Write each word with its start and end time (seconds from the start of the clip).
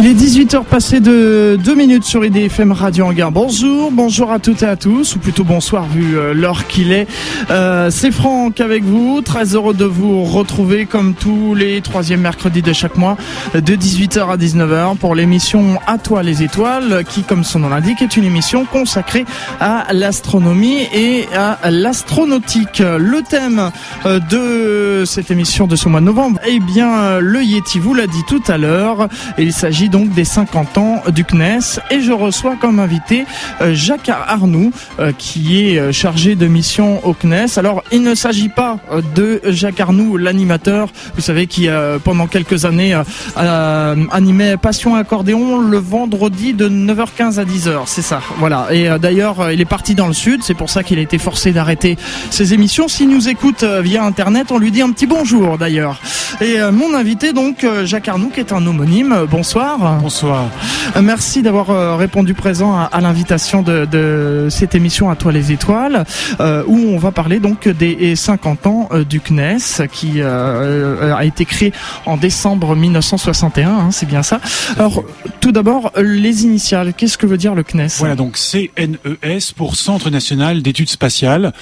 Il 0.00 0.06
est 0.06 0.14
18h 0.14 0.62
passé 0.62 1.00
de 1.00 1.58
2 1.60 1.74
minutes 1.74 2.04
sur 2.04 2.24
IDFM 2.24 2.70
Radio 2.70 3.06
Hangar. 3.06 3.32
Bonjour, 3.32 3.90
bonjour 3.90 4.30
à 4.30 4.38
toutes 4.38 4.62
et 4.62 4.66
à 4.66 4.76
tous, 4.76 5.16
ou 5.16 5.18
plutôt 5.18 5.42
bonsoir 5.42 5.88
vu 5.88 6.16
euh, 6.16 6.34
l'heure 6.34 6.68
qu'il 6.68 6.92
est. 6.92 7.08
Euh, 7.50 7.90
c'est 7.90 8.12
Franck 8.12 8.60
avec 8.60 8.84
vous, 8.84 9.22
très 9.22 9.56
heureux 9.56 9.74
de 9.74 9.84
vous 9.84 10.22
retrouver 10.22 10.86
comme 10.86 11.14
tous 11.14 11.56
les 11.56 11.80
troisièmes 11.80 12.20
mercredis 12.20 12.62
de 12.62 12.72
chaque 12.72 12.96
mois 12.96 13.16
de 13.54 13.74
18h 13.74 14.30
à 14.30 14.36
19h 14.36 14.98
pour 14.98 15.16
l'émission 15.16 15.80
À 15.88 15.98
toi 15.98 16.22
les 16.22 16.44
étoiles 16.44 17.02
qui 17.08 17.24
comme 17.24 17.42
son 17.42 17.58
nom 17.58 17.68
l'indique 17.68 18.00
est 18.00 18.16
une 18.16 18.24
émission 18.24 18.66
consacrée 18.66 19.24
à 19.58 19.92
l'astronomie 19.92 20.86
et 20.94 21.26
à 21.34 21.72
l'astronautique. 21.72 22.78
Le 22.78 23.22
thème 23.28 23.72
euh, 24.06 24.20
de 24.20 25.04
cette 25.06 25.32
émission 25.32 25.66
de 25.66 25.74
ce 25.74 25.88
mois 25.88 25.98
de 25.98 26.06
novembre, 26.06 26.38
eh 26.46 26.60
bien 26.60 27.18
le 27.18 27.42
Yeti 27.42 27.80
vous 27.80 27.94
l'a 27.94 28.06
dit 28.06 28.22
tout 28.28 28.42
à 28.46 28.58
l'heure, 28.58 29.08
il 29.38 29.52
s'agit 29.52 29.87
donc 29.88 30.10
des 30.10 30.24
50 30.24 30.78
ans 30.78 31.02
du 31.12 31.24
CNES 31.24 31.80
et 31.90 32.00
je 32.00 32.12
reçois 32.12 32.56
comme 32.60 32.78
invité 32.78 33.24
euh, 33.60 33.74
Jacques 33.74 34.08
Arnoux 34.08 34.72
euh, 34.98 35.12
qui 35.16 35.60
est 35.60 35.78
euh, 35.78 35.92
chargé 35.92 36.34
de 36.34 36.46
mission 36.46 37.04
au 37.06 37.14
CNES. 37.14 37.58
Alors 37.58 37.82
il 37.92 38.02
ne 38.02 38.14
s'agit 38.14 38.48
pas 38.48 38.78
de 39.14 39.40
Jacques 39.46 39.80
Arnoux, 39.80 40.16
l'animateur, 40.16 40.88
vous 41.14 41.20
savez 41.20 41.46
qui 41.46 41.68
pendant 42.04 42.26
quelques 42.26 42.64
années 42.64 42.98
animait 43.36 44.56
Passion 44.56 44.94
Accordéon 44.94 45.58
le 45.58 45.78
vendredi 45.78 46.54
de 46.54 46.68
9h15 46.68 47.38
à 47.38 47.44
10h, 47.44 47.82
c'est 47.86 48.02
ça. 48.02 48.20
Voilà. 48.38 48.68
Et 48.72 48.88
d'ailleurs 48.98 49.50
il 49.50 49.60
est 49.60 49.66
parti 49.66 49.94
dans 49.94 50.06
le 50.06 50.12
sud, 50.12 50.42
c'est 50.42 50.54
pour 50.54 50.70
ça 50.70 50.82
qu'il 50.82 50.98
a 50.98 51.02
été 51.02 51.18
forcé 51.18 51.52
d'arrêter 51.52 51.96
ses 52.30 52.54
émissions. 52.54 52.88
S'il 52.88 53.08
nous 53.08 53.28
écoute 53.28 53.64
via 53.64 54.04
internet, 54.04 54.50
on 54.50 54.58
lui 54.58 54.70
dit 54.70 54.82
un 54.82 54.90
petit 54.90 55.06
bonjour 55.06 55.58
d'ailleurs. 55.58 56.00
Et 56.40 56.58
mon 56.72 56.94
invité 56.94 57.32
donc 57.32 57.66
Jacques 57.84 58.08
Arnoux 58.08 58.30
qui 58.30 58.40
est 58.40 58.52
un 58.52 58.66
homonyme. 58.66 59.26
Bonsoir. 59.30 59.77
Bonsoir. 59.78 60.50
Euh, 60.96 61.02
merci 61.02 61.40
d'avoir 61.40 61.70
euh, 61.70 61.94
répondu 61.94 62.34
présent 62.34 62.76
à, 62.76 63.00
l'invitation 63.00 63.62
de, 63.62 64.48
cette 64.50 64.74
émission 64.74 65.08
à 65.08 65.14
toi 65.14 65.30
les 65.30 65.52
étoiles, 65.52 66.04
euh, 66.40 66.64
où 66.66 66.76
on 66.76 66.98
va 66.98 67.12
parler 67.12 67.38
donc 67.38 67.68
des 67.68 68.16
50 68.16 68.66
ans 68.66 68.88
du 69.08 69.20
CNES 69.20 69.86
qui 69.92 70.20
a 70.20 71.24
été 71.24 71.44
créé 71.44 71.72
en 72.06 72.16
décembre 72.16 72.74
1961, 72.74 73.70
hein, 73.70 73.88
c'est 73.92 74.06
bien 74.06 74.22
ça. 74.22 74.40
Alors 74.78 75.04
tout 75.40 75.52
d'abord 75.52 75.92
les 75.96 76.44
initiales, 76.44 76.92
qu'est-ce 76.94 77.18
que 77.18 77.26
veut 77.26 77.38
dire 77.38 77.54
le 77.54 77.62
CNES 77.62 77.88
Voilà 77.98 78.16
donc 78.16 78.36
CNES 78.36 79.52
pour 79.56 79.76
Centre 79.76 80.10
national 80.10 80.62
d'études 80.62 80.90
spatiales, 80.90 81.52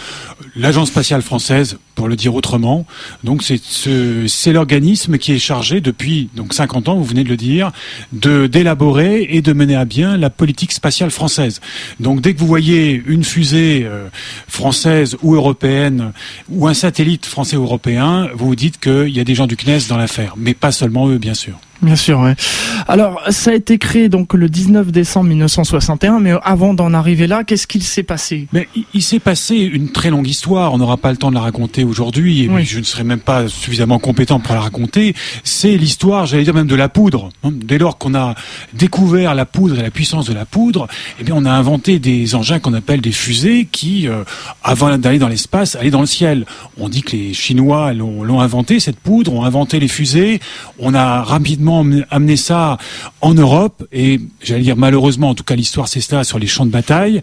l'agence 0.54 0.88
spatiale 0.88 1.22
française 1.22 1.78
pour 1.96 2.06
le 2.06 2.14
dire 2.14 2.36
autrement. 2.36 2.86
Donc 3.24 3.42
c'est 3.42 4.52
l'organisme 4.52 5.18
qui 5.18 5.32
est 5.32 5.38
chargé 5.40 5.80
depuis 5.80 6.28
donc 6.36 6.54
50 6.54 6.88
ans, 6.88 6.96
vous 6.96 7.04
venez 7.04 7.24
de 7.24 7.28
le 7.28 7.36
dire, 7.36 7.72
de 8.12 8.46
d'élaborer 8.46 9.26
et 9.30 9.42
de 9.42 9.52
mener 9.52 9.74
à 9.74 9.84
bien 9.84 10.16
la 10.16 10.30
politique 10.30 10.72
spatiale 10.72 11.10
française. 11.10 11.60
Donc 11.98 12.20
dès 12.20 12.34
que 12.34 12.38
vous 12.38 12.46
voyez 12.46 13.02
une 13.06 13.24
fusée 13.24 13.82
euh, 13.84 14.08
française 14.46 15.16
ou 15.22 15.34
européenne 15.34 16.12
ou 16.48 16.68
un 16.68 16.74
satellite 16.74 17.26
français 17.26 17.56
ou 17.56 17.64
européen, 17.64 18.28
vous 18.34 18.46
vous 18.46 18.56
dites 18.56 18.78
qu'il 18.78 19.08
y 19.08 19.18
a 19.18 19.24
des 19.24 19.34
gens 19.34 19.46
du 19.46 19.56
CNES 19.56 19.88
dans 19.88 19.96
l'affaire, 19.96 20.34
mais 20.36 20.54
pas 20.54 20.72
seulement 20.72 21.08
eux, 21.08 21.18
bien 21.18 21.34
sûr. 21.34 21.58
Bien 21.82 21.96
sûr, 21.96 22.20
ouais. 22.20 22.34
Alors, 22.88 23.20
ça 23.30 23.50
a 23.50 23.54
été 23.54 23.78
créé 23.78 24.08
donc 24.08 24.34
le 24.34 24.48
19 24.48 24.90
décembre 24.92 25.28
1961, 25.28 26.20
mais 26.20 26.32
avant 26.42 26.72
d'en 26.72 26.94
arriver 26.94 27.26
là, 27.26 27.44
qu'est-ce 27.44 27.66
qu'il 27.66 27.82
s'est 27.82 28.02
passé? 28.02 28.46
Mais 28.52 28.68
il, 28.94 29.02
s'est 29.02 29.18
passé 29.18 29.56
une 29.56 29.90
très 29.90 30.10
longue 30.10 30.26
histoire. 30.26 30.72
On 30.72 30.78
n'aura 30.78 30.96
pas 30.96 31.10
le 31.10 31.16
temps 31.16 31.30
de 31.30 31.34
la 31.34 31.40
raconter 31.40 31.84
aujourd'hui, 31.84 32.42
et 32.42 32.64
je 32.64 32.78
ne 32.78 32.84
serai 32.84 33.04
même 33.04 33.20
pas 33.20 33.48
suffisamment 33.48 33.98
compétent 33.98 34.40
pour 34.40 34.54
la 34.54 34.60
raconter. 34.60 35.14
C'est 35.44 35.76
l'histoire, 35.76 36.26
j'allais 36.26 36.44
dire 36.44 36.54
même 36.54 36.66
de 36.66 36.74
la 36.74 36.88
poudre. 36.88 37.30
Hein. 37.44 37.50
Dès 37.52 37.78
lors 37.78 37.98
qu'on 37.98 38.14
a 38.14 38.34
découvert 38.72 39.34
la 39.34 39.44
poudre 39.44 39.78
et 39.78 39.82
la 39.82 39.90
puissance 39.90 40.26
de 40.26 40.34
la 40.34 40.44
poudre, 40.44 40.86
eh 41.20 41.24
bien, 41.24 41.34
on 41.36 41.44
a 41.44 41.52
inventé 41.52 41.98
des 41.98 42.34
engins 42.34 42.58
qu'on 42.58 42.74
appelle 42.74 43.00
des 43.00 43.12
fusées 43.12 43.68
qui, 43.70 44.08
euh, 44.08 44.24
avant 44.62 44.96
d'aller 44.96 45.18
dans 45.18 45.28
l'espace, 45.28 45.76
allaient 45.76 45.90
dans 45.90 46.00
le 46.00 46.06
ciel. 46.06 46.46
On 46.78 46.88
dit 46.88 47.02
que 47.02 47.12
les 47.12 47.34
Chinois 47.34 47.92
l'ont 47.92 48.40
inventé 48.40 48.80
cette 48.80 48.98
poudre, 48.98 49.32
ont 49.34 49.44
inventé 49.44 49.78
les 49.78 49.88
fusées. 49.88 50.40
On 50.78 50.94
a 50.94 51.22
rapidement 51.22 51.65
amener 52.10 52.36
ça 52.36 52.78
en 53.20 53.34
Europe. 53.34 53.86
Et 53.92 54.20
j'allais 54.42 54.62
dire 54.62 54.76
malheureusement 54.76 55.30
en 55.30 55.34
tout 55.34 55.44
cas 55.44 55.56
l'histoire 55.56 55.88
c'est 55.88 56.00
cela 56.00 56.24
sur 56.24 56.38
les 56.38 56.46
champs 56.46 56.66
de 56.66 56.70
bataille. 56.70 57.20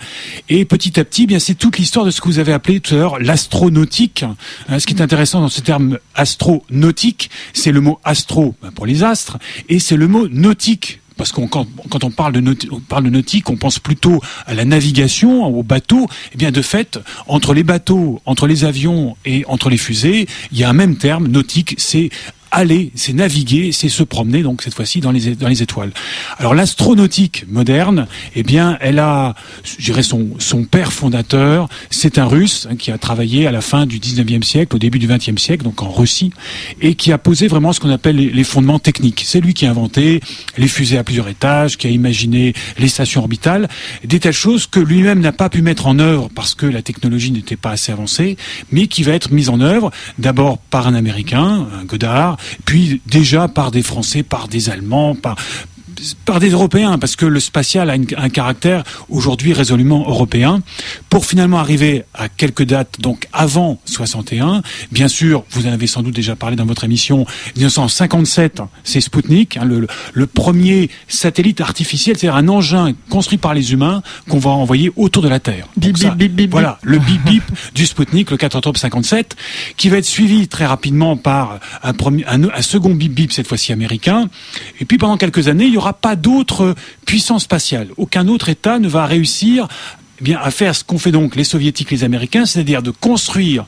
Et 0.49 0.65
petit 0.65 0.99
à 0.99 1.03
petit 1.03 1.23
eh 1.23 1.27
bien 1.27 1.39
c'est 1.39 1.55
toute 1.55 1.77
l'histoire 1.77 2.05
de 2.05 2.11
ce 2.11 2.21
que 2.21 2.27
vous 2.27 2.39
avez 2.39 2.53
appelé 2.53 2.79
tout 2.79 2.95
à 2.95 2.97
l'heure 2.97 3.19
l'astronautique 3.19 4.23
hein, 4.69 4.79
ce 4.79 4.85
qui 4.85 4.93
est 4.93 5.01
intéressant 5.01 5.41
dans 5.41 5.49
ce 5.49 5.61
terme 5.61 5.99
astronautique 6.15 7.29
c'est 7.53 7.71
le 7.71 7.81
mot 7.81 7.99
astro 8.03 8.55
ben, 8.61 8.71
pour 8.71 8.85
les 8.85 9.03
astres 9.03 9.37
et 9.69 9.79
c'est 9.79 9.97
le 9.97 10.07
mot 10.07 10.27
nautique. 10.27 10.99
Parce 11.15 11.31
qu'on 11.31 11.47
quand, 11.47 11.67
on 12.03 12.09
parle 12.09 12.33
de 12.33 12.39
nautique, 12.39 12.73
on 12.73 12.79
parle 12.79 13.03
de 13.03 13.09
nautique, 13.11 13.49
on 13.49 13.55
pense 13.55 13.77
plutôt 13.77 14.19
à 14.47 14.55
la 14.55 14.65
navigation, 14.65 15.45
au 15.45 15.61
bateau. 15.61 16.07
Eh 16.33 16.37
bien, 16.37 16.51
de 16.51 16.61
fait, 16.63 16.99
entre 17.27 17.53
les 17.53 17.63
bateaux, 17.63 18.19
entre 18.25 18.47
les 18.47 18.65
avions 18.65 19.15
et 19.23 19.45
entre 19.47 19.69
les 19.69 19.77
fusées, 19.77 20.27
il 20.51 20.57
y 20.57 20.63
a 20.63 20.69
un 20.69 20.73
même 20.73 20.97
terme 20.97 21.27
nautique, 21.27 21.75
c'est 21.77 22.09
aller, 22.53 22.91
c'est 22.95 23.13
naviguer, 23.13 23.71
c'est 23.71 23.89
se 23.89 24.03
promener, 24.03 24.43
donc 24.43 24.61
cette 24.61 24.73
fois-ci 24.73 25.01
dans 25.01 25.11
les, 25.11 25.35
dans 25.35 25.47
les 25.47 25.63
étoiles. 25.63 25.91
Alors 26.37 26.53
l'astronautique 26.53 27.45
moderne, 27.49 28.07
eh 28.35 28.43
bien, 28.43 28.77
elle 28.79 28.99
a, 28.99 29.35
je 29.63 29.83
dirais, 29.83 30.03
son, 30.03 30.29
son 30.37 30.63
père 30.63 30.93
fondateur, 30.93 31.67
c'est 31.89 32.17
un 32.17 32.25
russe 32.25 32.67
hein, 32.69 32.75
qui 32.75 32.91
a 32.91 32.97
travaillé 32.97 33.47
à 33.47 33.51
la 33.51 33.61
fin 33.61 33.85
du 33.85 33.99
19e 33.99 34.43
siècle, 34.43 34.75
au 34.75 34.79
début 34.79 34.99
du 34.99 35.07
20e 35.07 35.37
siècle, 35.37 35.63
donc 35.63 35.81
en 35.81 35.91
Russie, 35.91 36.31
et 36.79 36.95
qui 36.95 37.11
a 37.11 37.17
posé 37.17 37.47
vraiment 37.47 37.73
ce 37.73 37.79
qu'on 37.79 37.89
appelle 37.89 38.15
les, 38.15 38.43
fondements 38.43 38.79
techniques. 38.79 39.23
C'est 39.25 39.39
lui 39.39 39.53
qui 39.53 39.65
a 39.65 39.71
inventé 39.71 40.19
les 40.57 40.67
fusées 40.67 40.97
à 40.97 41.03
plusieurs 41.03 41.27
étages, 41.27 41.77
qui 41.77 41.87
a 41.87 41.89
imaginé 41.89 42.53
les 42.77 42.87
stations 42.87 43.21
orbitales, 43.21 43.67
des 44.03 44.19
telles 44.19 44.33
choses 44.33 44.67
que 44.67 44.79
lui-même 44.79 45.21
n'a 45.21 45.31
pas 45.31 45.49
pu 45.49 45.61
mettre 45.61 45.87
en 45.87 45.97
œuvre 45.97 46.29
parce 46.35 46.53
que 46.53 46.65
la 46.65 46.81
technologie 46.81 47.31
n'était 47.31 47.55
pas 47.55 47.71
assez 47.71 47.91
avancée, 47.91 48.37
mais 48.71 48.87
qui 48.87 49.01
va 49.01 49.13
être 49.13 49.31
mise 49.31 49.49
en 49.49 49.59
œuvre 49.59 49.91
d'abord 50.19 50.57
par 50.57 50.87
un 50.87 50.93
Américain, 50.93 51.67
un 51.79 51.85
Godard, 51.85 52.37
puis 52.65 53.01
déjà 53.05 53.47
par 53.47 53.71
des 53.71 53.83
Français, 53.83 54.23
par 54.23 54.47
des 54.47 54.69
Allemands, 54.69 55.15
par, 55.15 55.35
par 56.25 56.39
des 56.39 56.49
Européens, 56.49 56.97
parce 56.97 57.15
que 57.15 57.25
le 57.25 57.39
spatial 57.39 57.89
a 57.89 57.93
un 57.93 58.29
caractère 58.29 58.83
aujourd'hui 59.09 59.53
résolument 59.53 60.05
européen, 60.07 60.61
pour 61.09 61.25
finalement 61.25 61.59
arriver 61.59 62.03
à 62.13 62.29
quelques 62.29 62.63
dates, 62.63 62.99
donc 62.99 63.27
avant 63.33 63.79
61. 63.85 64.61
Bien 64.91 65.07
sûr, 65.07 65.43
vous 65.51 65.67
en 65.67 65.71
avez 65.71 65.87
sans 65.87 66.01
doute 66.01 66.15
déjà 66.15 66.35
parlé 66.35 66.55
dans 66.55 66.65
votre 66.65 66.83
émission, 66.83 67.25
1957, 67.55 68.61
c'est 68.83 69.01
Sputnik, 69.01 69.57
hein, 69.57 69.65
le, 69.65 69.87
le, 70.13 70.27
premier 70.27 70.89
satellite 71.07 71.61
artificiel, 71.61 72.17
c'est-à-dire 72.17 72.35
un 72.35 72.47
engin 72.47 72.93
construit 73.09 73.37
par 73.37 73.53
les 73.53 73.73
humains 73.73 74.01
qu'on 74.29 74.39
va 74.39 74.51
envoyer 74.51 74.91
autour 74.95 75.21
de 75.21 75.29
la 75.29 75.39
Terre. 75.39 75.67
Bip, 75.77 75.97
bip, 75.97 76.15
bip, 76.15 76.31
bip, 76.33 76.51
voilà, 76.51 76.79
le 76.81 76.99
bip 76.99 77.23
bip 77.25 77.43
du 77.75 77.85
Sputnik, 77.85 78.31
le 78.31 78.37
4 78.37 78.55
octobre 78.55 78.79
57, 78.79 79.35
qui 79.77 79.89
va 79.89 79.97
être 79.97 80.05
suivi 80.05 80.47
très 80.47 80.65
rapidement 80.65 81.17
par 81.17 81.59
un, 81.83 81.93
premier, 81.93 82.25
un, 82.27 82.43
un 82.43 82.61
second 82.61 82.93
bip 82.95 83.13
bip, 83.13 83.31
cette 83.31 83.47
fois-ci 83.47 83.71
américain. 83.73 84.29
Et 84.79 84.85
puis 84.85 84.97
pendant 84.97 85.17
quelques 85.17 85.47
années, 85.47 85.65
il 85.65 85.73
y 85.73 85.77
aura 85.77 85.82
pas 85.91 86.15
d'autre 86.15 86.75
puissance 87.05 87.43
spatiale. 87.43 87.89
Aucun 87.97 88.29
autre 88.29 88.47
État 88.47 88.79
ne 88.79 88.87
va 88.87 89.05
réussir 89.05 89.67
eh 90.21 90.23
bien, 90.23 90.39
à 90.41 90.51
faire 90.51 90.73
ce 90.73 90.85
qu'ont 90.85 90.97
fait 90.97 91.11
donc 91.11 91.35
les 91.35 91.43
soviétiques, 91.43 91.91
les 91.91 92.05
américains, 92.05 92.45
c'est-à-dire 92.45 92.81
de 92.81 92.91
construire 92.91 93.65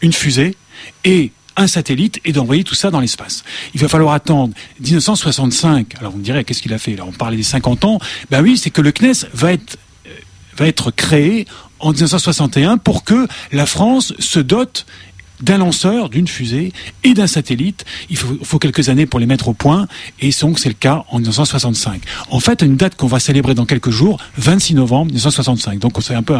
une 0.00 0.12
fusée 0.12 0.56
et 1.04 1.30
un 1.56 1.66
satellite 1.66 2.20
et 2.24 2.32
d'envoyer 2.32 2.64
tout 2.64 2.74
ça 2.74 2.90
dans 2.90 3.00
l'espace. 3.00 3.44
Il 3.74 3.80
va 3.80 3.88
falloir 3.88 4.14
attendre 4.14 4.54
1965. 4.80 5.94
Alors 6.00 6.14
on 6.14 6.18
dirait 6.18 6.44
qu'est-ce 6.44 6.62
qu'il 6.62 6.72
a 6.72 6.78
fait? 6.78 6.96
Là, 6.96 7.04
on 7.06 7.12
parlait 7.12 7.36
des 7.36 7.42
50 7.42 7.84
ans. 7.84 7.98
Ben 8.30 8.42
oui, 8.42 8.56
c'est 8.56 8.70
que 8.70 8.80
le 8.80 8.90
CNES 8.90 9.28
va 9.34 9.52
être 9.52 9.76
euh, 10.06 10.10
va 10.56 10.66
être 10.66 10.90
créé 10.90 11.46
en 11.78 11.92
1961 11.92 12.78
pour 12.78 13.04
que 13.04 13.26
la 13.52 13.66
France 13.66 14.14
se 14.18 14.40
dote 14.40 14.86
d'un 15.42 15.58
lanceur, 15.58 16.08
d'une 16.08 16.28
fusée 16.28 16.72
et 17.04 17.14
d'un 17.14 17.26
satellite. 17.26 17.84
Il 18.10 18.16
faut, 18.16 18.58
quelques 18.58 18.88
années 18.88 19.06
pour 19.06 19.20
les 19.20 19.26
mettre 19.26 19.48
au 19.48 19.52
point 19.52 19.86
et 20.20 20.30
donc 20.40 20.58
c'est 20.58 20.68
le 20.68 20.74
cas 20.74 21.04
en 21.10 21.18
1965. 21.18 22.02
En 22.30 22.40
fait, 22.40 22.62
une 22.62 22.76
date 22.76 22.96
qu'on 22.96 23.06
va 23.06 23.20
célébrer 23.20 23.54
dans 23.54 23.66
quelques 23.66 23.90
jours, 23.90 24.18
26 24.38 24.74
novembre 24.74 25.06
1965. 25.06 25.78
Donc 25.78 25.92
c'est 26.00 26.14
un 26.14 26.22
peu 26.22 26.36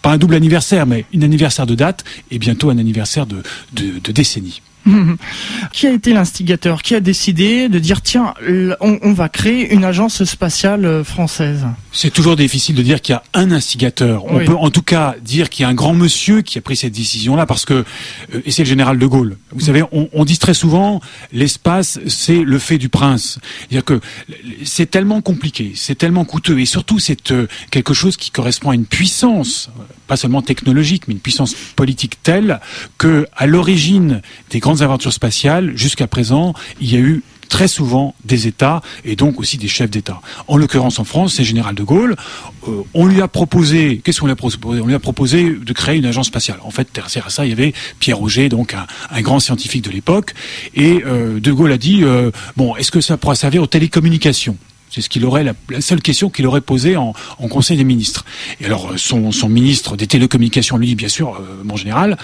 pas 0.00 0.10
un 0.10 0.18
double 0.18 0.34
anniversaire, 0.34 0.84
mais 0.84 1.04
un 1.14 1.22
anniversaire 1.22 1.66
de 1.66 1.76
date 1.76 2.04
et 2.30 2.38
bientôt 2.38 2.70
un 2.70 2.78
anniversaire 2.78 3.26
de, 3.26 3.42
de 3.72 4.12
décennie. 4.12 4.60
qui 5.72 5.86
a 5.86 5.92
été 5.92 6.12
l'instigateur 6.12 6.82
Qui 6.82 6.94
a 6.94 7.00
décidé 7.00 7.68
de 7.68 7.78
dire 7.78 8.02
tiens, 8.02 8.34
on, 8.80 9.12
va 9.12 9.28
créer 9.28 9.72
une 9.72 9.84
agence 9.84 10.24
spatiale 10.24 10.84
euh, 10.84 11.04
française? 11.04 11.66
C'est 11.92 12.10
toujours 12.10 12.36
difficile 12.36 12.74
de 12.74 12.82
dire 12.82 13.00
qu'il 13.00 13.12
y 13.12 13.16
a 13.16 13.22
un 13.34 13.52
instigateur. 13.52 14.24
On 14.26 14.44
peut 14.44 14.56
en 14.56 14.70
tout 14.70 14.82
cas 14.82 15.14
dire 15.22 15.50
qu'il 15.50 15.62
y 15.62 15.66
a 15.66 15.68
un 15.68 15.74
grand 15.74 15.94
monsieur 15.94 16.40
qui 16.40 16.58
a 16.58 16.60
pris 16.60 16.76
cette 16.76 16.92
décision-là 16.92 17.46
parce 17.46 17.64
que 17.64 17.84
euh, 18.34 18.42
et 18.44 18.50
c'est 18.50 18.64
le 18.64 18.68
général 18.68 18.98
de 18.98 19.06
Gaulle. 19.06 19.36
Vous 19.52 19.60
savez, 19.60 19.82
on, 19.92 20.24
dit 20.24 20.38
très 20.38 20.54
souvent 20.54 21.00
l'espace 21.32 22.00
c'est 22.06 22.42
le 22.42 22.58
fait 22.58 22.78
du 22.78 22.88
prince. 22.88 23.38
C'est-à-dire 23.60 23.84
que 23.84 24.00
c'est 24.64 24.90
tellement 24.90 25.20
compliqué, 25.20 25.72
c'est 25.76 25.96
tellement 25.96 26.24
coûteux 26.24 26.60
et 26.60 26.66
surtout 26.66 26.98
c'est 26.98 27.30
euh, 27.30 27.46
quelque 27.70 27.94
chose 27.94 28.16
qui 28.16 28.30
correspond 28.30 28.70
à 28.70 28.74
une 28.74 28.86
puissance 28.86 29.70
pas 30.12 30.16
seulement 30.16 30.42
technologique, 30.42 31.04
mais 31.08 31.14
une 31.14 31.20
puissance 31.20 31.54
politique 31.76 32.22
telle 32.22 32.60
que, 32.98 33.26
à 33.34 33.46
l'origine 33.46 34.20
des 34.50 34.60
grandes 34.72 34.82
aventures 34.82 35.12
spatiales, 35.12 35.76
jusqu'à 35.76 36.06
présent, 36.06 36.54
il 36.80 36.90
y 36.90 36.96
a 36.96 36.98
eu 36.98 37.22
très 37.50 37.68
souvent 37.68 38.14
des 38.24 38.46
États 38.46 38.80
et 39.04 39.16
donc 39.16 39.38
aussi 39.38 39.58
des 39.58 39.68
chefs 39.68 39.90
d'État. 39.90 40.22
En 40.48 40.56
l'occurrence 40.56 40.98
en 40.98 41.04
France, 41.04 41.34
c'est 41.34 41.44
général 41.44 41.74
de 41.74 41.82
Gaulle. 41.82 42.16
Euh, 42.66 42.84
on 42.94 43.04
lui 43.04 43.20
a 43.20 43.28
proposé, 43.28 44.00
qu'est-ce 44.02 44.20
qu'on 44.20 44.26
lui 44.26 44.32
a 44.32 44.36
proposé? 44.36 44.80
On 44.80 44.86
lui 44.86 44.94
a 44.94 44.98
proposé 44.98 45.50
de 45.50 45.72
créer 45.74 45.98
une 45.98 46.06
agence 46.06 46.28
spatiale. 46.28 46.56
En 46.62 46.70
fait, 46.70 46.88
derrière 46.94 47.30
ça, 47.30 47.44
il 47.44 47.50
y 47.50 47.52
avait 47.52 47.74
Pierre 47.98 48.22
Auger, 48.22 48.48
donc 48.48 48.74
un, 48.74 49.20
grand 49.20 49.40
scientifique 49.40 49.84
de 49.84 49.90
l'époque, 49.90 50.32
et 50.74 51.02
euh, 51.04 51.38
de 51.38 51.52
Gaulle 51.52 51.72
a 51.72 51.76
dit 51.76 52.02
bon, 52.56 52.74
est-ce 52.76 52.90
que 52.90 53.02
ça 53.02 53.18
pourra 53.18 53.34
servir 53.34 53.62
aux 53.62 53.66
télécommunications? 53.66 54.56
C'est 54.92 55.00
ce 55.00 55.08
qu'il 55.08 55.24
aurait 55.24 55.42
la, 55.42 55.54
seule 55.80 56.02
question 56.02 56.28
qu'il 56.28 56.46
aurait 56.46 56.60
posée 56.60 56.96
en, 56.96 57.14
Conseil 57.50 57.76
des 57.76 57.84
ministres. 57.84 58.24
Et 58.60 58.66
alors 58.66 58.92
euh, 58.92 58.96
son, 58.96 59.30
son 59.30 59.48
ministre 59.48 59.96
des 59.96 60.06
télécommunications 60.06 60.76
lui 60.76 60.86
dit 60.86 60.94
bien 60.94 61.08
sûr 61.08 61.34
euh, 61.34 61.62
mon 61.64 61.76
général, 61.76 62.16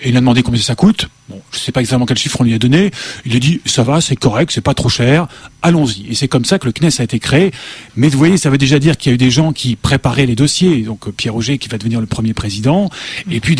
et 0.00 0.08
il 0.08 0.16
a 0.16 0.20
demandé 0.20 0.42
combien 0.42 0.60
ça 0.60 0.74
coûte. 0.74 1.08
Je 1.52 1.58
sais 1.58 1.72
pas 1.72 1.80
exactement 1.80 2.06
quel 2.06 2.18
chiffre 2.18 2.40
on 2.40 2.44
lui 2.44 2.54
a 2.54 2.58
donné. 2.58 2.90
Il 3.24 3.36
a 3.36 3.38
dit 3.38 3.60
ça 3.64 3.82
va, 3.82 4.00
c'est 4.00 4.16
correct, 4.16 4.50
c'est 4.52 4.60
pas 4.60 4.74
trop 4.74 4.88
cher, 4.88 5.28
allons-y. 5.62 6.10
Et 6.10 6.14
c'est 6.14 6.28
comme 6.28 6.44
ça 6.44 6.58
que 6.58 6.66
le 6.66 6.72
CNES 6.72 7.00
a 7.00 7.04
été 7.04 7.18
créé. 7.18 7.52
Mais 7.96 8.08
vous 8.08 8.18
voyez, 8.18 8.36
ça 8.36 8.50
veut 8.50 8.58
déjà 8.58 8.78
dire 8.78 8.96
qu'il 8.96 9.10
y 9.10 9.12
a 9.12 9.14
eu 9.14 9.18
des 9.18 9.30
gens 9.30 9.52
qui 9.52 9.76
préparaient 9.76 10.26
les 10.26 10.36
dossiers. 10.36 10.82
Donc 10.82 11.08
euh, 11.08 11.12
Pierre 11.12 11.36
Auger 11.36 11.58
qui 11.58 11.68
va 11.68 11.78
devenir 11.78 12.00
le 12.00 12.06
premier 12.06 12.34
président, 12.34 12.90
et 13.30 13.40
puis 13.40 13.56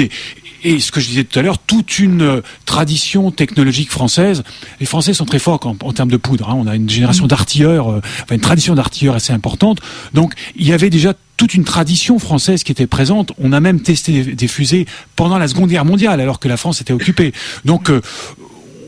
et 0.65 0.81
ce 0.81 0.93
que 0.93 1.01
je 1.01 1.09
disais 1.09 1.25
tout 1.25 1.39
à 1.39 1.43
l'heure, 1.43 1.59
toute 1.59 1.99
une 1.99 2.23
euh, 2.23 2.41
tradition 2.67 3.31
technologique 3.31 3.91
française. 3.91 4.43
Les 4.81 4.87
Français 4.87 5.15
sont 5.15 5.25
très 5.25 5.39
forts 5.39 5.61
en, 5.65 5.93
termes 5.93 6.11
de 6.11 6.17
poudre. 6.17 6.51
Hein. 6.51 6.57
On 6.57 6.67
a 6.67 6.77
une 6.77 6.89
génération 6.89 7.27
d'artilleurs, 7.27 7.91
euh, 7.91 8.01
enfin 8.23 8.35
une 8.35 8.41
tradition 8.41 8.75
d'artilleurs 8.75 9.15
assez 9.15 9.33
importante. 9.33 9.81
Donc 10.15 10.35
il 10.57 10.67
y 10.67 10.73
avait 10.73 10.91
déjà 10.91 11.15
toute 11.43 11.55
une 11.55 11.65
tradition 11.65 12.21
française 12.21 12.63
qui 12.63 12.71
était 12.71 12.87
présente. 12.87 13.33
On 13.37 13.53
a 13.53 13.59
même 13.59 13.81
testé 13.81 14.23
des, 14.23 14.47
fusées 14.47 14.87
pendant 15.17 15.39
la 15.39 15.49
Seconde 15.49 15.71
Guerre 15.71 15.85
mondiale, 15.85 16.21
alors 16.21 16.39
que 16.39 16.47
la 16.47 16.57
France 16.57 16.81
était 16.81 16.93
occupée. 16.93 17.33
Donc 17.65 17.91
euh, 17.91 18.01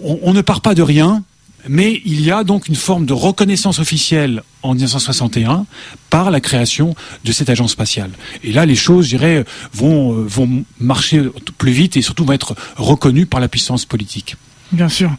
on 0.05 0.33
ne 0.33 0.41
part 0.41 0.61
pas 0.61 0.77
de 0.77 0.83
rien 0.83 1.25
mais 1.67 2.01
il 2.05 2.21
y 2.21 2.31
a 2.31 2.45
donc 2.45 2.69
une 2.69 2.77
forme 2.77 3.07
de 3.07 3.15
reconnaissance 3.15 3.79
officielle 3.79 4.43
en 4.63 4.75
1961 4.75 5.65
par 6.11 6.31
la 6.31 6.41
création 6.41 6.95
de 7.25 7.33
cette 7.33 7.49
agence 7.49 7.73
spatiale. 7.73 8.11
Et 8.45 8.53
là, 8.53 8.67
les 8.67 8.75
choses, 8.75 9.07
je 9.07 9.17
dirais, 9.17 9.45
vont, 9.73 10.13
euh, 10.13 10.25
vont 10.25 10.65
marcher 10.79 11.23
plus 11.57 11.73
vite 11.73 11.97
et 11.97 12.03
surtout 12.03 12.25
vont 12.27 12.35
être 12.35 12.55
reconnues 12.77 13.27
par 13.27 13.41
la 13.41 13.49
puissance 13.49 13.85
politique. 13.85 14.37
Bien 14.73 14.89
sûr. 14.89 15.11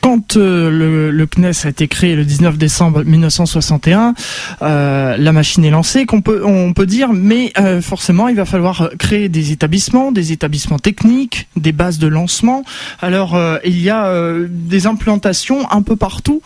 Quand 0.00 0.36
euh, 0.36 0.70
le, 0.70 1.10
le, 1.10 1.26
CNES 1.26 1.64
a 1.64 1.68
été 1.68 1.88
créé 1.88 2.14
le 2.14 2.24
19 2.24 2.56
décembre 2.58 3.02
1961, 3.04 4.14
euh, 4.60 5.16
la 5.16 5.32
machine 5.32 5.64
est 5.64 5.70
lancée, 5.70 6.06
qu'on 6.06 6.20
peut, 6.20 6.42
on 6.44 6.72
peut 6.72 6.86
dire, 6.86 7.12
mais 7.12 7.52
euh, 7.58 7.80
forcément, 7.80 8.28
il 8.28 8.36
va 8.36 8.44
falloir 8.44 8.90
créer 8.98 9.28
des 9.28 9.50
établissements, 9.50 10.12
des 10.12 10.32
établissements 10.32 10.78
techniques, 10.78 11.48
des 11.56 11.72
bases 11.72 11.98
de 11.98 12.06
lancement. 12.06 12.64
Alors, 13.00 13.38
il 13.64 13.80
y 13.80 13.90
a 13.90 14.12
des 14.48 14.86
implantations 14.86 15.70
un 15.70 15.82
peu 15.82 15.96
partout 15.96 16.42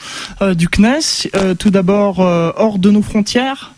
du 0.54 0.68
CNES. 0.68 1.30
tout 1.58 1.70
d'abord, 1.70 2.20
hors 2.20 2.78
de 2.78 2.90
nos 2.90 3.02
frontières, 3.02 3.72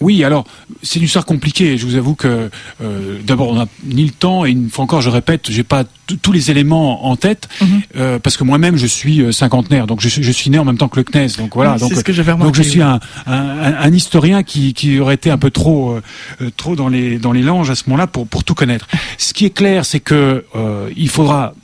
oui, 0.00 0.22
alors 0.22 0.44
c'est 0.82 0.98
une 0.98 1.06
histoire 1.06 1.26
compliquée. 1.26 1.76
Je 1.76 1.84
vous 1.84 1.96
avoue 1.96 2.14
que 2.14 2.50
euh, 2.80 3.18
d'abord 3.24 3.48
on 3.48 3.54
n'a 3.54 3.66
ni 3.84 4.04
le 4.04 4.10
temps 4.10 4.44
et 4.44 4.50
une 4.50 4.70
fois 4.70 4.84
encore 4.84 5.00
je 5.00 5.10
répète, 5.10 5.50
j'ai 5.50 5.64
pas 5.64 5.84
tous 6.22 6.32
les 6.32 6.50
éléments 6.50 7.06
en 7.06 7.16
tête 7.16 7.48
mhm. 7.60 7.80
euh, 7.96 8.18
parce 8.18 8.36
que 8.36 8.44
moi-même 8.44 8.76
je 8.76 8.86
suis 8.86 9.20
euh, 9.20 9.32
cinquantenaire, 9.32 9.86
donc 9.86 10.00
je, 10.00 10.08
je, 10.08 10.32
suis 10.32 10.50
né 10.50 10.58
en 10.58 10.64
même 10.64 10.78
temps 10.78 10.88
que 10.88 10.98
le 11.00 11.04
CNES, 11.04 11.36
donc 11.36 11.54
voilà. 11.54 11.76
donc, 11.78 11.92
ce 11.92 12.00
que 12.00 12.12
donc 12.38 12.54
je 12.54 12.62
suis 12.62 12.80
un, 12.80 13.00
un, 13.26 13.74
un, 13.74 13.92
historien 13.92 14.42
qui, 14.42 14.72
qui 14.72 15.00
aurait 15.00 15.14
été 15.14 15.30
un 15.30 15.38
peu 15.38 15.50
trop 15.50 15.98
trop 16.56 16.76
dans 16.76 16.88
les 16.88 17.18
dans 17.18 17.32
les 17.32 17.42
langes 17.42 17.70
à 17.70 17.74
ce 17.74 17.84
moment-là 17.88 18.06
pour 18.06 18.26
pour 18.26 18.44
tout 18.44 18.54
connaître. 18.54 18.86
Ce 19.18 19.34
qui 19.34 19.44
est 19.44 19.50
clair, 19.50 19.84
c'est 19.84 20.00
que 20.00 20.44
il 20.96 21.08
faudra 21.08 21.54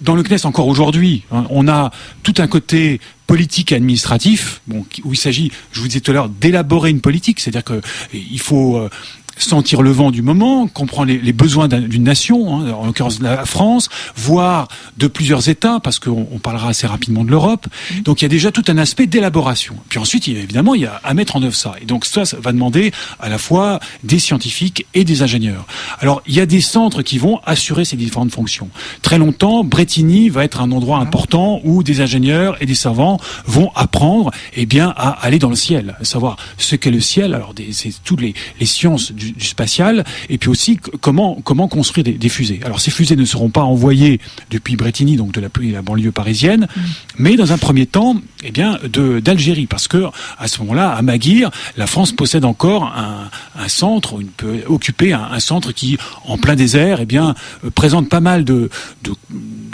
dans 0.00 0.14
le 0.14 0.22
CNES 0.22 0.44
encore 0.44 0.68
aujourd'hui, 0.68 1.24
hein, 1.32 1.44
on 1.50 1.68
a 1.68 1.90
tout 2.22 2.34
un 2.38 2.46
côté 2.46 3.00
politique 3.26 3.72
et 3.72 3.74
administratif, 3.74 4.62
où 4.70 5.12
il 5.12 5.16
s'agit, 5.16 5.52
je 5.72 5.80
vous 5.80 5.88
disais 5.88 6.00
tout 6.00 6.12
à 6.12 6.14
l'heure, 6.14 6.28
d'élaborer 6.28 6.90
une 6.90 7.00
politique, 7.00 7.40
c'est-à-dire 7.40 7.64
que 7.64 7.80
il 8.12 8.40
faut 8.40 8.76
euh, 8.76 8.88
sentir 9.38 9.82
le 9.82 9.90
vent 9.90 10.10
du 10.10 10.22
moment, 10.22 10.66
comprendre 10.66 11.12
les, 11.12 11.32
besoins 11.32 11.68
d'une 11.68 12.02
nation, 12.02 12.60
hein, 12.60 12.72
en 12.72 12.86
l'occurrence 12.86 13.20
la 13.20 13.44
France, 13.44 13.88
voire 14.16 14.68
de 14.96 15.06
plusieurs 15.06 15.48
États, 15.48 15.80
parce 15.80 15.98
qu'on 15.98 16.38
parlera 16.42 16.70
assez 16.70 16.86
rapidement 16.86 17.24
de 17.24 17.30
l'Europe. 17.30 17.66
Mm-hmm. 17.66 18.02
Donc 18.02 18.20
il 18.20 18.24
y 18.24 18.26
a 18.26 18.28
déjà 18.28 18.50
tout 18.50 18.64
un 18.68 18.78
aspect 18.78 19.06
d'élaboration. 19.06 19.76
Puis 19.88 19.98
ensuite, 19.98 20.26
il 20.26 20.34
y 20.34 20.38
a, 20.38 20.42
évidemment, 20.42 20.74
il 20.74 20.82
y 20.82 20.86
a 20.86 21.00
à 21.04 21.14
mettre 21.14 21.36
en 21.36 21.42
œuvre 21.42 21.54
ça. 21.54 21.74
Et 21.80 21.84
donc 21.84 22.04
ça, 22.04 22.24
ça 22.24 22.38
va 22.40 22.52
demander 22.52 22.92
à 23.20 23.28
la 23.28 23.38
fois 23.38 23.80
des 24.02 24.18
scientifiques 24.18 24.86
et 24.94 25.04
des 25.04 25.22
ingénieurs. 25.22 25.66
Alors 26.00 26.22
il 26.26 26.34
y 26.34 26.40
a 26.40 26.46
des 26.46 26.60
centres 26.60 27.02
qui 27.02 27.18
vont 27.18 27.40
assurer 27.46 27.84
ces 27.84 27.96
différentes 27.96 28.32
fonctions. 28.32 28.68
Très 29.02 29.18
longtemps, 29.18 29.64
Bretigny 29.64 30.28
va 30.28 30.44
être 30.44 30.60
un 30.60 30.72
endroit 30.72 30.98
important 30.98 31.60
où 31.64 31.82
des 31.82 32.00
ingénieurs 32.00 32.60
et 32.60 32.66
des 32.66 32.74
savants 32.74 33.18
vont 33.46 33.70
apprendre, 33.74 34.30
eh 34.54 34.66
bien, 34.66 34.92
à 34.96 35.10
aller 35.10 35.38
dans 35.38 35.50
le 35.50 35.56
ciel, 35.56 35.96
à 36.00 36.04
savoir 36.04 36.36
ce 36.56 36.76
qu'est 36.76 36.90
le 36.90 37.00
ciel. 37.00 37.34
Alors 37.34 37.54
c'est 37.72 37.92
toutes 38.04 38.20
les, 38.20 38.34
les 38.60 38.66
sciences 38.66 39.12
du 39.12 39.27
du, 39.32 39.44
spatial, 39.44 40.04
et 40.28 40.38
puis 40.38 40.48
aussi 40.48 40.76
comment, 40.76 41.40
comment 41.44 41.68
construire 41.68 42.04
des, 42.04 42.28
fusées. 42.28 42.60
Alors 42.64 42.80
ces 42.80 42.90
fusées 42.90 43.16
ne 43.16 43.24
seront 43.24 43.50
pas 43.50 43.62
envoyées 43.62 44.20
depuis 44.50 44.76
Bretigny, 44.76 45.16
donc 45.16 45.32
de 45.32 45.40
la, 45.40 45.48
la 45.72 45.82
banlieue 45.82 46.12
parisienne, 46.12 46.68
mm. 46.74 46.80
Mais 47.18 47.36
dans 47.36 47.52
un 47.52 47.58
premier 47.58 47.86
temps, 47.86 48.16
eh 48.44 48.50
bien, 48.50 48.78
d'Algérie, 49.22 49.66
parce 49.66 49.88
que 49.88 50.04
à 50.38 50.48
ce 50.48 50.60
moment-là, 50.60 50.90
à 50.90 51.02
Maguire, 51.02 51.50
la 51.76 51.86
France 51.86 52.12
possède 52.12 52.44
encore 52.44 52.84
un, 52.84 53.28
un 53.58 53.68
centre, 53.68 54.20
une 54.20 54.28
peut 54.28 54.62
occuper 54.66 55.12
un, 55.12 55.40
centre 55.40 55.72
qui, 55.72 55.98
en 56.24 56.38
plein 56.38 56.54
désert, 56.54 57.00
eh 57.00 57.06
bien, 57.06 57.34
euh, 57.64 57.70
présente 57.70 58.08
pas 58.08 58.20
mal 58.20 58.44
de, 58.44 58.70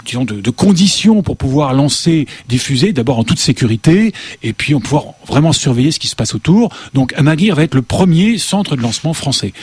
disons, 0.05 0.25
de, 0.25 0.49
conditions 0.49 1.21
pour 1.21 1.37
pouvoir 1.37 1.73
lancer 1.73 2.27
des 2.47 2.57
fusées, 2.57 2.93
d'abord 2.93 3.19
en 3.19 3.23
toute 3.23 3.39
sécurité, 3.39 4.13
et 4.43 4.53
puis 4.53 4.73
on 4.73 4.79
pouvoir 4.79 5.13
vraiment 5.27 5.51
surveiller 5.51 5.91
ce 5.91 5.99
qui 5.99 6.07
se 6.07 6.15
passe 6.15 6.35
autour. 6.35 6.69
Donc 6.93 7.13
Amaguir 7.17 7.55
va 7.55 7.63
être 7.63 7.75
le 7.75 7.81
premier 7.81 8.37
centre 8.37 8.75
de 8.75 8.81
lancement 8.81 9.13
français. 9.13 9.53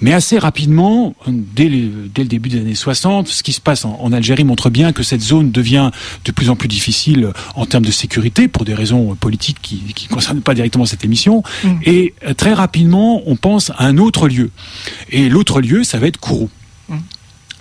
Mais 0.00 0.12
assez 0.12 0.38
rapidement, 0.38 1.14
dès, 1.26 1.68
dès 1.68 2.22
le 2.22 2.28
début 2.28 2.48
des 2.48 2.60
années 2.60 2.74
60, 2.74 3.28
ce 3.28 3.42
qui 3.42 3.52
se 3.52 3.60
passe 3.60 3.84
en, 3.84 4.12
Algérie 4.12 4.44
montre 4.44 4.70
bien 4.70 4.92
que 4.92 5.02
cette 5.02 5.20
zone 5.20 5.50
devient 5.50 5.90
de 6.24 6.32
plus 6.32 6.48
en 6.48 6.56
plus 6.56 6.68
difficile 6.68 7.27
en 7.54 7.66
termes 7.66 7.84
de 7.84 7.90
sécurité, 7.90 8.48
pour 8.48 8.64
des 8.64 8.74
raisons 8.74 9.14
politiques 9.14 9.58
qui 9.62 9.82
ne 10.08 10.14
concernent 10.14 10.40
pas 10.40 10.54
directement 10.54 10.86
cette 10.86 11.04
émission. 11.04 11.42
Mm. 11.64 11.68
Et 11.84 12.14
euh, 12.26 12.34
très 12.34 12.54
rapidement, 12.54 13.22
on 13.26 13.36
pense 13.36 13.70
à 13.70 13.84
un 13.84 13.98
autre 13.98 14.28
lieu. 14.28 14.50
Et 15.10 15.28
l'autre 15.28 15.60
lieu, 15.60 15.84
ça 15.84 15.98
va 15.98 16.06
être 16.06 16.18
Kourou. 16.18 16.50
Mm. 16.88 16.96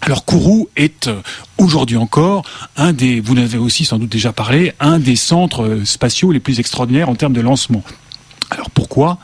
Alors 0.02 0.25
Kourou 0.25 0.69
est 0.75 1.08
euh, 1.08 1.22
aujourd'hui 1.58 1.98
encore 1.98 2.44
un 2.75 2.94
des, 2.94 3.19
vous 3.19 3.36
l'avez 3.36 3.58
aussi 3.58 3.86
sans 3.86 4.00
doute 4.00 4.12
déjà 4.12 4.31
parlé, 4.31 4.74
un 4.80 5.00
des 5.00 5.16
centres 5.16 5.64
euh, 5.64 5.86
spatiaux 5.86 6.31
les 6.31 6.40
plus 6.40 6.60
extraordinaires 6.60 7.10
en 7.10 7.16
termes 7.16 7.34
de 7.34 7.42
lancement. 7.42 7.84
Alors 8.52 8.69
pourquoi? 8.69 9.18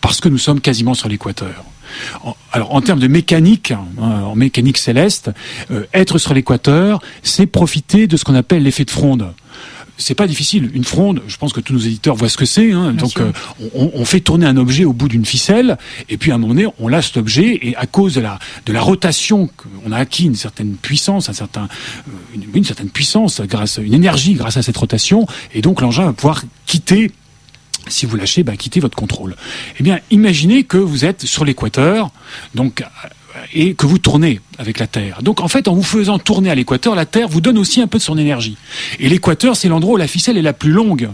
Parce 0.00 0.20
que 0.20 0.28
nous 0.28 0.38
sommes 0.38 0.60
quasiment 0.60 0.94
sur 0.94 1.08
l'équateur. 1.08 1.64
Alors 2.52 2.74
en 2.74 2.80
termes 2.80 3.00
de 3.00 3.08
mécanique, 3.08 3.72
hein, 3.72 3.84
en 3.98 4.36
mécanique 4.36 4.78
céleste, 4.78 5.30
euh, 5.70 5.86
être 5.92 6.18
sur 6.18 6.34
l'équateur, 6.34 7.00
c'est 7.22 7.46
profiter 7.46 8.06
de 8.06 8.16
ce 8.16 8.24
qu'on 8.24 8.36
appelle 8.36 8.62
l'effet 8.62 8.84
de 8.84 8.90
fronde 8.90 9.32
c'est 10.00 10.14
pas 10.14 10.26
difficile. 10.26 10.70
Une 10.74 10.84
fronde, 10.84 11.22
je 11.28 11.36
pense 11.36 11.52
que 11.52 11.60
tous 11.60 11.72
nos 11.72 11.78
éditeurs 11.78 12.16
voient 12.16 12.28
ce 12.28 12.36
que 12.36 12.46
c'est. 12.46 12.72
Hein. 12.72 12.92
Donc, 12.92 13.20
euh, 13.20 13.32
on, 13.74 14.04
fait 14.04 14.20
tourner 14.20 14.46
un 14.46 14.56
objet 14.56 14.84
au 14.84 14.92
bout 14.92 15.08
d'une 15.08 15.24
ficelle, 15.24 15.78
et 16.08 16.16
puis 16.16 16.32
à 16.32 16.34
un 16.34 16.38
moment 16.38 16.54
donné, 16.54 16.66
on 16.78 16.88
lâche 16.88 17.08
cet 17.08 17.18
objet, 17.18 17.58
et 17.62 17.76
à 17.76 17.86
cause 17.86 18.14
de 18.14 18.20
la 18.20 18.38
de 18.66 18.72
la 18.72 18.80
rotation, 18.80 19.48
qu'on 19.56 19.92
a 19.92 19.98
acquis 19.98 20.24
une 20.24 20.34
certaine 20.34 20.74
puissance, 20.74 21.28
un 21.28 21.32
certain 21.32 21.68
euh, 22.08 22.40
une, 22.54 22.64
certaine 22.64 22.90
puissance 22.90 23.40
grâce 23.42 23.78
une 23.82 23.94
énergie 23.94 24.34
grâce 24.34 24.56
à 24.56 24.62
cette 24.62 24.76
rotation, 24.76 25.26
et 25.54 25.60
donc 25.60 25.80
l'engin 25.80 26.06
va 26.06 26.12
pouvoir 26.12 26.42
quitter 26.66 27.12
si 27.88 28.06
vous 28.06 28.16
lâchez, 28.16 28.42
bah, 28.42 28.56
quitter 28.56 28.80
votre 28.80 28.96
contrôle. 28.96 29.36
Eh 29.78 29.82
bien, 29.82 30.00
imaginez 30.10 30.64
que 30.64 30.76
vous 30.76 31.04
êtes 31.04 31.26
sur 31.26 31.44
l'équateur, 31.44 32.10
donc 32.54 32.84
et 33.52 33.74
que 33.74 33.86
vous 33.86 33.98
tournez 33.98 34.40
avec 34.58 34.78
la 34.78 34.86
Terre. 34.86 35.22
Donc 35.22 35.40
en 35.40 35.48
fait, 35.48 35.68
en 35.68 35.74
vous 35.74 35.82
faisant 35.82 36.18
tourner 36.18 36.50
à 36.50 36.54
l'équateur, 36.54 36.94
la 36.94 37.06
Terre 37.06 37.28
vous 37.28 37.40
donne 37.40 37.58
aussi 37.58 37.80
un 37.80 37.86
peu 37.86 37.98
de 37.98 38.02
son 38.02 38.18
énergie. 38.18 38.56
Et 38.98 39.08
l'équateur, 39.08 39.56
c'est 39.56 39.68
l'endroit 39.68 39.94
où 39.94 39.96
la 39.96 40.08
ficelle 40.08 40.36
est 40.36 40.42
la 40.42 40.52
plus 40.52 40.72
longue. 40.72 41.10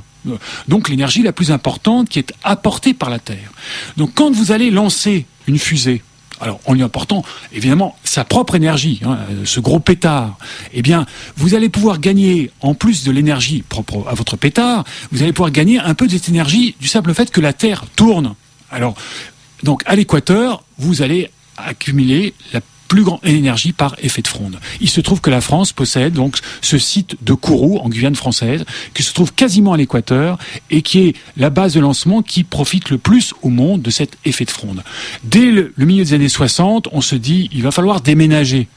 Donc 0.68 0.88
l'énergie 0.88 1.23
la 1.23 1.32
plus 1.32 1.52
importante 1.52 2.08
qui 2.08 2.18
est 2.18 2.32
apportée 2.42 2.94
par 2.94 3.11
la 3.11 3.18
Terre. 3.18 3.52
Donc 3.96 4.12
quand 4.14 4.30
vous 4.30 4.52
allez 4.52 4.70
lancer 4.70 5.26
une 5.46 5.58
fusée, 5.58 6.02
alors 6.40 6.61
en 6.66 6.75
lui 6.75 6.82
apportant 6.82 7.25
évidemment 7.52 7.96
sa 8.02 8.25
propre 8.25 8.56
énergie, 8.56 9.00
hein, 9.04 9.18
ce 9.44 9.61
gros 9.61 9.78
pétard, 9.78 10.37
eh 10.73 10.82
bien 10.82 11.06
vous 11.37 11.54
allez 11.54 11.68
pouvoir 11.68 12.00
gagner, 12.00 12.50
en 12.61 12.75
plus 12.75 13.04
de 13.04 13.12
l'énergie 13.12 13.62
propre 13.62 14.04
à 14.08 14.14
votre 14.14 14.37
pétard, 14.37 14.85
vous 15.12 15.23
allez 15.23 15.32
pouvoir 15.32 15.52
gagner 15.52 15.78
un 15.78 15.94
peu 15.94 16.06
de 16.06 16.12
cette 16.12 16.28
énergie 16.28 16.75
du 16.80 16.88
simple 16.88 17.14
fait 17.14 17.30
que 17.30 17.40
la 17.40 17.52
Terre 17.52 17.85
tourne. 17.94 18.35
Alors, 18.70 18.96
donc 19.62 19.82
à 19.87 19.94
l'équateur, 19.94 20.64
vous 20.78 21.02
allez 21.02 21.30
accumuler 21.56 22.34
la 22.52 22.60
plus 22.86 23.02
grande 23.02 23.20
énergie 23.25 23.72
par 23.72 23.96
effet 24.00 24.22
de 24.22 24.28
fronde. 24.28 24.58
Il 24.80 24.88
se 24.88 25.00
trouve 25.00 25.20
que 25.20 25.30
la 25.30 25.40
France 25.40 25.72
possède 25.72 26.12
donc 26.12 26.38
ce 26.62 26.78
site 26.78 27.16
de 27.22 27.34
Kourou 27.34 27.78
en 27.78 27.88
Guyane 27.88 28.14
française 28.14 28.64
qui 28.94 29.02
se 29.02 29.12
trouve 29.12 29.32
quasiment 29.32 29.72
à 29.72 29.76
l'équateur 29.76 30.38
et 30.70 30.82
qui 30.82 31.00
est 31.00 31.16
la 31.36 31.50
base 31.50 31.75
de 31.75 31.80
lancement 31.80 32.22
qui 32.22 32.44
profite 32.44 32.90
le 32.90 32.98
plus 32.98 33.34
au 33.42 33.48
monde 33.48 33.82
de 33.82 33.90
cet 33.90 34.16
effet 34.25 34.44
de 34.44 34.50
fronde. 34.50 34.82
Dès 35.25 35.50
le, 35.50 35.72
milieu 35.78 36.04
des 36.04 36.14
années 36.14 36.28
60, 36.28 36.88
on 36.92 37.00
se 37.00 37.16
dit 37.16 37.48
il 37.52 37.62
va 37.62 37.70
falloir 37.70 38.00
déménager 38.00 38.68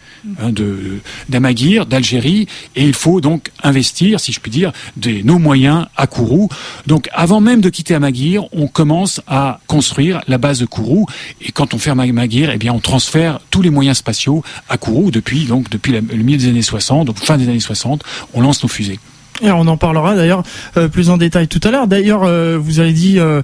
d'Amaguir, 1.29 1.85
d'Algérie, 1.85 2.47
et 2.75 2.83
il 2.83 2.93
faut 2.93 3.21
donc 3.21 3.51
investir, 3.63 4.19
si 4.19 4.31
je 4.31 4.39
puis 4.39 4.51
dire, 4.51 4.71
des, 4.97 5.23
nos 5.23 5.39
moyens 5.39 5.87
à 5.95 6.07
Kourou. 6.07 6.49
Donc 6.87 7.09
avant 7.13 7.41
même 7.41 7.61
de 7.61 7.69
quitter 7.69 7.95
Amaguir, 7.95 8.43
on 8.53 8.67
commence 8.67 9.21
à 9.27 9.59
construire 9.67 10.21
la 10.27 10.37
base 10.37 10.59
de 10.59 10.65
Kourou, 10.65 11.05
et 11.41 11.51
quand 11.51 11.73
on 11.73 11.77
ferme 11.77 11.99
Amaguir, 11.99 12.51
eh 12.51 12.57
bien 12.57 12.73
on 12.73 12.79
transfère 12.79 13.39
tous 13.49 13.61
les 13.61 13.69
moyens 13.69 13.97
spatiaux 13.97 14.43
à 14.67 14.77
Kourou 14.77 15.11
depuis 15.11 15.45
donc 15.45 15.69
depuis 15.69 15.91
le 15.91 16.01
milieu 16.01 16.37
des 16.37 16.47
années 16.47 16.61
60, 16.61 17.07
donc 17.07 17.17
fin 17.17 17.37
des 17.37 17.47
années 17.47 17.59
60, 17.59 18.03
on 18.33 18.41
lance 18.41 18.63
nos 18.63 18.69
fusées. 18.69 18.99
Et 19.41 19.51
on 19.51 19.61
en 19.61 19.77
parlera 19.77 20.15
d'ailleurs 20.15 20.43
euh, 20.77 20.87
plus 20.87 21.09
en 21.09 21.17
détail 21.17 21.47
tout 21.47 21.61
à 21.63 21.71
l'heure. 21.71 21.87
D'ailleurs, 21.87 22.23
euh, 22.23 22.57
vous 22.59 22.79
avez 22.79 22.91
dit 22.91 23.17
euh, 23.19 23.41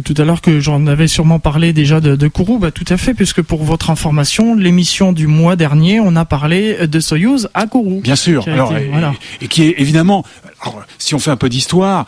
tout 0.00 0.14
à 0.16 0.24
l'heure 0.24 0.40
que 0.40 0.60
j'en 0.60 0.86
avais 0.86 1.08
sûrement 1.08 1.38
parlé 1.38 1.72
déjà 1.72 2.00
de, 2.00 2.16
de 2.16 2.28
Kourou. 2.28 2.58
Bah, 2.58 2.70
tout 2.70 2.84
à 2.88 2.96
fait, 2.96 3.14
puisque 3.14 3.42
pour 3.42 3.64
votre 3.64 3.90
information, 3.90 4.54
l'émission 4.54 5.12
du 5.12 5.26
mois 5.26 5.56
dernier, 5.56 6.00
on 6.00 6.16
a 6.16 6.24
parlé 6.24 6.86
de 6.86 7.00
Soyuz 7.00 7.48
à 7.54 7.66
Kourou. 7.66 8.00
Bien 8.02 8.16
sûr. 8.16 8.46
Alors, 8.48 8.76
et, 8.76 8.88
voilà. 8.90 9.14
et, 9.40 9.48
qui 9.48 9.62
est 9.62 9.74
évidemment, 9.78 10.24
alors, 10.60 10.82
si 10.98 11.14
on 11.14 11.18
fait 11.18 11.30
un 11.30 11.36
peu 11.36 11.48
d'histoire, 11.48 12.06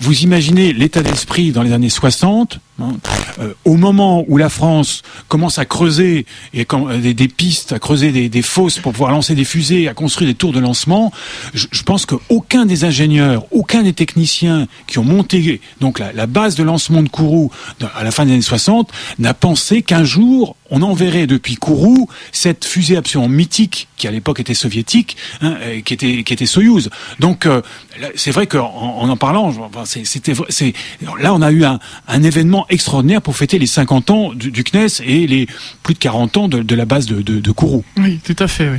vous 0.00 0.20
imaginez 0.20 0.72
l'état 0.72 1.02
d'esprit 1.02 1.52
dans 1.52 1.62
les 1.62 1.72
années 1.72 1.88
60, 1.88 2.60
hein, 2.80 2.96
au 3.64 3.76
moment 3.76 4.24
où 4.28 4.36
la 4.36 4.48
France 4.48 5.02
commence 5.28 5.58
à 5.58 5.64
creuser 5.64 6.26
et 6.54 6.64
quand, 6.64 6.88
des, 6.98 7.28
pistes, 7.28 7.72
à 7.72 7.78
creuser 7.78 8.28
des, 8.28 8.42
fosses 8.42 8.78
pour 8.78 8.92
pouvoir 8.92 9.10
lancer 9.10 9.34
des 9.34 9.44
fusées, 9.44 9.88
à 9.88 9.94
construire 9.94 10.28
des 10.28 10.34
tours 10.34 10.52
de 10.52 10.60
lancement, 10.60 11.12
je, 11.54 11.66
je 11.70 11.82
pense 11.82 12.06
qu'aucun 12.06 12.66
des 12.66 12.84
ingénieurs, 12.84 13.46
aucun 13.50 13.82
des 13.82 13.92
techniciens 13.92 14.66
qui 14.86 14.98
ont 14.98 15.04
monté 15.04 15.60
donc 15.80 15.98
la, 15.98 16.26
base 16.26 16.54
de 16.54 16.62
lancement 16.62 17.02
de 17.02 17.08
Kourou 17.08 17.50
à 17.94 18.04
la 18.04 18.10
fin 18.10 18.24
des 18.24 18.32
années 18.32 18.42
60 18.42 18.90
n'a 19.18 19.34
pensé 19.34 19.82
qu'un 19.82 20.04
jour 20.04 20.56
on 20.70 20.82
enverrait 20.82 21.26
depuis 21.26 21.56
Kourou 21.56 22.08
cette 22.32 22.64
fusée 22.64 22.96
absolument 22.96 23.28
mythique 23.28 23.88
qui 23.96 24.06
à 24.06 24.10
l'époque 24.10 24.40
était 24.40 24.54
soviétique, 24.54 25.16
hein, 25.40 25.56
qui 25.84 25.94
était 25.94 26.22
qui 26.22 26.32
était 26.32 26.46
Soyouz. 26.46 26.90
Donc 27.20 27.46
euh, 27.46 27.62
c'est 28.14 28.30
vrai 28.30 28.46
qu'en 28.46 28.66
en, 28.66 29.08
en 29.08 29.16
parlant, 29.16 29.52
c'était 29.84 30.32
c'est 30.48 30.72
là 31.20 31.34
on 31.34 31.42
a 31.42 31.50
eu 31.50 31.64
un, 31.64 31.78
un, 32.06 32.22
événement 32.22 32.66
extraordinaire 32.68 33.22
pour 33.22 33.36
fêter 33.36 33.58
les 33.58 33.66
50 33.66 34.10
ans 34.10 34.32
du, 34.34 34.50
du 34.50 34.64
CNES 34.64 35.02
et 35.04 35.26
les 35.26 35.46
plus 35.82 35.94
de 35.94 35.98
40 35.98 36.36
ans 36.36 36.48
de, 36.48 36.62
de 36.62 36.74
la 36.74 36.84
base 36.84 37.06
de, 37.06 37.22
de, 37.22 37.40
de, 37.40 37.50
Kourou. 37.50 37.84
Oui, 37.96 38.20
tout 38.24 38.36
à 38.38 38.48
fait. 38.48 38.68
Oui. 38.68 38.78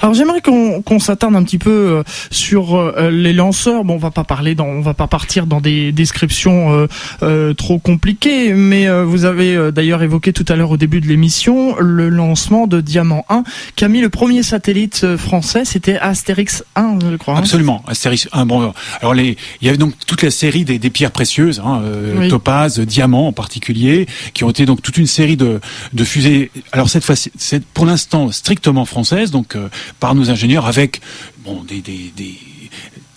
Alors 0.00 0.14
j'aimerais 0.14 0.40
qu'on 0.40 0.82
qu 0.82 0.98
s'attarde 0.98 1.36
un 1.36 1.42
petit 1.42 1.58
peu 1.58 1.70
euh, 1.70 2.02
sur 2.30 2.76
euh, 2.76 3.10
les 3.10 3.32
lanceurs. 3.32 3.84
Bon, 3.84 3.94
on 3.94 3.98
va 3.98 4.10
pas 4.10 4.24
parler 4.24 4.54
dans, 4.54 4.66
on 4.66 4.80
va 4.80 4.94
pas 4.94 5.06
partir 5.06 5.46
dans 5.46 5.60
des 5.60 5.92
descriptions 5.92 6.72
euh, 6.72 6.86
euh 7.22 7.54
trop 7.54 7.78
compliquées, 7.78 8.52
mais 8.52 8.88
vous 9.04 9.24
avez 9.24 9.72
d'ailleurs 9.72 10.02
évoqué 10.02 10.32
tout 10.32 10.44
à 10.48 10.56
l'heure 10.56 10.70
au 10.70 10.76
début 10.76 11.00
de 11.00 11.06
l'émission 11.06 11.76
le 11.78 12.08
lancement 12.08 12.66
de 12.66 12.80
Diamant 12.80 13.24
1 13.28 13.44
qui 13.76 13.84
a 13.84 13.88
mis 13.88 14.00
le 14.00 14.08
premier 14.08 14.42
satellite 14.42 15.16
français, 15.16 15.64
c'était 15.64 15.96
Astérix 15.98 16.64
1, 16.74 16.98
je 17.10 17.16
crois. 17.16 17.34
Hein. 17.34 17.38
Absolument, 17.38 17.82
Astérix 17.86 18.28
1. 18.32 18.46
Bon, 18.46 18.55
alors 19.00 19.14
les, 19.14 19.36
il 19.60 19.66
y 19.66 19.68
avait 19.68 19.78
donc 19.78 19.94
toute 20.06 20.22
la 20.22 20.30
série 20.30 20.64
des, 20.64 20.78
des 20.78 20.90
pierres 20.90 21.12
précieuses, 21.12 21.60
hein, 21.64 21.82
oui. 22.16 22.28
topaz, 22.28 22.78
diamant 22.80 23.28
en 23.28 23.32
particulier, 23.32 24.06
qui 24.34 24.44
ont 24.44 24.50
été 24.50 24.66
donc 24.66 24.82
toute 24.82 24.96
une 24.96 25.06
série 25.06 25.36
de, 25.36 25.60
de 25.92 26.04
fusées. 26.04 26.50
Alors 26.72 26.88
cette 26.88 27.04
fois, 27.04 27.14
c'est 27.16 27.64
pour 27.64 27.86
l'instant 27.86 28.30
strictement 28.32 28.84
française, 28.84 29.30
donc 29.30 29.56
euh, 29.56 29.68
par 30.00 30.14
nos 30.14 30.30
ingénieurs 30.30 30.66
avec 30.66 31.00
bon 31.44 31.64
des, 31.66 31.80
des, 31.80 32.12
des 32.16 32.34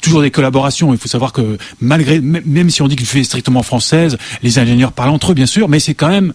toujours 0.02 0.22
des 0.22 0.32
collaborations. 0.32 0.94
Il 0.94 1.00
faut 1.00 1.10
savoir 1.10 1.34
que 1.34 1.58
malgré, 1.82 2.20
même 2.22 2.70
si 2.70 2.82
on 2.82 2.88
dit 2.88 2.96
qu'une 2.96 3.06
fusée 3.06 3.22
est 3.22 3.26
strictement 3.26 3.64
française, 3.64 4.18
les 4.44 4.58
ingénieurs 4.60 4.94
parlent 4.94 5.10
entre 5.10 5.32
eux, 5.32 5.36
bien 5.36 5.46
sûr, 5.46 5.68
mais 5.68 5.80
c'est 5.80 5.94
quand 5.94 6.10
même 6.10 6.34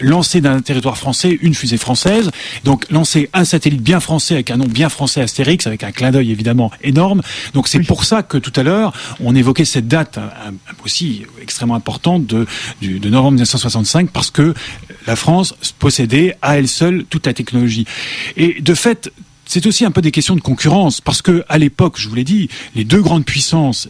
lancer 0.00 0.40
d'un 0.40 0.60
territoire 0.60 0.96
français 0.96 1.38
une 1.40 1.54
fusée 1.54 1.76
française, 1.76 2.30
donc 2.64 2.84
lancer 2.90 3.30
un 3.32 3.44
satellite 3.44 3.82
bien 3.82 4.00
français 4.00 4.34
avec 4.34 4.50
un 4.50 4.56
nom 4.56 4.66
bien 4.66 4.88
français 4.88 5.20
Astérix, 5.20 5.66
avec 5.66 5.82
un 5.82 5.92
clin 5.92 6.10
d'œil 6.10 6.30
évidemment 6.30 6.70
énorme. 6.82 7.22
Donc 7.54 7.68
c'est 7.68 7.78
oui. 7.78 7.84
pour 7.84 8.04
ça 8.04 8.22
que 8.22 8.38
tout 8.38 8.52
à 8.56 8.62
l'heure 8.62 8.92
on 9.20 9.34
évoquait 9.34 9.64
cette 9.64 9.88
date 9.88 10.18
aussi 10.84 11.24
extrêmement 11.40 11.74
importante 11.74 12.26
de, 12.26 12.46
du, 12.80 12.98
de 12.98 13.08
novembre 13.08 13.32
1965 13.32 14.10
parce 14.10 14.30
que 14.30 14.54
la 15.06 15.16
France 15.16 15.54
possédait 15.78 16.36
à 16.42 16.58
elle 16.58 16.68
seule 16.68 17.04
toute 17.04 17.26
la 17.26 17.32
technologie. 17.32 17.86
Et 18.36 18.60
de 18.60 18.74
fait, 18.74 19.10
c'est 19.46 19.66
aussi 19.66 19.84
un 19.84 19.90
peu 19.90 20.02
des 20.02 20.10
questions 20.10 20.34
de 20.34 20.40
concurrence 20.40 21.00
parce 21.00 21.22
que 21.22 21.44
à 21.48 21.58
l'époque, 21.58 21.94
je 21.98 22.08
vous 22.08 22.14
l'ai 22.14 22.24
dit, 22.24 22.48
les 22.74 22.84
deux 22.84 23.00
grandes 23.00 23.24
puissances 23.24 23.88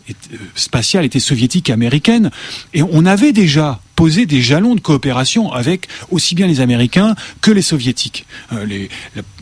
spatiales 0.54 1.04
étaient 1.04 1.18
soviétiques 1.20 1.70
et 1.70 1.72
américaines 1.72 2.30
et 2.74 2.82
on 2.82 3.06
avait 3.06 3.32
déjà 3.32 3.80
poser 3.96 4.26
des 4.26 4.42
jalons 4.42 4.74
de 4.74 4.80
coopération 4.80 5.52
avec 5.52 5.88
aussi 6.10 6.34
bien 6.34 6.46
les 6.46 6.60
Américains 6.60 7.16
que 7.40 7.50
les 7.50 7.62
Soviétiques. 7.62 8.26
Euh, 8.52 8.86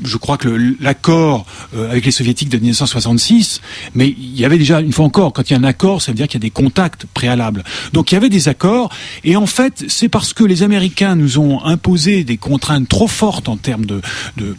je 0.03 0.17
crois 0.17 0.39
que 0.39 0.49
l'accord 0.81 1.45
euh, 1.77 1.91
avec 1.91 2.07
les 2.07 2.13
Soviétiques 2.13 2.49
de 2.49 2.57
1966, 2.57 3.61
mais 3.95 4.09
il 4.09 4.39
y 4.39 4.45
avait 4.45 4.57
déjà, 4.57 4.81
une 4.81 4.93
fois 4.93 5.05
encore, 5.05 5.33
quand 5.33 5.51
il 5.51 5.55
y 5.55 5.57
a 5.57 5.59
un 5.59 5.65
accord, 5.65 6.01
ça 6.01 6.13
veut 6.13 6.17
dire 6.17 6.29
qu'il 6.29 6.41
y 6.41 6.43
a 6.43 6.47
des 6.47 6.51
contacts 6.51 7.05
préalables. 7.07 7.65
Donc 7.93 8.13
il 8.13 8.15
y 8.15 8.17
avait 8.17 8.29
des 8.29 8.49
accords, 8.49 8.91
et 9.25 9.37
en 9.37 9.47
fait, 9.47 9.85
c'est 9.89 10.09
parce 10.09 10.33
que 10.33 10.45
les 10.45 10.63
Américains 10.63 11.17
nous 11.17 11.39
ont 11.39 11.63
imposé 11.65 12.23
des 12.23 12.37
contraintes 12.37 12.89
trop 12.89 13.09
fortes 13.09 13.49
en 13.49 13.57
termes 13.57 13.87
de, 13.87 14.01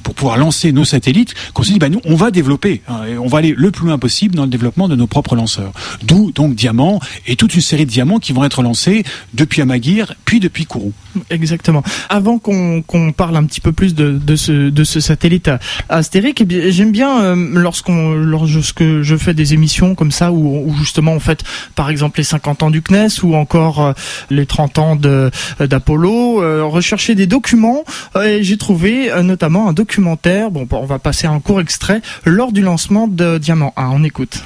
pour 0.03 0.13
pouvoir 0.13 0.37
lancer 0.37 0.73
nos 0.73 0.85
satellites 0.85 1.33
qu'on 1.53 1.63
s'est 1.63 1.71
dit, 1.71 1.79
bah, 1.79 1.89
nous, 1.89 2.01
on 2.03 2.15
va 2.15 2.31
développer, 2.31 2.81
hein, 2.89 3.01
on 3.19 3.27
va 3.27 3.37
aller 3.37 3.53
le 3.55 3.71
plus 3.71 3.85
loin 3.85 3.97
possible 3.97 4.35
dans 4.35 4.43
le 4.43 4.49
développement 4.49 4.89
de 4.89 4.95
nos 4.95 5.07
propres 5.07 5.35
lanceurs. 5.35 5.71
D'où 6.03 6.31
donc 6.31 6.55
Diamant 6.55 6.99
et 7.27 7.37
toute 7.37 7.55
une 7.55 7.61
série 7.61 7.85
de 7.85 7.91
diamants 7.91 8.19
qui 8.19 8.33
vont 8.33 8.43
être 8.43 8.61
lancés 8.61 9.03
depuis 9.33 9.61
Amagi 9.61 9.84
puis 10.25 10.39
depuis 10.39 10.65
Kourou. 10.65 10.93
Exactement. 11.29 11.83
Avant 12.09 12.39
qu'on 12.39 12.81
qu 12.81 13.11
parle 13.13 13.37
un 13.37 13.43
petit 13.45 13.61
peu 13.61 13.71
plus 13.71 13.95
de, 13.95 14.11
de, 14.11 14.35
ce, 14.35 14.69
de 14.69 14.83
ce 14.83 14.99
satellite 14.99 15.49
Astérique, 15.89 16.41
eh 16.41 16.71
j'aime 16.71 16.91
bien 16.91 17.21
euh, 17.21 17.35
lorsqu'on 17.53 18.13
lorsque 18.13 19.01
je 19.01 19.15
fais 19.15 19.33
des 19.33 19.53
émissions 19.53 19.95
comme 19.95 20.11
ça 20.11 20.31
où, 20.31 20.73
justement 20.77 21.13
on 21.13 21.19
fait 21.19 21.43
par 21.75 21.89
exemple 21.89 22.19
les 22.19 22.23
50 22.23 22.63
ans 22.63 22.71
du 22.71 22.81
CNES 22.81 23.23
ou 23.23 23.35
encore 23.35 23.81
euh, 23.81 23.93
les 24.29 24.45
30 24.45 24.79
ans 24.79 24.95
d'Apollo, 24.95 26.41
euh, 26.41 26.63
rechercher 26.63 27.15
des 27.15 27.27
documents 27.27 27.83
et 28.23 28.43
j'ai 28.43 28.57
trouvé 28.57 29.11
notamment 29.23 29.69
un 29.69 29.73
documentaire. 29.73 30.51
Bon, 30.51 30.67
on 30.71 30.85
va 30.85 30.99
passer 30.99 31.27
un 31.27 31.39
court 31.39 31.61
extrait 31.61 32.01
lors 32.25 32.51
du 32.51 32.61
lancement 32.61 33.07
de 33.07 33.37
Diamant 33.37 33.73
1. 33.77 33.89
On 33.89 34.03
écoute. 34.03 34.43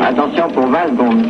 Attention 0.00 0.48
pour 0.48 0.66
20 0.68 0.88
secondes. 0.90 1.26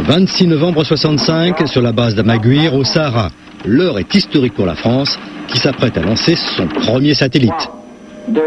26 0.00 0.46
novembre 0.46 0.84
65, 0.84 1.66
sur 1.66 1.82
la 1.82 1.92
base 1.92 2.14
d'Amaguir, 2.14 2.74
au 2.74 2.84
Sahara. 2.84 3.30
L'heure 3.64 3.98
est 3.98 4.14
historique 4.14 4.54
pour 4.54 4.66
la 4.66 4.74
France, 4.74 5.18
qui 5.48 5.58
s'apprête 5.58 5.96
à 5.96 6.02
lancer 6.02 6.36
son 6.36 6.66
premier 6.66 7.14
satellite. 7.14 7.50
3, 7.50 7.82
2, 8.28 8.42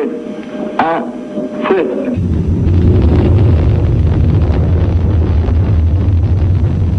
1, 0.80 0.84
feu. 1.68 1.86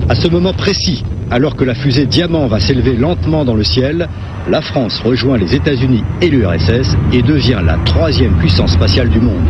À 0.09 0.15
ce 0.15 0.29
moment 0.29 0.53
précis, 0.53 1.05
alors 1.31 1.57
que 1.57 1.65
la 1.65 1.75
fusée 1.75 2.05
Diamant 2.05 2.47
va 2.47 2.61
s'élever 2.61 2.95
lentement 2.97 3.45
dans 3.45 3.55
le 3.55 3.65
ciel, 3.65 4.09
la 4.51 4.61
France 4.61 5.01
rejoint 5.01 5.39
les 5.39 5.55
États-Unis 5.55 6.05
et 6.21 6.29
l'URSS 6.29 6.97
et 7.13 7.23
devient 7.23 7.61
la 7.65 7.79
troisième 7.85 8.37
puissance 8.37 8.73
spatiale 8.73 9.09
du 9.09 9.21
monde. 9.21 9.47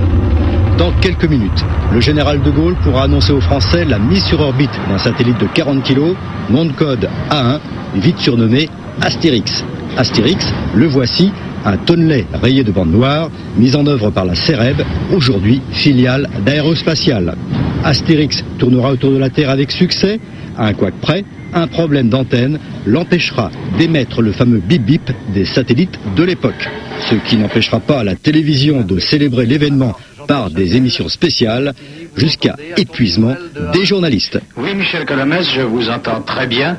Dans 0.83 0.91
quelques 1.01 1.27
minutes, 1.27 1.65
le 1.93 2.01
général 2.01 2.43
de 2.43 2.51
Gaulle 2.51 2.75
pourra 2.83 3.05
annoncer 3.05 3.33
aux 3.33 3.41
Français 3.41 3.85
la 3.85 4.01
mise 4.01 4.25
sur 4.25 4.41
orbite 4.41 4.73
d'un 4.89 4.99
satellite 4.99 5.39
de 5.39 5.47
40 5.47 5.85
kg, 5.85 6.17
nom 6.51 6.65
de 6.65 6.73
code 6.73 7.09
A1, 7.31 7.61
vite 7.95 8.19
surnommé 8.19 8.69
Astérix. 9.01 9.65
Astérix, 9.97 10.45
le 10.75 10.89
voici, 10.89 11.31
un 11.65 11.77
tonnelet 11.77 12.27
rayé 12.33 12.65
de 12.65 12.73
bandes 12.73 12.91
noires, 12.91 13.31
mis 13.57 13.77
en 13.77 13.87
œuvre 13.87 14.11
par 14.11 14.25
la 14.25 14.35
CEREB, 14.35 14.83
aujourd'hui 15.15 15.63
filiale 15.71 16.29
d'Aérospatiale. 16.45 17.37
Astérix 17.85 18.45
tournera 18.59 18.91
autour 18.91 19.13
de 19.13 19.19
la 19.19 19.31
Terre 19.31 19.51
avec 19.51 19.71
succès, 19.71 20.19
à 20.59 20.67
un 20.67 20.73
couac 20.73 20.95
près, 21.01 21.25
un 21.55 21.69
problème 21.69 22.09
d'antenne 22.09 22.59
l'empêchera 22.87 23.53
d'émettre 23.79 24.21
le 24.21 24.33
fameux 24.33 24.59
bip 24.59 24.85
bip 24.85 25.13
des 25.33 25.45
satellites 25.45 26.01
de 26.17 26.25
l'époque. 26.25 26.69
Ce 27.09 27.15
qui 27.15 27.37
n'empêchera 27.37 27.79
pas 27.79 28.03
la 28.03 28.17
télévision 28.17 28.83
de 28.83 28.99
célébrer 28.99 29.47
l'événement 29.47 29.95
par 30.27 30.51
des 30.51 30.77
émissions 30.77 31.09
spéciales 31.09 31.75
jusqu'à 32.17 32.57
épuisement 32.77 33.35
des 33.73 33.85
journalistes. 33.85 34.39
Oui, 34.57 34.75
Michel 34.75 35.05
Colomès, 35.05 35.49
je 35.51 35.63
vous 35.63 35.89
entends 35.89 36.21
très 36.23 36.47
bien. 36.47 36.77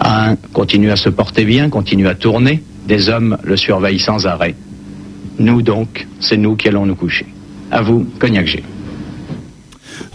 Un 0.00 0.36
continue 0.52 0.90
à 0.90 0.96
se 0.96 1.08
porter 1.08 1.44
bien, 1.44 1.68
continue 1.68 2.08
à 2.08 2.14
tourner. 2.14 2.62
Des 2.86 3.08
hommes 3.08 3.38
le 3.42 3.56
surveillent 3.56 3.98
sans 3.98 4.26
arrêt. 4.26 4.54
Nous 5.38 5.62
donc, 5.62 6.06
c'est 6.20 6.36
nous 6.36 6.56
qui 6.56 6.68
allons 6.68 6.86
nous 6.86 6.94
coucher. 6.94 7.26
À 7.70 7.82
vous, 7.82 8.06
Cognac 8.18 8.46
G. 8.46 8.62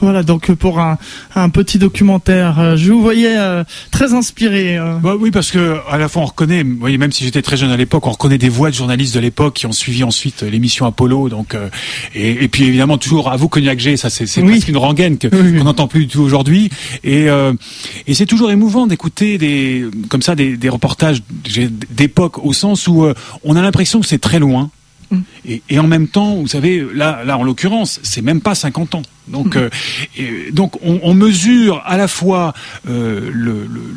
Voilà, 0.01 0.23
donc 0.23 0.51
pour 0.53 0.79
un, 0.79 0.97
un 1.35 1.49
petit 1.49 1.77
documentaire, 1.77 2.75
je 2.75 2.91
vous 2.91 3.01
voyais 3.01 3.37
euh, 3.37 3.63
très 3.91 4.13
inspiré. 4.13 4.77
Euh. 4.77 4.97
Bah 4.97 5.15
oui, 5.19 5.29
parce 5.29 5.51
que 5.51 5.77
à 5.89 5.97
la 5.97 6.09
fois 6.09 6.23
on 6.23 6.25
reconnaît, 6.25 6.63
vous 6.63 6.77
voyez, 6.79 6.97
même 6.97 7.11
si 7.11 7.23
j'étais 7.23 7.43
très 7.43 7.55
jeune 7.55 7.69
à 7.69 7.77
l'époque, 7.77 8.07
on 8.07 8.11
reconnaît 8.11 8.39
des 8.39 8.49
voix 8.49 8.69
de 8.69 8.75
journalistes 8.75 9.13
de 9.13 9.19
l'époque 9.19 9.53
qui 9.53 9.67
ont 9.67 9.71
suivi 9.71 10.03
ensuite 10.03 10.41
l'émission 10.41 10.87
Apollo. 10.87 11.29
Donc, 11.29 11.53
euh, 11.53 11.69
et, 12.15 12.43
et, 12.43 12.47
puis 12.47 12.63
évidemment 12.63 12.97
toujours 12.97 13.31
à 13.31 13.37
vous 13.37 13.47
Cognac 13.47 13.79
G, 13.79 13.95
ça 13.95 14.09
c'est 14.09 14.25
oui. 14.41 14.51
presque 14.51 14.69
une 14.69 14.77
rengaine 14.77 15.17
que 15.19 15.27
oui, 15.31 15.57
qu'on 15.57 15.65
n'entend 15.65 15.87
plus 15.87 16.05
du 16.05 16.07
tout 16.07 16.21
aujourd'hui. 16.21 16.69
Et, 17.03 17.27
et 18.07 18.13
c'est 18.13 18.25
toujours 18.25 18.51
émouvant 18.51 18.87
d'écouter 18.87 19.37
des 19.37 19.85
comme 20.09 20.21
ça 20.21 20.35
des, 20.35 20.57
des 20.57 20.69
reportages 20.69 21.21
d'époque 21.89 22.43
au 22.43 22.53
sens 22.53 22.87
où 22.87 23.05
on 23.43 23.55
a 23.55 23.61
l'impression 23.61 23.99
que 23.99 24.07
c'est 24.07 24.19
très 24.19 24.39
loin 24.39 24.71
Et, 25.45 25.61
et, 25.69 25.79
en 25.79 25.87
même 25.87 26.07
temps, 26.07 26.35
vous 26.35 26.47
savez, 26.47 26.85
là, 26.93 27.23
là 27.25 27.37
en 27.37 27.43
l'occurrence, 27.43 27.99
c'est 28.03 28.21
même 28.21 28.41
pas 28.41 28.55
50 28.55 28.95
ans. 28.95 29.01
Donc, 29.27 29.55
euh, 29.55 29.69
donc 30.51 30.75
on, 30.83 30.99
on, 31.03 31.13
mesure 31.13 31.81
à 31.85 31.95
la 31.95 32.07
fois 32.07 32.53
euh, 32.89 33.29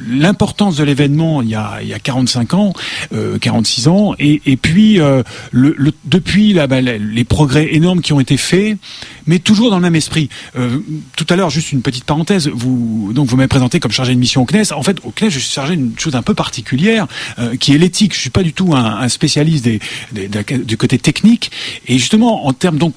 l'importance 0.08 0.76
de 0.76 0.84
l'événement 0.84 1.42
il 1.42 1.48
y 1.48 1.54
a, 1.54 1.78
il 1.82 1.88
y 1.88 1.94
a 1.94 1.98
45 1.98 2.54
ans, 2.54 2.72
euh, 3.12 3.38
46 3.38 3.88
ans, 3.88 4.14
et, 4.18 4.42
et 4.46 4.56
puis 4.56 5.00
euh, 5.00 5.22
le, 5.50 5.74
le, 5.76 5.92
depuis 6.04 6.52
là, 6.52 6.66
bah, 6.66 6.80
les 6.80 7.24
progrès 7.24 7.74
énormes 7.74 8.00
qui 8.00 8.12
ont 8.12 8.20
été 8.20 8.36
faits, 8.36 8.76
mais 9.26 9.38
toujours 9.38 9.70
dans 9.70 9.76
le 9.76 9.82
même 9.82 9.94
esprit. 9.94 10.28
Euh, 10.56 10.78
tout 11.16 11.26
à 11.30 11.36
l'heure, 11.36 11.50
juste 11.50 11.72
une 11.72 11.82
petite 11.82 12.04
parenthèse, 12.04 12.48
vous 12.48 13.12
donc 13.12 13.28
vous 13.28 13.36
m'avez 13.36 13.48
présenté 13.48 13.80
comme 13.80 13.92
chargé 13.92 14.14
de 14.14 14.20
mission 14.20 14.42
au 14.42 14.46
CNES. 14.46 14.72
En 14.72 14.82
fait, 14.82 14.98
au 15.04 15.10
CNES, 15.10 15.30
je 15.30 15.38
suis 15.38 15.52
chargé 15.52 15.76
d'une 15.76 15.98
chose 15.98 16.14
un 16.14 16.22
peu 16.22 16.34
particulière, 16.34 17.06
qui 17.60 17.74
est 17.74 17.78
l'éthique. 17.78 18.14
Je 18.14 18.20
suis 18.20 18.30
pas 18.30 18.42
du 18.42 18.52
tout 18.52 18.74
un, 18.74 19.00
un 19.00 19.08
spécialiste 19.08 19.64
des, 19.64 19.80
des, 20.12 20.28
du 20.58 20.76
côté 20.76 20.98
technique, 20.98 21.50
et 21.86 21.98
justement 21.98 22.46
en 22.46 22.52
termes 22.52 22.78
donc, 22.78 22.96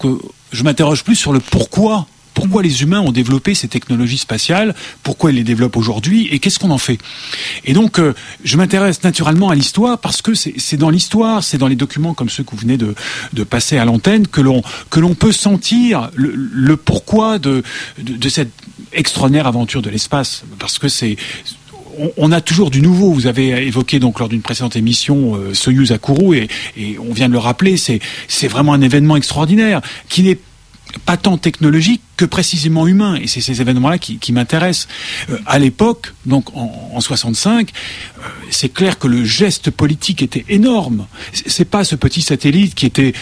je 0.52 0.64
m'interroge 0.64 1.04
plus 1.04 1.16
sur 1.16 1.34
le 1.34 1.40
pourquoi 1.40 2.08
pourquoi 2.38 2.62
les 2.62 2.84
humains 2.84 3.02
ont 3.02 3.12
développé 3.12 3.56
ces 3.56 3.68
technologies 3.68 4.20
spatiales, 4.20 4.76
pourquoi 5.02 5.32
ils 5.32 5.38
les 5.38 5.44
développent 5.44 5.76
aujourd'hui? 5.76 6.28
Et 6.30 6.38
qu'est-ce 6.38 6.60
qu'on 6.60 6.70
en 6.70 6.78
fait? 6.78 7.00
Et 7.66 7.74
donc, 7.74 7.98
euh, 7.98 8.14
je 8.44 8.58
m'intéresse 8.58 9.04
naturellement 9.04 9.50
à 9.50 9.56
l'histoire 9.56 9.98
parce 9.98 10.22
que 10.22 10.36
c'est 10.36 10.78
dans 10.78 10.92
l'histoire, 10.92 11.44
c'est 11.44 11.58
dans 11.58 11.68
les 11.68 11.76
documents 11.76 12.14
comme 12.14 12.30
ceux 12.30 12.44
que 12.44 12.52
vous 12.52 12.58
venez 12.58 12.78
de, 12.78 12.94
passer 13.44 13.80
à 13.80 13.86
l'antenne 13.86 14.28
que 14.28 14.42
l'on 14.42 15.16
peut 15.16 15.32
sentir 15.32 16.12
le, 16.14 16.78
pourquoi 16.78 17.40
de, 17.40 17.64
de, 17.98 18.18
de 18.18 18.30
cette 18.30 18.52
extraordinaire 18.94 19.48
aventure 19.48 19.82
de 19.82 19.90
l'espace. 19.90 20.44
Parce 20.60 20.78
que 20.78 20.90
c'est 20.90 21.18
on, 22.18 22.32
a 22.32 22.42
toujours 22.42 22.70
du 22.70 22.84
nouveau. 22.84 23.12
Vous 23.12 23.26
avez 23.26 23.66
évoqué 23.66 23.98
donc 23.98 24.20
lors 24.20 24.30
d'une 24.30 24.44
précédente 24.44 24.76
émission 24.76 25.36
euh, 25.36 25.56
Soyuz 25.56 25.92
à 25.92 25.98
Kourou 25.98 26.36
et, 26.36 26.48
et, 26.78 27.00
on 27.00 27.12
vient 27.14 27.30
de 27.30 27.34
le 27.34 27.40
rappeler. 27.40 27.78
C'est 27.78 28.00
c'est 28.28 28.48
vraiment 28.48 28.74
un 28.74 28.82
événement 28.82 29.16
extraordinaire 29.16 29.82
qui 30.08 30.22
n'est 30.22 30.38
pas 31.06 31.18
tant 31.18 31.38
technologique 31.38 32.02
que 32.16 32.26
précisément 32.26 32.88
humain. 32.88 33.16
Et 33.16 33.28
c'est 33.28 33.42
ces 33.42 33.62
événements-là 33.62 33.98
qui, 33.98 34.18
qui 34.18 34.32
m'intéressent. 34.32 34.88
Euh, 35.30 35.38
à 35.46 35.60
l'époque, 35.60 36.14
donc 36.26 36.56
en, 36.56 36.92
en 36.94 37.02
65, 37.02 37.70
euh, 37.72 38.22
c'est 38.50 38.70
clair 38.70 38.98
que 39.00 39.08
le 39.08 39.24
geste 39.24 39.72
politique 39.72 40.22
était 40.22 40.46
énorme. 40.50 41.08
C'est 41.34 41.66
pas 41.66 41.84
ce 41.84 41.96
petit 41.96 42.22
satellite 42.22 42.76
qui 42.76 42.86
était 42.86 43.14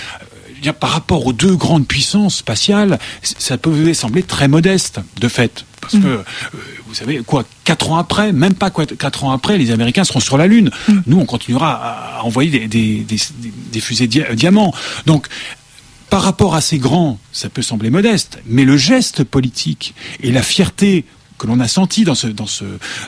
euh, 0.65 0.73
par 0.73 0.91
rapport 0.91 1.25
aux 1.25 1.33
deux 1.33 1.55
grandes 1.55 1.87
puissances 1.87 2.37
spatiales, 2.37 2.99
ça 3.21 3.57
pouvait 3.57 3.93
sembler 3.93 4.23
très 4.23 4.47
modeste, 4.47 4.99
de 5.19 5.27
fait. 5.27 5.65
Parce 5.81 5.95
mmh. 5.95 6.01
que, 6.01 6.07
euh, 6.07 6.23
vous 6.87 6.95
savez, 6.95 7.21
quoi, 7.25 7.43
quatre 7.63 7.91
ans 7.91 7.97
après, 7.97 8.31
même 8.31 8.55
pas 8.55 8.71
quatre 8.71 9.23
ans 9.23 9.31
après, 9.31 9.57
les 9.57 9.71
Américains 9.71 10.03
seront 10.03 10.19
sur 10.19 10.37
la 10.37 10.47
Lune. 10.47 10.71
Mmh. 10.87 10.93
Nous, 11.07 11.19
on 11.19 11.25
continuera 11.25 11.73
à, 11.73 12.19
à 12.19 12.23
envoyer 12.23 12.49
des, 12.49 12.67
des, 12.67 12.99
des, 13.03 13.19
des 13.71 13.79
fusées 13.79 14.07
dia 14.07 14.33
diamants. 14.33 14.73
Donc, 15.05 15.27
par 16.09 16.21
rapport 16.21 16.55
à 16.55 16.61
ces 16.61 16.77
grands, 16.77 17.19
ça 17.31 17.49
peut 17.49 17.61
sembler 17.61 17.89
modeste, 17.89 18.39
mais 18.45 18.63
le 18.63 18.77
geste 18.77 19.23
politique 19.23 19.95
et 20.21 20.31
la 20.31 20.43
fierté 20.43 21.05
que 21.37 21.47
l'on 21.47 21.59
a 21.59 21.67
senti 21.67 22.03
dans 22.05 22.15
ce 22.15 22.27
dans 22.27 22.47
ce, 22.47 22.63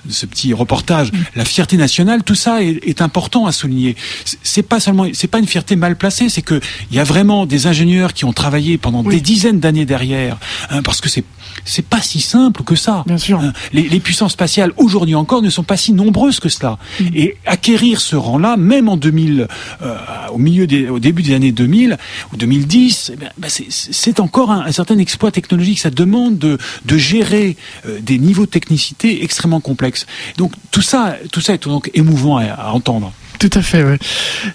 ce 0.10 0.26
petit 0.26 0.54
reportage, 0.54 1.12
mmh. 1.12 1.18
la 1.36 1.46
fierté 1.46 1.78
nationale, 1.78 2.24
tout 2.24 2.36
ça 2.36 2.62
est, 2.62 2.80
est 2.86 3.02
important 3.02 3.46
à 3.46 3.52
souligner. 3.52 3.96
C'est 4.44 4.64
pas 4.64 4.80
seulement, 4.80 5.08
c'est 5.14 5.28
pas 5.28 5.40
une 5.40 5.48
fierté 5.48 5.76
mal 5.76 5.96
placée, 5.96 6.30
c'est 6.30 6.42
que 6.42 6.60
il 6.92 6.98
y 6.98 7.00
a 7.00 7.04
vraiment 7.04 7.46
des 7.46 7.68
ingénieurs 7.68 8.14
qui 8.14 8.26
ont 8.26 8.34
travaillé 8.34 8.78
pendant 8.78 9.04
oui. 9.04 9.16
des 9.16 9.22
dizaines 9.22 9.60
d'années 9.60 9.86
derrière, 9.86 10.38
hein, 10.70 10.82
parce 10.82 11.00
que 11.00 11.10
c'est 11.10 11.24
c'est 11.68 11.86
pas 11.86 12.02
si 12.02 12.20
simple 12.20 12.64
que 12.64 12.76
ça. 12.76 13.04
Bien 13.06 13.18
sûr. 13.18 13.40
Hein, 13.40 13.54
les, 13.74 13.88
les, 13.88 14.00
puissances 14.00 14.32
spatiales 14.32 14.72
aujourd'hui 14.78 15.16
encore 15.16 15.42
ne 15.42 15.50
sont 15.50 15.64
pas 15.64 15.78
si 15.78 15.92
nombreuses 15.94 16.40
que 16.40 16.50
cela. 16.50 16.78
Mmh. 17.00 17.06
Et 17.14 17.38
acquérir 17.46 18.00
ce 18.00 18.16
rang-là, 18.16 18.58
même 18.58 18.90
en 18.90 18.98
2000, 18.98 19.48
euh, 19.82 19.98
au 20.32 20.38
milieu 20.38 20.66
des, 20.66 20.90
au 20.90 21.00
début 21.00 21.22
des 21.22 21.34
années 21.34 21.52
2000 21.52 21.98
ou 22.34 22.38
2010, 22.38 23.12
eh 23.14 23.26
ben 23.38 23.50
c'est 23.50 24.20
encore 24.20 24.52
un, 24.52 24.66
un, 24.66 24.72
certain 24.72 24.98
exploit 24.98 25.32
technologique. 25.32 25.80
Ça 25.80 25.90
demande 25.90 26.38
de, 26.38 26.58
de 26.86 26.98
gérer 26.98 27.58
euh, 27.86 28.00
des 28.02 28.18
niveaux 28.18 28.46
de 28.46 28.52
technicité 28.52 29.24
extrêmement 29.24 29.60
complexes. 29.60 30.06
Donc 30.38 30.54
tout 30.72 30.82
ça, 30.82 31.18
tout 31.32 31.42
ça 31.42 31.54
est 31.54 31.68
donc 31.68 31.92
émouvant 31.94 32.38
à, 32.38 32.46
à 32.46 32.72
entendre. 32.72 33.12
Tout 33.40 33.50
à 33.54 33.62
fait. 33.62 33.84
Oui. 33.84 33.98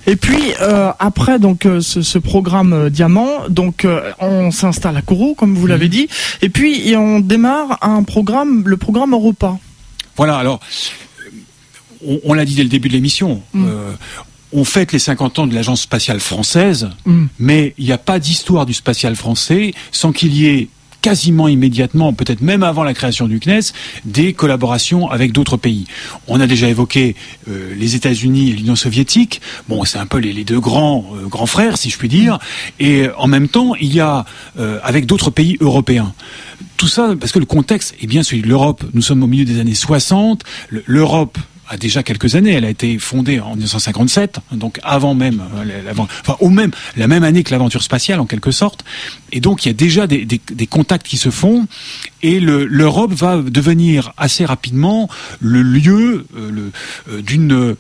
Et 0.07 0.17
puis 0.17 0.53
euh, 0.61 0.91
après 0.99 1.39
donc 1.39 1.67
euh, 1.67 1.81
ce, 1.81 2.03
ce, 2.03 2.19
programme 2.19 2.73
euh, 2.73 2.91
Diamant, 2.91 3.49
donc 3.49 3.87
on 4.19 4.51
s'installe 4.51 4.97
à 4.97 5.03
Kourou 5.03 5.35
comme 5.35 5.55
vous 5.55 5.67
mmh. 5.67 5.71
l'avez 5.71 5.89
dit, 5.89 6.09
et 6.41 6.49
puis 6.49 6.89
et 6.89 6.97
on 6.97 7.21
démarre 7.21 7.79
un 7.83 8.03
programme, 8.03 8.65
le 8.67 8.77
programme 8.77 9.13
Europa. 9.13 9.59
Voilà. 10.17 10.37
Alors 10.37 10.61
on, 12.07 12.21
on 12.25 12.35
l'a 12.35 12.45
dit 12.45 12.55
dès 12.55 12.63
le 12.63 12.69
début 12.69 12.89
de 12.89 12.95
l'émission. 12.95 13.43
Mmh. 13.55 13.67
on 14.53 14.65
fête 14.65 14.93
les 14.93 14.99
50 14.99 15.39
ans 15.39 15.47
de 15.47 15.55
l'agence 15.55 15.83
spatiale 15.83 16.21
française, 16.21 16.91
mmh. 17.05 17.27
mais 17.39 17.75
il 17.79 17.85
n'y 17.85 17.93
a 17.93 17.99
pas 17.99 18.19
d'histoire 18.19 18.67
du 18.67 18.75
spatial 18.75 19.17
français 19.17 19.73
sans 19.93 20.13
qu'il 20.13 20.35
y 20.35 20.47
ait 20.47 20.69
quasiment 21.03 21.49
immédiatement, 21.49 22.13
peut-être 22.13 22.41
même 22.41 22.63
avant 22.63 22.85
la 22.85 22.95
création 22.95 23.27
du 23.27 23.41
CNES, 23.41 23.73
des 24.05 24.33
collaborations 24.33 25.11
avec 25.11 25.33
d'autres 25.33 25.57
pays. 25.57 25.85
On 26.29 26.41
a 26.41 26.47
déjà 26.47 26.69
évoqué 26.69 27.17
euh, 27.49 27.75
les 27.77 27.97
États-Unis 27.97 28.51
et 28.51 28.53
l'Union 28.53 28.77
soviétique. 28.77 29.43
Bon, 29.69 29.85
c'est 29.85 29.99
un 29.99 30.07
peu 30.07 30.19
les, 30.19 30.45
deux 30.45 30.61
grands 30.61 31.05
euh, 31.15 31.27
grands 31.27 31.47
frères, 31.47 31.77
si 31.77 31.91
je 31.91 31.99
puis 31.99 32.09
dire. 32.09 32.39
Et 32.81 33.09
en 33.19 33.27
même 33.27 33.49
temps, 33.49 33.75
il 33.75 33.93
y 33.93 34.01
a 34.01 34.25
euh, 34.59 34.79
avec 34.83 35.07
d'autres 35.07 35.31
pays 35.31 35.59
européens. 35.61 36.15
Tout 36.77 36.89
ça 36.89 37.15
parce 37.19 37.33
que 37.33 37.39
le 37.39 37.47
contexte 37.47 37.95
est 38.01 38.07
bien 38.07 38.23
celui 38.23 38.43
de 38.43 38.49
l'Europe. 38.49 38.85
Nous 38.95 39.03
sommes 39.03 39.23
au 39.23 39.27
milieu 39.27 39.45
des 39.45 39.61
années 39.61 39.75
60. 39.75 40.45
L'Europe 40.71 41.39
a 41.69 41.77
déjà 41.77 42.03
quelques 42.03 42.35
années. 42.35 42.53
Elle 42.53 42.65
a 42.65 42.71
été 42.71 42.99
fondée 42.99 43.41
en 43.41 43.51
1957, 43.51 44.41
donc 44.53 44.79
avant 44.83 45.15
même, 45.15 45.43
euh, 45.57 45.93
enfin 45.93 46.37
au 46.41 46.49
même 46.49 46.71
la 46.97 47.07
même 47.07 47.25
année 47.25 47.43
que 47.43 47.51
l'aventure 47.51 47.83
spatiale 47.83 48.21
en 48.21 48.27
quelque 48.27 48.51
sorte. 48.51 48.85
Et 49.33 49.41
donc 49.41 49.65
il 49.65 49.69
y 49.69 49.71
a 49.71 49.75
déjà 49.75 50.07
des, 50.07 50.41
contacts 50.69 51.07
qui 51.07 51.17
se 51.17 51.31
font. 51.31 51.67
Et 52.23 52.41
l'Europe 52.41 53.13
va 53.13 53.39
devenir 53.39 54.13
assez 54.17 54.45
rapidement 54.45 55.09
le 55.41 55.63
lieu 55.63 56.27
euh, 56.37 56.71
euh, 57.11 57.23
d'une 57.23 57.77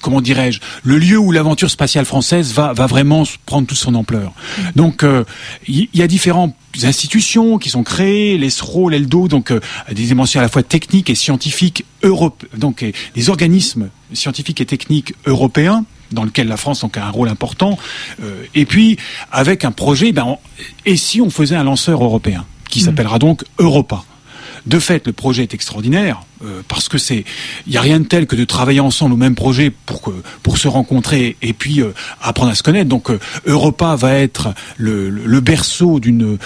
comment 0.00 0.20
dirais-je, 0.20 0.60
le 0.82 0.98
lieu 0.98 1.18
où 1.18 1.32
l'aventure 1.32 1.70
spatiale 1.70 2.04
française 2.04 2.52
va, 2.52 2.72
va 2.72 2.86
vraiment 2.86 3.24
prendre 3.46 3.66
toute 3.66 3.78
son 3.78 3.94
ampleur. 3.94 4.32
Donc, 4.76 5.00
il 5.02 5.08
euh, 5.08 5.24
y, 5.66 5.88
y, 5.94 6.02
a 6.02 6.06
différentes 6.06 6.54
institutions 6.82 7.58
qui 7.58 7.70
sont 7.70 7.82
créées, 7.82 8.38
l'ESRO, 8.38 8.88
l'ELDO, 8.88 9.28
donc 9.28 9.50
euh, 9.50 9.60
des 9.88 10.04
dimensions 10.04 10.40
à 10.40 10.42
la 10.42 10.48
fois 10.48 10.62
techniques 10.62 11.10
et 11.10 11.14
scientifiques 11.14 11.84
Europe, 12.02 12.44
donc 12.56 12.82
et, 12.82 12.94
des 13.14 13.30
organismes 13.30 13.90
scientifiques 14.12 14.60
et 14.60 14.66
techniques 14.66 15.14
européens 15.26 15.84
dans 16.12 16.24
lequel 16.24 16.48
la 16.48 16.56
France 16.56 16.80
donc, 16.80 16.96
a 16.96 17.06
un 17.06 17.10
rôle 17.10 17.28
important, 17.28 17.78
euh, 18.22 18.44
et 18.54 18.64
puis 18.64 18.96
avec 19.30 19.64
un 19.64 19.72
projet, 19.72 20.12
ben, 20.12 20.24
on, 20.24 20.38
et 20.86 20.96
si 20.96 21.20
on 21.20 21.30
faisait 21.30 21.56
un 21.56 21.64
lanceur 21.64 22.02
européen 22.02 22.46
qui 22.70 22.80
s'appellera 22.80 23.18
donc 23.18 23.44
Europa 23.58 24.04
de 24.66 24.78
fait, 24.78 25.06
le 25.06 25.12
projet 25.12 25.42
est 25.42 25.54
extraordinaire 25.54 26.22
euh, 26.44 26.62
parce 26.68 26.88
que 26.88 26.98
c'est, 26.98 27.24
il 27.66 27.72
y 27.72 27.76
a 27.76 27.80
rien 27.80 28.00
de 28.00 28.06
tel 28.06 28.26
que 28.26 28.36
de 28.36 28.44
travailler 28.44 28.80
ensemble 28.80 29.14
au 29.14 29.16
même 29.16 29.34
projet 29.34 29.70
pour 29.70 30.12
pour 30.42 30.58
se 30.58 30.68
rencontrer 30.68 31.36
et 31.42 31.52
puis 31.52 31.80
euh, 31.80 31.92
apprendre 32.20 32.52
à 32.52 32.54
se 32.54 32.62
connaître. 32.62 32.88
Donc 32.88 33.10
euh, 33.10 33.18
Europa 33.46 33.96
va 33.96 34.14
être 34.14 34.54
le, 34.76 35.10
le, 35.10 35.40
berceau 35.40 36.00
d'une 36.00 36.38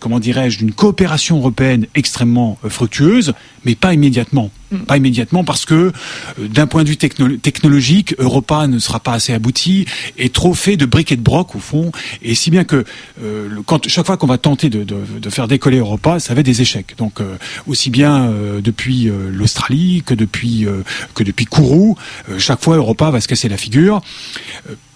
comment 0.00 0.18
dirais-je 0.18 0.58
d'une 0.58 0.72
coopération 0.72 1.38
européenne 1.38 1.86
extrêmement 1.94 2.58
fructueuse, 2.68 3.34
mais 3.64 3.74
pas 3.74 3.92
immédiatement. 3.94 4.50
Pas 4.86 4.96
immédiatement 4.96 5.44
parce 5.44 5.64
que 5.64 5.74
euh, 5.74 5.92
d'un 6.38 6.66
point 6.66 6.84
de 6.84 6.88
vue 6.88 6.96
techno 6.96 7.28
technologique, 7.36 8.14
Europa 8.18 8.66
ne 8.66 8.78
sera 8.78 9.00
pas 9.00 9.12
assez 9.12 9.32
abouti 9.32 9.86
et 10.18 10.28
trop 10.30 10.54
fait 10.54 10.76
de 10.76 10.86
briques 10.86 11.12
et 11.12 11.16
de 11.16 11.22
broc 11.22 11.54
au 11.54 11.58
fond. 11.58 11.92
Et 12.22 12.34
si 12.34 12.50
bien 12.50 12.64
que 12.64 12.84
euh, 13.22 13.48
chaque 13.86 14.06
fois 14.06 14.16
qu'on 14.16 14.26
va 14.26 14.38
tenter 14.38 14.70
de, 14.70 14.84
faire 15.30 15.48
décoller 15.48 15.78
Europa, 15.78 16.20
ça 16.20 16.34
va 16.34 16.40
être 16.40 16.46
des 16.46 16.62
échecs. 16.62 16.94
Donc 16.98 17.20
euh, 17.20 17.36
aussi 17.66 17.90
bien 17.90 18.32
depuis 18.62 19.10
l'Australie 19.30 20.02
que 20.04 20.14
depuis 20.14 20.66
que 21.14 21.22
depuis 21.22 21.44
Kourou, 21.44 21.96
chaque 22.38 22.62
fois 22.62 22.76
Europa 22.76 23.10
va 23.10 23.20
se 23.20 23.28
casser 23.28 23.48
la 23.48 23.56
figure 23.56 24.00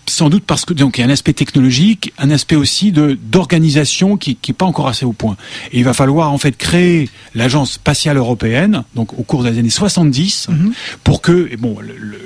sans 0.08 0.28
doute 0.30 0.44
parce 0.44 0.64
que 0.64 0.74
donc 0.74 0.98
il 0.98 1.00
y 1.00 1.04
a 1.04 1.06
un 1.06 1.10
aspect 1.10 1.32
technologique, 1.32 2.12
un 2.18 2.30
aspect 2.30 2.56
aussi 2.56 2.92
de 2.92 3.18
d'organisation 3.22 4.16
qui 4.16 4.36
qui 4.36 4.52
est 4.52 4.54
pas 4.54 4.66
encore 4.66 4.88
assez 4.88 5.04
au 5.04 5.12
point. 5.12 5.36
Et 5.72 5.78
il 5.78 5.84
va 5.84 5.94
falloir 5.94 6.32
en 6.32 6.38
fait 6.38 6.56
créer 6.56 7.08
l'agence 7.34 7.72
spatiale 7.72 8.16
européenne 8.16 8.84
donc 8.94 9.18
au 9.18 9.22
cours 9.22 9.42
des 9.44 9.58
années 9.58 9.70
70 9.70 10.48
mm 10.48 10.54
-hmm. 10.54 10.72
pour 11.04 11.20
que 11.20 11.48
et 11.52 11.56
bon 11.56 11.78
le, 11.80 11.94
le 11.96 12.18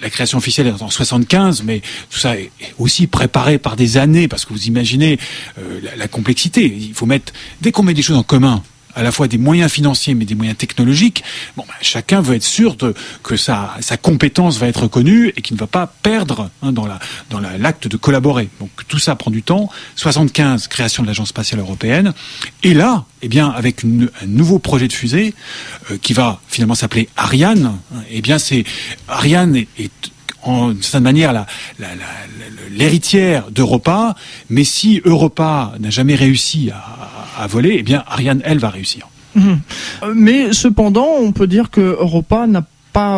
la 0.00 0.10
création 0.10 0.38
officielle 0.38 0.68
est 0.68 0.82
en 0.82 0.90
75, 0.90 1.62
mais 1.64 1.80
tout 2.10 2.18
ça 2.18 2.36
est 2.36 2.50
aussi 2.78 3.06
préparé 3.06 3.58
par 3.58 3.74
des 3.76 3.96
années, 3.96 4.28
parce 4.28 4.44
que 4.44 4.52
vous 4.52 4.66
imaginez 4.66 5.18
euh, 5.58 5.80
la, 5.82 5.96
la 5.96 6.08
complexité. 6.08 6.62
Il 6.66 6.94
faut 6.94 7.06
mettre, 7.06 7.32
dès 7.62 7.72
qu'on 7.72 7.82
met 7.82 7.94
des 7.94 8.02
choses 8.02 8.16
en 8.16 8.22
commun, 8.22 8.62
à 8.94 9.02
la 9.02 9.12
fois 9.12 9.28
des 9.28 9.38
moyens 9.38 9.70
financiers 9.70 10.14
mais 10.14 10.24
des 10.24 10.34
moyens 10.34 10.56
technologiques, 10.56 11.22
bon, 11.56 11.64
ben, 11.66 11.74
chacun 11.82 12.20
veut 12.20 12.36
être 12.36 12.42
sûr 12.42 12.76
que 13.22 13.36
sa, 13.36 13.76
compétence 14.00 14.58
va 14.58 14.68
être 14.68 14.82
reconnue 14.82 15.32
et 15.36 15.42
qu'il 15.42 15.54
ne 15.54 15.60
va 15.60 15.66
pas 15.66 15.92
perdre 16.02 16.50
hein, 16.62 16.72
dans 16.72 16.86
l'acte 17.58 17.88
de 17.88 17.96
collaborer. 17.96 18.48
Donc 18.60 18.70
tout 18.88 18.98
ça 18.98 19.16
prend 19.16 19.30
du 19.30 19.42
temps. 19.42 19.70
75, 19.96 20.68
création 20.68 21.02
de 21.02 21.08
l'Agence 21.08 21.28
spatiale 21.28 21.60
européenne. 21.60 22.12
Et 22.62 22.74
là, 22.74 23.04
eh 23.22 23.28
bien, 23.28 23.48
avec 23.48 23.84
un 23.84 24.26
nouveau 24.26 24.58
projet 24.58 24.88
de 24.88 24.92
fusée 24.92 25.34
euh, 25.90 25.98
qui 26.00 26.12
va 26.12 26.40
finalement 26.48 26.74
s'appeler 26.74 27.08
Ariane, 27.16 27.78
eh 28.10 28.20
bien, 28.22 28.38
c'est 28.38 28.64
Ariane 29.08 29.56
est 29.56 29.90
en 30.42 30.68
d'une 30.68 30.82
certaine 30.82 31.02
manière 31.02 31.46
l'héritière 32.70 33.50
d'Europa, 33.50 34.14
mais 34.50 34.64
si 34.64 35.00
Europa 35.04 35.74
n'a 35.80 35.90
jamais 35.90 36.14
réussi 36.14 36.70
à, 36.70 37.46
voler, 37.46 37.76
eh 37.78 37.82
bien 37.82 38.04
Ariane, 38.06 38.40
elle, 38.44 38.58
va 38.58 38.70
réussir. 38.70 39.08
Mhm. 39.34 39.60
Mais 40.14 40.52
cependant, 40.52 41.08
on 41.20 41.32
peut 41.32 41.46
dire 41.46 41.70
que 41.70 41.80
Europa 41.80 42.46
n'a 42.46 42.64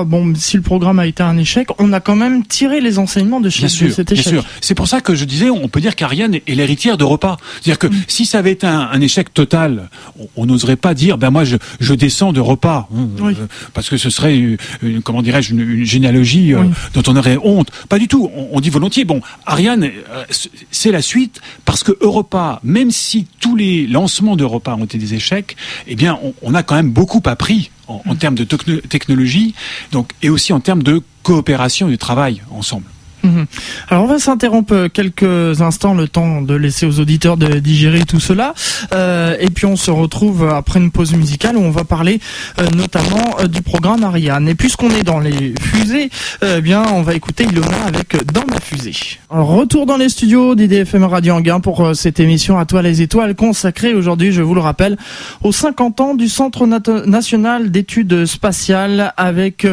bon, 0.07 0.35
si 0.35 0.57
le 0.57 0.63
programme 0.63 0.99
a 0.99 1.07
été 1.07 1.23
un 1.23 1.37
échec, 1.37 1.69
on 1.79 1.93
a 1.93 2.01
quand 2.01 2.17
même 2.17 2.45
tiré 2.45 2.81
les 2.81 2.99
enseignements 2.99 3.41
de, 3.41 3.51
chez, 3.51 3.69
cet 3.69 4.13
échec. 4.13 4.33
Bien 4.33 4.43
sûr. 4.43 4.51
C'est 4.61 4.75
pour 4.75 4.89
ça 4.89 5.01
que 5.01 5.15
je 5.15 5.25
disais, 5.25 5.51
on 5.51 5.69
peut 5.69 5.81
dire 5.81 5.97
qu'Ariane 5.97 6.35
est 6.35 6.55
l'héritière 6.55 6.97
d'Europa. 6.97 7.37
C'est-à-dire 7.55 7.79
que 7.79 7.87
mm. 7.87 8.03
si 8.09 8.27
ça 8.27 8.39
avait 8.39 8.53
été 8.53 8.67
un, 8.67 9.01
échec 9.01 9.33
total, 9.33 9.89
on 10.37 10.47
n'oserait 10.47 10.77
pas 10.77 10.95
dire, 10.95 11.17
ben 11.19 11.31
moi 11.31 11.45
je, 11.45 11.57
je 11.81 11.95
descends 11.95 12.33
d'Europa, 12.33 12.89
hein, 12.95 13.09
euh, 13.23 13.33
parce 13.73 13.89
que 13.89 13.97
ce 13.97 14.11
serait, 14.11 14.37
une, 14.37 15.03
comment 15.03 15.23
dirais-je, 15.23 15.55
une, 15.55 15.85
généalogie 15.85 16.55
euh, 16.55 16.65
dont 16.95 17.03
on 17.07 17.17
aurait 17.17 17.39
honte. 17.43 17.71
Pas 17.89 17.99
du 17.99 18.09
tout. 18.09 18.31
On, 18.53 18.61
dit 18.61 18.71
volontiers, 18.71 19.05
bon, 19.05 19.21
Ariane, 19.47 19.85
euh, 19.85 20.25
c'est 20.71 20.93
la 20.93 21.03
suite, 21.03 21.41
parce 21.65 21.83
que 21.83 21.93
Europa, 22.01 22.61
même 22.63 22.91
si 22.91 23.27
tous 23.41 23.57
les 23.57 23.87
lancements 23.87 24.37
d'Europa 24.37 24.77
ont 24.79 24.85
été 24.85 24.99
des 24.99 25.15
échecs, 25.15 25.57
eh 25.87 25.97
bien, 25.97 26.19
on, 26.23 26.35
on 26.43 26.55
a 26.55 26.63
quand 26.63 26.75
même 26.75 26.91
beaucoup 26.91 27.23
appris 27.25 27.71
en, 27.91 28.15
termes 28.15 28.35
de 28.35 28.45
technologie, 28.45 29.55
donc 29.93 30.13
et 30.23 30.31
aussi 30.31 30.53
en 30.53 30.61
termes 30.61 30.83
de 30.83 31.03
coopération 31.23 31.89
et 31.89 31.93
de 31.93 31.97
travail 31.97 32.43
ensemble. 32.51 32.87
Mhm. 33.23 33.47
Alors 33.89 34.05
on 34.05 34.07
va 34.07 34.19
s'interrompre 34.19 34.89
quelques 34.89 35.61
instants, 35.61 35.95
le 35.95 36.09
temps 36.09 36.43
de 36.43 36.55
laisser 36.55 36.87
aux 36.87 37.01
auditeurs 37.01 37.37
de 37.37 37.59
digérer 37.59 38.05
tout 38.05 38.21
cela, 38.21 38.55
euh, 38.93 39.37
et 39.41 39.51
puis 39.51 39.67
on 39.67 39.77
se 39.77 39.91
retrouve 39.91 40.49
après 40.49 40.81
une 40.81 40.91
pause 40.91 41.15
musicale 41.15 41.57
où 41.57 41.61
on 41.61 41.71
va 41.71 41.85
parler 41.85 42.21
euh, 42.59 42.67
notamment 42.75 43.37
euh, 43.41 43.47
du 43.47 43.63
programme 43.63 44.05
Ariane. 44.05 44.49
Et 44.49 44.55
puisqu'on 44.55 44.91
est 44.91 45.03
dans 45.03 45.21
les 45.21 45.55
fusées, 45.61 46.11
eh 46.43 46.61
bien 46.61 46.85
on 46.93 47.03
va 47.03 47.15
écouter 47.15 47.45
Ilona 47.45 47.85
avec 47.87 48.17
Dans 48.33 48.45
ma 48.47 48.61
fusée. 48.61 49.19
retour 49.29 49.87
dans 49.87 49.97
les 49.97 50.09
studios 50.09 50.55
d'IDFM 50.55 51.05
Radio 51.05 51.35
Anguin 51.35 51.61
pour 51.61 51.95
cette 51.95 52.21
émission 52.21 52.59
à 52.59 52.65
toi 52.65 52.83
les 52.83 53.03
étoiles 53.03 53.35
consacrée 53.35 53.95
aujourd'hui, 53.95 54.33
je 54.33 54.43
vous 54.43 54.55
le 54.55 54.61
rappelle, 54.61 54.97
aux 55.43 55.53
50 55.53 56.01
ans 56.01 56.15
du 56.15 56.29
Centre 56.29 56.67
national 56.67 57.71
d'études 57.71 58.27
spatiales 58.27 59.13
avec 59.17 59.67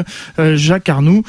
Jacques 0.55 0.89
Arnoux, 0.89 1.23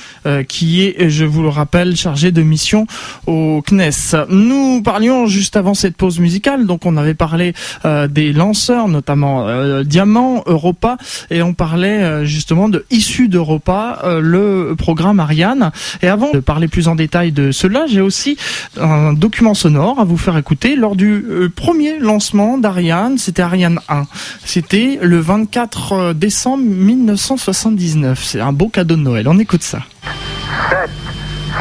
qui 0.48 0.82
est, 0.82 1.10
je 1.10 1.24
vous 1.24 1.42
le 1.42 1.48
rappelle, 1.48 1.96
chargé 2.08 2.32
de 2.32 2.40
mission 2.40 2.86
au 3.26 3.62
CNES. 3.66 4.16
Nous 4.30 4.80
parlions 4.80 5.26
juste 5.26 5.56
avant 5.56 5.74
cette 5.74 5.94
pause 5.94 6.20
musicale, 6.20 6.64
donc 6.64 6.86
on 6.86 6.96
avait 6.96 7.12
parlé 7.12 7.52
euh, 7.84 8.08
des 8.08 8.32
lanceurs, 8.32 8.88
notamment 8.88 9.46
euh, 9.46 9.84
Diamant, 9.84 10.42
Europa, 10.46 10.96
et 11.28 11.42
on 11.42 11.52
parlait 11.52 12.00
euh, 12.02 12.24
justement 12.24 12.70
de 12.70 12.86
issu 12.90 13.28
d'Europa, 13.28 13.98
le 14.22 14.74
programme 14.78 15.20
Ariane. 15.20 15.70
Et 16.00 16.08
avant 16.08 16.32
de 16.32 16.40
parler 16.40 16.66
plus 16.66 16.88
en 16.88 16.94
détail 16.94 17.30
de 17.30 17.52
cela, 17.52 17.84
j'ai 17.86 18.00
aussi 18.00 18.38
un 18.80 19.12
document 19.12 19.52
sonore 19.52 20.00
à 20.00 20.04
vous 20.04 20.16
faire 20.16 20.38
écouter 20.38 20.76
lors 20.76 20.96
du 20.96 21.22
premier 21.54 21.98
lancement 21.98 22.56
d'Ariane, 22.56 23.18
c'était 23.18 23.42
Ariane 23.42 23.80
1. 23.90 24.06
C'était 24.46 24.98
le 25.02 25.18
24 25.18 26.14
décembre 26.14 26.64
1979. 26.64 28.24
C'est 28.24 28.40
un 28.40 28.54
beau 28.54 28.68
cadeau 28.70 28.96
de 28.96 29.02
Noël. 29.02 29.28
On 29.28 29.38
écoute 29.38 29.62
ça. 29.62 29.80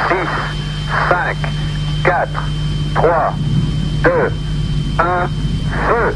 6, 0.09 0.15
5, 1.09 1.35
4, 2.03 2.29
3, 2.95 3.33
2, 4.03 4.11
1, 4.99 5.27
feu 5.87 6.15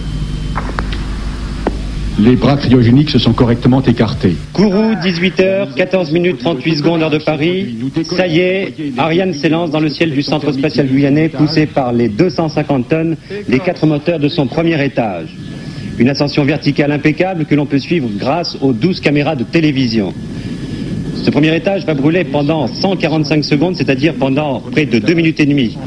les 2.20 2.36
bras 2.36 2.56
cryogéniques 2.56 3.10
se 3.10 3.18
sont 3.18 3.34
correctement 3.34 3.82
écartés. 3.82 4.36
Kourou, 4.54 4.94
18h, 4.94 5.74
14 5.74 6.12
minutes 6.12 6.38
38 6.38 6.76
secondes, 6.76 7.02
heure 7.02 7.10
de 7.10 7.18
Paris. 7.18 7.78
Ça 8.16 8.28
y 8.28 8.40
est, 8.40 8.74
Ariane 8.98 9.34
s'élance 9.34 9.72
dans 9.72 9.80
le 9.80 9.90
ciel 9.90 10.12
du 10.12 10.22
centre 10.22 10.52
spatial 10.52 10.88
guyanais, 10.88 11.30
poussé 11.30 11.66
par 11.66 11.94
les 11.94 12.10
250 12.10 12.90
tonnes 12.90 13.16
des 13.48 13.60
quatre 13.60 13.88
moteurs 13.88 14.20
de 14.20 14.28
son 14.28 14.46
premier 14.46 14.84
étage. 14.84 15.30
Une 15.98 16.10
ascension 16.10 16.44
verticale 16.44 16.92
impeccable 16.92 17.46
que 17.46 17.56
l'on 17.56 17.66
peut 17.66 17.80
suivre 17.80 18.08
grâce 18.18 18.56
aux 18.62 18.74
12 18.74 19.00
caméras 19.00 19.36
de 19.36 19.44
télévision. 19.44 20.14
Ce 21.24 21.30
premier 21.30 21.56
étage 21.56 21.86
va 21.86 21.94
brûler 21.94 22.24
pendant 22.24 22.68
145 22.68 23.44
secondes, 23.44 23.76
c'est-à-dire 23.76 24.16
pendant 24.16 24.60
près 24.60 24.86
de 24.86 24.98
2 24.98 25.14
minutes 25.14 25.40
et 25.40 25.46
demie. 25.46 25.78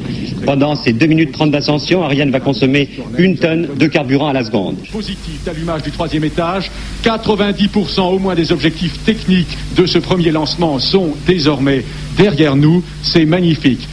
Pendant 0.46 0.76
ces 0.76 0.92
2 0.92 1.06
minutes 1.06 1.32
30 1.32 1.50
d'ascension, 1.50 2.04
Ariane 2.04 2.30
va 2.30 2.38
consommer 2.38 2.88
une 3.18 3.36
tonne 3.36 3.68
de 3.76 3.86
carburant 3.86 4.28
à 4.28 4.32
la 4.32 4.44
seconde. 4.44 4.76
Positif 4.92 5.42
d'allumage 5.44 5.82
du 5.82 5.90
troisième 5.90 6.24
étage, 6.24 6.70
90% 7.02 8.14
au 8.14 8.18
moins 8.18 8.34
des 8.34 8.52
objectifs 8.52 9.02
techniques 9.04 9.56
de 9.76 9.86
ce 9.86 9.98
premier 9.98 10.30
lancement 10.30 10.78
sont 10.78 11.14
désormais 11.26 11.84
derrière 12.16 12.54
nous. 12.54 12.84
C'est 13.02 13.24
magnifique. 13.24 13.88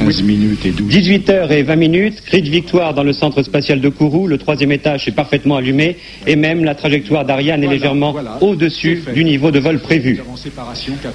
11 0.00 0.22
minutes 0.22 0.66
et 0.66 0.70
12. 0.70 0.88
18 0.88 1.30
heures 1.30 1.52
et 1.52 1.62
20 1.62 1.76
minutes, 1.76 2.22
cri 2.24 2.42
de 2.42 2.50
victoire 2.50 2.94
dans 2.94 3.02
le 3.02 3.12
centre 3.12 3.42
spatial 3.42 3.80
de 3.80 3.88
Kourou, 3.88 4.26
le 4.26 4.38
troisième 4.38 4.72
étage 4.72 5.08
est 5.08 5.12
parfaitement 5.12 5.56
allumé 5.56 5.96
et 6.26 6.36
même 6.36 6.64
la 6.64 6.74
trajectoire 6.74 7.24
d'Ariane 7.24 7.64
est 7.64 7.68
légèrement 7.68 8.14
au-dessus 8.40 9.02
du 9.14 9.24
niveau 9.24 9.50
de 9.50 9.58
vol 9.58 9.78
prévu. 9.78 10.20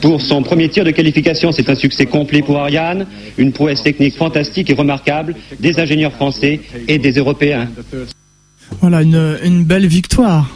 Pour 0.01 0.21
son 0.21 0.41
premier 0.43 0.69
tir 0.69 0.83
de 0.83 0.91
qualification, 0.91 1.51
c'est 1.51 1.69
un 1.69 1.75
succès 1.75 2.05
complet 2.05 2.41
pour 2.41 2.57
Ariane, 2.57 3.05
une 3.37 3.51
prouesse 3.51 3.83
technique 3.83 4.15
fantastique 4.15 4.69
et 4.69 4.73
remarquable 4.73 5.35
des 5.59 5.79
ingénieurs 5.79 6.13
français 6.13 6.59
et 6.87 6.97
des 6.97 7.11
Européens. 7.13 7.67
Voilà, 8.79 9.01
une, 9.01 9.37
une 9.43 9.63
belle 9.63 9.87
victoire. 9.87 10.49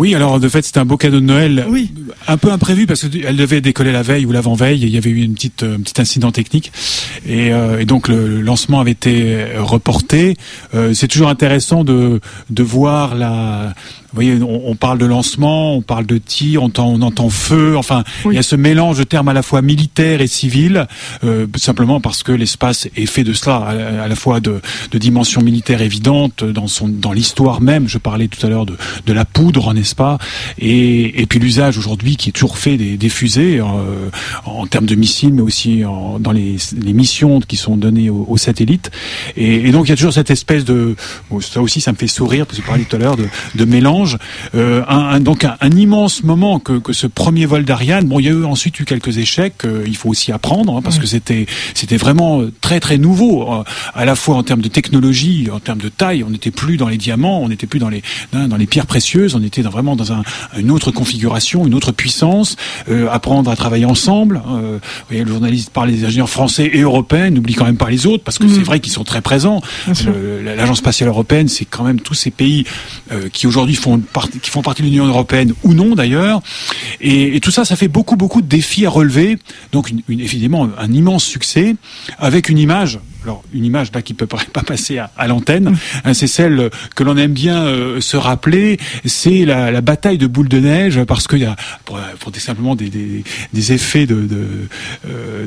Oui, 0.00 0.14
alors 0.14 0.40
de 0.40 0.48
fait, 0.48 0.62
c'était 0.62 0.80
un 0.80 0.86
beau 0.86 0.96
cadeau 0.96 1.20
de 1.20 1.26
Noël, 1.26 1.66
oui. 1.68 1.92
un 2.26 2.38
peu 2.38 2.50
imprévu 2.50 2.86
parce 2.86 3.06
qu'elle 3.06 3.36
devait 3.36 3.60
décoller 3.60 3.92
la 3.92 4.00
veille 4.00 4.24
ou 4.24 4.32
l'avant-veille. 4.32 4.80
Il 4.80 4.88
y 4.88 4.96
avait 4.96 5.10
eu 5.10 5.20
une 5.22 5.34
petite, 5.34 5.62
un 5.62 5.78
petit 5.78 6.00
incident 6.00 6.32
technique 6.32 6.72
et, 7.26 7.52
euh, 7.52 7.80
et, 7.80 7.84
donc 7.84 8.08
le 8.08 8.40
lancement 8.40 8.80
avait 8.80 8.92
été 8.92 9.44
reporté. 9.58 10.38
Euh, 10.74 10.94
c'est 10.94 11.06
toujours 11.06 11.28
intéressant 11.28 11.84
de, 11.84 12.22
de 12.48 12.62
voir 12.62 13.14
la, 13.14 13.74
vous 14.12 14.16
voyez, 14.16 14.42
on, 14.42 14.74
parle 14.74 14.98
de 14.98 15.06
lancement, 15.06 15.76
on 15.76 15.82
parle 15.82 16.04
de 16.04 16.18
tir, 16.18 16.64
on, 16.64 16.72
on 16.78 17.00
entend 17.02 17.30
feu. 17.30 17.76
Enfin, 17.76 18.02
il 18.26 18.32
y 18.32 18.38
a 18.38 18.42
ce 18.42 18.56
mélange 18.56 18.98
de 18.98 19.04
termes 19.04 19.28
à 19.28 19.32
la 19.32 19.42
fois 19.42 19.62
militaire 19.62 20.20
et 20.20 20.26
civil, 20.26 20.88
euh, 21.22 21.46
simplement 21.56 22.00
parce 22.00 22.24
que 22.24 22.32
l'espace 22.32 22.88
est 22.96 23.06
fait 23.06 23.22
de 23.22 23.32
cela, 23.32 23.56
à, 24.02 24.08
la 24.08 24.14
fois 24.16 24.40
de, 24.40 24.60
de 24.90 24.98
dimension 24.98 25.42
militaire 25.42 25.80
évidente 25.80 26.42
dans 26.42 26.66
son 26.66 26.88
dans 26.88 27.12
l'histoire 27.12 27.60
même. 27.60 27.88
Je 27.88 27.98
parlais 27.98 28.26
tout 28.26 28.44
à 28.44 28.50
l'heure 28.50 28.66
de, 28.66 28.76
de 29.06 29.12
la 29.12 29.24
poudre, 29.24 29.72
n'est-ce 29.74 29.94
pas? 29.94 30.18
Et, 30.58 31.20
et 31.20 31.26
puis 31.26 31.38
l'usage 31.38 31.78
aujourd'hui 31.78 32.16
qui 32.16 32.30
est 32.30 32.32
toujours 32.32 32.58
fait 32.58 32.76
des, 32.76 32.96
des 32.96 33.08
fusées 33.08 33.60
euh, 33.60 33.64
en 34.44 34.66
termes 34.66 34.86
de 34.86 34.96
missiles, 34.96 35.34
mais 35.34 35.42
aussi 35.42 35.84
en, 35.84 36.18
dans 36.18 36.32
les, 36.32 36.56
les, 36.82 36.92
missions 36.92 37.38
qui 37.40 37.56
sont 37.56 37.76
données 37.76 38.10
aux, 38.10 38.36
satellites. 38.36 38.90
Et, 39.36 39.68
et, 39.68 39.70
donc 39.70 39.86
il 39.86 39.90
y 39.90 39.92
a 39.92 39.96
toujours 39.96 40.12
cette 40.12 40.30
espèce 40.30 40.64
de, 40.64 40.96
ça 41.40 41.62
aussi, 41.62 41.80
ça 41.80 41.92
me 41.92 41.96
fait 41.96 42.08
sourire 42.08 42.46
parce 42.46 42.58
que 42.58 42.64
je 42.64 42.68
parlais 42.68 42.84
tout 42.84 42.96
à 42.96 42.98
l'heure 42.98 43.16
de, 43.16 43.26
de 43.54 43.64
mélange 43.64 43.99
euh, 44.54 44.82
un, 44.88 45.20
donc 45.20 45.44
un, 45.44 45.70
immense 45.70 46.22
moment 46.22 46.58
que, 46.58 46.78
que 46.78 46.92
ce 46.92 47.06
premier 47.06 47.46
vol 47.46 47.64
d'Ariane. 47.64 48.06
Bon, 48.06 48.18
il 48.18 48.26
y 48.26 48.28
a 48.28 48.32
eu 48.32 48.44
ensuite 48.44 48.78
eu 48.80 48.84
quelques 48.84 49.18
échecs. 49.18 49.64
Euh, 49.64 49.84
il 49.86 49.96
faut 49.96 50.08
aussi 50.08 50.32
apprendre 50.32 50.76
hein, 50.76 50.80
parce 50.82 50.98
que 50.98 51.06
c'était 51.06 51.46
c'était 51.74 51.96
vraiment 51.96 52.42
très 52.60 52.80
très 52.80 52.98
nouveau 52.98 53.50
euh, 53.52 53.62
à 53.94 54.04
la 54.04 54.14
fois 54.14 54.36
en 54.36 54.42
termes 54.42 54.62
de 54.62 54.68
technologie, 54.68 55.48
en 55.52 55.60
termes 55.60 55.78
de 55.78 55.88
taille. 55.88 56.24
On 56.24 56.30
n'était 56.30 56.50
plus 56.50 56.76
dans 56.76 56.88
les 56.88 56.96
diamants, 56.96 57.40
on 57.40 57.48
n'était 57.48 57.66
plus 57.66 57.78
dans 57.78 57.88
les 57.88 58.02
hein, 58.32 58.48
dans 58.48 58.56
les 58.56 58.66
pierres 58.66 58.86
précieuses. 58.86 59.34
On 59.34 59.42
était 59.42 59.62
vraiment 59.62 59.96
dans 59.96 60.12
un, 60.12 60.22
une 60.58 60.70
autre 60.70 60.90
configuration, 60.90 61.66
une 61.66 61.74
autre 61.74 61.92
puissance. 61.92 62.56
apprendre 63.10 63.50
à 63.50 63.56
travailler 63.56 63.84
ensemble. 63.84 64.40
Vous 64.46 64.80
voyez, 65.08 65.24
le 65.24 65.30
journaliste 65.30 65.70
parle 65.70 65.90
des 65.90 66.04
ingénieurs 66.04 66.28
français 66.28 66.70
et 66.72 66.80
européens. 66.80 67.30
N'oublie 67.30 67.54
quand 67.54 67.64
même 67.64 67.76
pas 67.76 67.90
les 67.90 68.06
autres 68.06 68.24
parce 68.24 68.38
que 68.38 68.48
c'est 68.48 68.60
mm. 68.60 68.64
vrai 68.64 68.80
qu'ils 68.80 68.92
sont 68.92 69.04
très 69.04 69.20
présents. 69.20 69.60
L'agence 70.44 70.78
spatiale 70.78 71.08
européenne, 71.08 71.48
c'est 71.48 71.64
quand 71.64 71.84
même 71.84 72.00
tous 72.00 72.14
ces 72.14 72.30
pays 72.30 72.64
qui 73.32 73.46
aujourd'hui 73.46 73.74
font 73.74 73.89
qui 74.42 74.50
font 74.50 74.62
partie 74.62 74.82
de 74.82 74.86
l'Union 74.88 75.06
européenne 75.06 75.52
ou 75.62 75.74
non 75.74 75.94
d'ailleurs. 75.94 76.42
Et, 77.00 77.40
tout 77.40 77.50
ça, 77.50 77.64
ça 77.64 77.76
fait 77.76 77.88
beaucoup, 77.88 78.16
beaucoup 78.16 78.42
de 78.42 78.46
défis 78.46 78.86
à 78.86 78.90
relever. 78.90 79.38
Donc 79.72 79.90
une, 79.90 80.02
évidemment 80.08 80.68
un 80.78 80.92
immense 80.92 81.24
succès 81.24 81.76
avec 82.18 82.48
une 82.48 82.58
image 82.58 83.00
alors 83.24 83.42
une 83.52 83.64
image 83.64 83.92
là 83.92 84.02
qui 84.02 84.14
peut 84.14 84.26
pas 84.26 84.62
passer 84.62 84.98
à, 84.98 85.28
l'antenne, 85.28 85.76
hein, 86.04 86.14
c'est 86.14 86.26
celle 86.26 86.70
que 86.94 87.04
l'on 87.04 87.16
aime 87.16 87.32
bien 87.32 87.64
euh, 87.64 88.00
se 88.00 88.16
rappeler, 88.16 88.78
c'est 89.04 89.44
la, 89.44 89.80
bataille 89.80 90.18
de 90.18 90.26
boule 90.26 90.48
de 90.48 90.58
neige 90.58 91.02
parce 91.04 91.26
qu'il 91.26 91.38
y 91.38 91.44
a 91.44 91.56
pour, 91.84 91.98
pour 92.18 92.34
simplement 92.36 92.74
des, 92.74 92.88
des, 92.88 93.24
des, 93.52 93.72
effets 93.72 94.06
de, 94.06 94.28
euh, 95.08 95.46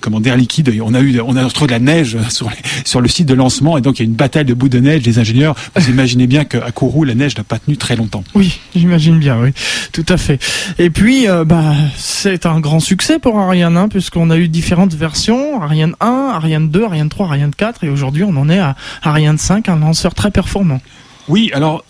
comment 0.00 0.20
d'air 0.20 0.36
liquide, 0.36 0.72
on 0.82 0.94
a 0.94 1.00
eu 1.00 1.20
on 1.20 1.36
a 1.36 1.44
retrouvé 1.44 1.68
de 1.68 1.72
la 1.72 1.78
neige 1.78 2.16
sur, 2.30 2.50
sur 2.84 3.00
le 3.00 3.08
site 3.08 3.26
de 3.26 3.34
lancement 3.34 3.78
et 3.78 3.80
donc 3.80 3.98
il 3.98 4.02
y 4.02 4.06
a 4.06 4.08
une 4.08 4.16
bataille 4.16 4.44
de 4.44 4.54
boule 4.54 4.68
de 4.68 4.80
neige. 4.80 5.02
Les 5.04 5.18
ingénieurs, 5.18 5.54
vous 5.74 5.90
imaginez 5.90 6.26
bien 6.26 6.44
qu'à 6.44 6.70
Kourou 6.72 7.04
la 7.04 7.14
neige 7.14 7.36
n'a 7.36 7.44
pas 7.44 7.58
tenu 7.58 7.76
très 7.76 7.96
longtemps. 7.96 8.24
Oui, 8.34 8.58
j'imagine 8.74 9.18
bien, 9.18 9.38
oui, 9.40 9.50
tout 9.92 10.06
à 10.08 10.16
fait. 10.16 10.40
Et 10.78 10.90
puis 10.90 11.28
euh, 11.28 11.44
bah 11.44 11.74
c'est 11.96 12.46
un 12.46 12.60
grand 12.60 12.80
succès 12.80 13.18
pour 13.18 13.38
Ariane 13.38 13.76
1 13.76 13.88
puisqu'on 13.88 14.30
a 14.30 14.36
eu 14.36 14.48
différentes 14.48 14.94
versions, 14.94 15.62
Ariane 15.62 15.94
1, 16.00 16.06
Ariane 16.34 16.70
2, 16.70 16.84
Ariane 16.84 16.99
Ariane 17.00 17.08
3, 17.08 17.26
Ariane 17.28 17.54
4 17.54 17.84
et 17.84 17.88
aujourd'hui 17.88 18.24
on 18.24 18.36
en 18.36 18.50
est 18.50 18.58
à 18.58 18.76
Ariane 19.02 19.38
5, 19.38 19.70
un 19.70 19.76
lanceur 19.76 20.14
très 20.14 20.30
performant. 20.30 20.80
Oui, 21.28 21.50
alors 21.54 21.84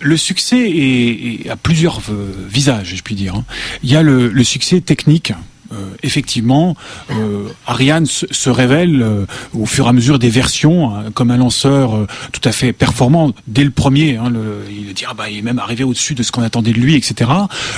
le 0.00 0.16
succès 0.16 1.40
à 1.50 1.56
plusieurs 1.56 2.00
euh, 2.08 2.32
visages, 2.48 2.94
je 2.96 3.02
puis 3.02 3.14
dire. 3.14 3.34
Hein. 3.34 3.44
Il 3.82 3.90
y 3.90 3.96
a 3.96 4.02
le, 4.02 4.44
succès 4.44 4.80
technique. 4.80 5.32
Euh, 5.72 5.94
effectivement, 6.02 6.76
euh, 7.10 7.48
Ariane 7.66 8.06
se, 8.06 8.50
révèle 8.50 9.02
euh, 9.02 9.26
au 9.52 9.66
fur 9.66 9.86
et 9.86 9.88
à 9.88 9.92
mesure 9.92 10.18
des 10.18 10.28
versions 10.28 10.94
hein, 10.94 11.10
comme 11.12 11.30
un 11.30 11.36
lanceur 11.36 12.06
tout 12.32 12.40
à 12.44 12.52
fait 12.52 12.72
performant 12.72 13.32
dès 13.46 13.64
le 13.64 13.70
premier. 13.70 14.16
Hein, 14.16 14.30
le, 14.30 14.64
il 14.70 14.92
dit 14.94 15.04
ah 15.08 15.14
bah 15.14 15.28
il 15.28 15.38
est 15.38 15.42
même 15.42 15.58
arrivé 15.58 15.84
au-dessus 15.84 16.14
de 16.14 16.22
ce 16.22 16.30
qu'on 16.30 16.42
attendait 16.42 16.72
de 16.72 16.78
lui, 16.78 16.94
etc. 16.94 17.30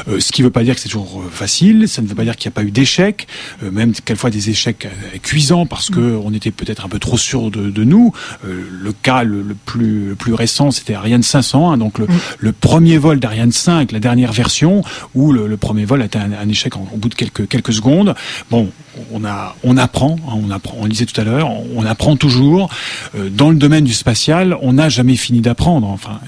ce 0.07 0.33
qui 0.33 0.43
ne 0.43 0.47
veut 0.47 0.53
pas 0.53 0.65
dire 0.65 0.75
que 0.75 0.81
c'est 0.81 0.89
toujours 0.89 1.25
facile. 1.31 1.89
Ça 1.89 2.03
ne 2.03 2.07
veut 2.07 2.15
pas 2.15 2.25
dire 2.25 2.37
qu'il 2.37 2.49
n'y 2.49 2.53
a 2.53 2.57
pas 2.57 2.65
eu 2.65 2.71
d'échecs, 2.71 3.27
même 3.63 3.93
quelquefois 3.93 4.31
des 4.31 4.51
échecs 4.51 4.89
cuisants 5.23 5.67
parce 5.67 5.91
que 5.91 6.19
on 6.23 6.33
était 6.33 6.51
peut-être 6.51 6.85
un 6.85 6.89
peu 6.89 6.99
trop 6.99 7.19
sûr 7.19 7.51
de, 7.51 7.71
de 7.71 7.85
nous. 7.85 8.13
le 8.45 8.93
cas 8.93 9.23
le, 9.23 9.57
plus 9.65 10.09
le 10.09 10.15
plus 10.15 10.35
récent, 10.35 10.71
c'était 10.71 10.95
Ariane 10.95 11.23
501, 11.23 11.79
donc 11.79 11.99
le, 11.99 12.07
mm. 12.07 12.19
le 12.39 12.53
premier 12.53 12.99
vol 12.99 13.21
d'Ariane 13.21 13.53
5, 13.53 13.93
la 13.93 14.01
dernière 14.01 14.33
version, 14.33 14.83
où 15.15 15.33
le, 15.33 15.57
premier 15.57 15.85
vol 15.85 16.03
a 16.03 16.05
été 16.05 16.19
un, 16.19 16.49
échec 16.49 16.77
au 16.77 16.97
bout 16.97 17.09
de 17.09 17.15
quelques 17.15 17.49
quelques 17.49 17.78
secondes. 17.79 18.15
Bon, 18.51 18.71
on 19.13 19.23
on 19.65 19.77
apprend, 19.77 20.17
hein, 20.29 20.35
on 20.35 20.51
apprend. 20.51 20.87
Disait 20.87 21.07
tout 21.07 21.21
à 21.21 21.25
l'heure, 21.25 21.51
on, 21.75 21.85
apprend 21.85 22.17
toujours. 22.17 22.71
Euh, 23.17 23.29
dans 23.31 23.51
le 23.51 23.57
domaine 23.57 23.85
du 23.85 23.95
spatial, 23.95 24.57
on 24.63 24.75
n'a 24.75 24.89
jamais 24.89 25.17
fini 25.17 25.41
d'apprendre. 25.41 25.87
Enfin, 25.89 26.21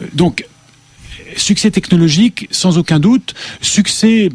euh, 0.00 0.06
donc 0.14 0.46
succès 1.36 1.70
technologique, 1.70 2.48
sans 2.50 2.78
aucun 2.78 2.98
doute. 2.98 3.34
Succès 3.60 4.30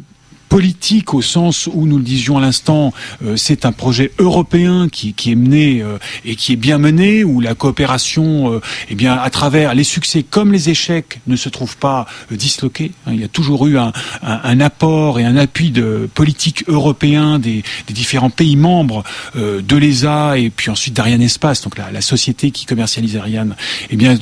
politique 0.49 1.13
au 1.13 1.21
sens 1.21 1.69
où 1.71 1.85
nous 1.85 1.97
le 1.97 2.03
disions 2.03 2.37
à 2.37 2.41
l'instant, 2.41 2.93
euh, 3.25 3.35
c'est 3.35 3.65
un 3.65 3.71
projet 3.71 4.11
européen 4.19 4.87
qui, 4.89 5.13
qui 5.13 5.31
est 5.31 5.35
mené 5.35 5.81
euh, 5.81 5.97
et 6.25 6.35
qui 6.35 6.53
est 6.53 6.57
bien 6.57 6.77
mené, 6.77 7.23
où 7.23 7.41
la 7.41 7.55
coopération, 7.55 8.53
euh, 8.53 8.61
eh 8.89 8.95
bien, 8.95 9.13
à 9.13 9.29
travers 9.29 9.75
les 9.75 9.83
succès 9.83 10.23
comme 10.23 10.51
les 10.51 10.69
échecs, 10.69 11.19
ne 11.27 11.35
se 11.35 11.49
trouve 11.49 11.77
pas 11.77 12.07
disloqués. 12.31 12.91
Hein. 13.05 13.11
il 13.13 13.21
y 13.21 13.23
a 13.23 13.27
toujours 13.27 13.67
eu 13.67 13.77
un, 13.77 13.91
un, 14.23 14.39
un, 14.43 14.59
apport 14.61 15.19
et 15.19 15.25
un 15.25 15.37
appui 15.37 15.71
de 15.71 16.09
politique 16.13 16.63
européen 16.67 17.39
des, 17.39 17.63
des 17.87 17.93
différents 17.93 18.29
pays 18.29 18.55
membres 18.55 19.03
de 19.35 19.77
l'ESA 19.77 20.37
et 20.37 20.49
puis 20.49 20.69
ensuite 20.69 20.93
d'Ariane 20.95 21.21
Espace, 21.21 21.61
donc 21.61 21.77
la, 21.77 21.91
la, 21.91 22.01
société 22.01 22.51
qui 22.51 22.65
commercialise 22.65 23.17
Ariane. 23.17 23.55
Eh 23.89 23.95
bien, 23.95 24.17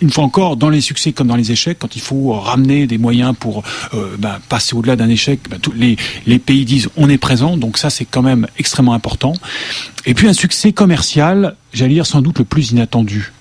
une 0.00 0.10
fois 0.10 0.24
encore, 0.24 0.56
dans 0.56 0.70
les 0.70 0.80
succès 0.80 1.12
comme 1.12 1.28
dans 1.28 1.36
les 1.36 1.52
échecs, 1.52 1.78
quand 1.78 1.96
il 1.96 2.02
faut 2.02 2.32
ramener 2.32 2.86
des 2.86 2.98
moyens 2.98 3.34
pour 3.38 3.62
ben, 4.18 4.38
passer 4.48 4.74
au-delà 4.74 4.93
d'un 4.96 5.08
échec, 5.08 5.40
bah, 5.48 5.56
tous 5.60 5.72
les, 5.72 5.96
les 6.26 6.38
pays 6.38 6.64
disent 6.64 6.88
on 6.96 7.08
est 7.08 7.18
présent, 7.18 7.56
donc 7.56 7.78
ça 7.78 7.90
c'est 7.90 8.04
quand 8.04 8.22
même 8.22 8.46
extrêmement 8.58 8.94
important. 8.94 9.34
Et 10.06 10.14
puis 10.14 10.28
un 10.28 10.32
succès 10.32 10.72
commercial, 10.72 11.56
j'allais 11.72 11.94
dire 11.94 12.06
sans 12.06 12.20
doute 12.20 12.38
le 12.38 12.44
plus 12.44 12.72
inattendu, 12.72 13.32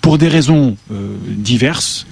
pour 0.00 0.18
des 0.18 0.28
raisons 0.28 0.76
euh, 0.92 1.16
diverses. 1.28 2.06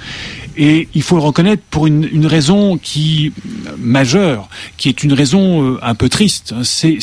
Et 0.56 0.88
il 0.94 1.02
faut 1.02 1.16
le 1.16 1.22
reconnaître 1.22 1.62
pour 1.70 1.86
une, 1.86 2.08
une 2.12 2.26
raison 2.26 2.78
qui 2.78 3.32
majeure, 3.78 4.48
qui 4.76 4.88
est 4.88 5.02
une 5.02 5.12
raison 5.12 5.62
euh, 5.62 5.78
un 5.82 5.94
peu 5.94 6.08
triste. 6.08 6.54
C'est, 6.62 6.98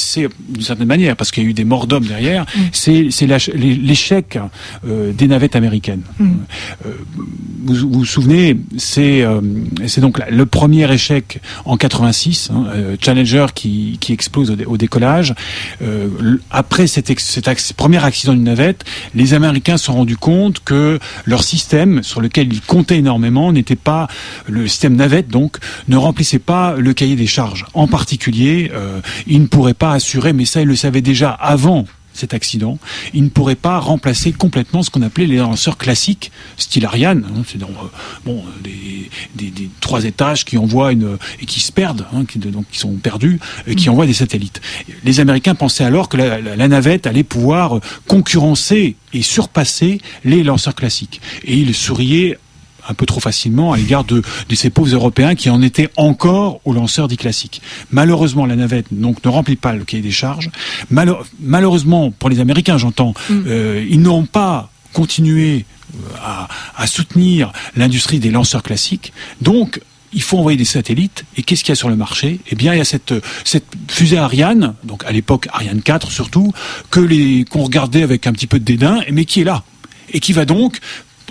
d'une 0.50 0.62
certaine 0.62 0.88
manière, 0.88 1.16
parce 1.16 1.32
qu'il 1.32 1.44
y 1.44 1.46
a 1.46 1.50
eu 1.50 1.54
des 1.54 1.64
morts 1.64 1.88
d'hommes 1.88 2.06
derrière. 2.06 2.44
Mm. 2.44 2.60
C'est, 2.72 3.56
l'échec 3.56 4.40
euh, 4.86 5.12
des 5.14 5.28
navettes 5.28 5.56
américaines. 5.56 6.04
Mm. 6.20 6.32
Euh, 6.86 6.90
vous, 7.64 7.90
vous, 7.92 8.06
souvenez, 8.06 8.58
c'est, 8.78 9.24
c'est 9.86 10.02
donc 10.02 10.20
le 10.30 10.46
premier 10.48 10.92
échec 10.92 11.40
en 11.66 11.78
86, 11.78 12.50
hein, 12.52 12.66
Challenger 13.00 13.48
qui, 13.54 13.98
qui 14.00 14.14
explose 14.14 14.56
au, 14.66 14.78
décollage. 14.78 15.36
après 16.50 16.88
cet, 16.88 17.20
cet 17.20 17.74
premier 17.74 18.04
accident 18.04 18.34
d'une 18.34 18.46
navette, 18.46 18.84
les 19.14 19.36
Américains 19.36 19.78
se 19.78 19.86
sont 19.86 19.94
rendus 19.94 20.18
compte 20.18 20.62
que 20.64 20.98
leur 21.26 21.44
système, 21.44 22.02
sur 22.02 22.20
lequel 22.20 22.52
ils 22.52 22.62
comptaient 22.62 22.98
énormément 22.98 23.41
n'était 23.52 23.76
pas 23.76 24.08
le 24.48 24.68
système 24.68 24.96
navette 24.96 25.30
donc 25.30 25.58
ne 25.88 25.98
remplissait 25.98 26.40
pas 26.40 26.76
le 26.78 26.94
cahier 26.94 27.16
des 27.16 27.28
charges. 27.28 27.66
En 27.74 27.88
particulier, 27.88 28.72
euh, 28.74 29.02
il 29.28 29.42
ne 29.42 29.48
pourrait 29.48 29.74
pas 29.74 29.94
assurer, 29.94 30.34
mais 30.34 30.46
ça 30.46 30.62
il 30.62 30.68
le 30.68 30.76
savait 30.76 31.02
déjà 31.02 31.32
avant 31.32 31.86
cet 32.14 32.34
accident, 32.34 32.78
il 33.14 33.24
ne 33.24 33.30
pourrait 33.30 33.56
pas 33.56 33.80
remplacer 33.80 34.32
complètement 34.32 34.84
ce 34.84 34.90
qu'on 34.90 35.02
appelait 35.02 35.28
les 35.28 35.38
lanceurs 35.38 35.78
classiques, 35.78 36.32
style 36.58 36.86
Ariane, 36.86 37.26
hein, 37.26 37.44
c'est 37.48 37.58
donc 37.58 37.72
euh, 37.72 37.88
bon 38.26 38.44
des, 38.62 39.10
des, 39.36 39.70
trois 39.80 40.04
étages 40.04 40.46
qui 40.46 40.58
envoient 40.58 40.92
une 40.92 41.18
et 41.42 41.46
qui 41.46 41.60
se 41.60 41.72
perdent, 41.72 42.06
hein, 42.14 42.26
qui, 42.26 42.40
donc 42.40 42.66
qui 42.70 42.80
sont 42.80 42.94
perdus, 42.96 43.40
et 43.66 43.76
qui 43.76 43.88
mm. 43.88 43.92
envoient 43.94 44.06
des 44.06 44.14
satellites. 44.14 44.62
Les 45.04 45.20
Américains 45.20 45.56
pensaient 45.56 45.86
alors 45.86 46.10
que 46.10 46.18
la, 46.18 46.42
la 46.42 46.68
navette 46.68 47.08
allait 47.08 47.24
pouvoir 47.24 47.80
concurrencer 48.08 48.96
et 49.14 49.22
surpasser 49.22 50.02
les 50.26 50.44
lanceurs 50.44 50.76
classiques, 50.76 51.22
et 51.46 51.56
ils 51.56 51.74
souriaient 51.74 52.38
un 52.88 52.94
peu 52.94 53.06
trop 53.06 53.20
facilement 53.20 53.74
à 53.74 53.78
l'égard 53.78 54.04
de, 54.04 54.22
ces 54.54 54.70
pauvres 54.70 54.94
Européens 54.94 55.36
qui 55.36 55.50
en 55.50 55.62
étaient 55.62 55.90
encore 55.98 56.62
au 56.66 56.74
lanceur 56.74 57.08
dit 57.08 57.18
classique. 57.18 57.62
Malheureusement, 57.92 58.46
la 58.46 58.56
navette 58.56 58.88
donc 58.92 59.24
ne 59.24 59.30
remplit 59.30 59.56
pas 59.56 59.74
le 59.74 59.84
cahier 59.84 60.04
des 60.04 60.12
charges. 60.12 60.50
malheureusement, 61.40 62.12
pour 62.12 62.30
les 62.30 62.40
Américains, 62.40 62.78
j'entends, 62.78 63.14
mm. 63.30 63.44
euh, 63.48 63.86
ils 63.90 64.02
n'ont 64.02 64.26
pas 64.26 64.72
continué 64.94 65.66
euh, 65.96 65.98
à, 66.76 66.88
soutenir 66.88 67.52
l'industrie 67.76 68.20
des 68.20 68.32
lanceurs 68.32 68.64
classiques. 68.64 69.14
Donc, 69.42 69.82
il 70.14 70.22
faut 70.22 70.38
envoyer 70.38 70.58
des 70.58 70.66
satellites. 70.66 71.26
Et 71.38 71.44
qu'est-ce 71.44 71.64
qu'il 71.64 71.72
y 71.72 71.74
a 71.74 71.76
sur 71.76 71.90
le 71.90 71.96
marché? 71.96 72.40
Eh 72.50 72.56
bien, 72.56 72.74
il 72.74 72.78
y 72.78 72.82
a 72.82 72.86
cette, 72.86 73.14
cette 73.46 73.66
fusée 73.88 74.18
Ariane, 74.18 74.74
donc 74.84 75.06
à 75.06 75.12
l'époque 75.12 75.48
Ariane 75.54 75.82
4 75.82 76.12
surtout, 76.12 76.52
que 76.90 77.00
les 77.00 77.46
qu'on 77.46 77.64
regardait 77.64 78.04
avec 78.04 78.28
un 78.28 78.34
petit 78.34 78.48
peu 78.48 78.60
de 78.60 78.66
dédain, 78.66 79.00
mais 79.12 79.26
qui 79.26 79.42
est 79.42 79.46
là 79.46 79.64
et 80.14 80.20
qui 80.20 80.34
va 80.34 80.46
donc 80.46 80.80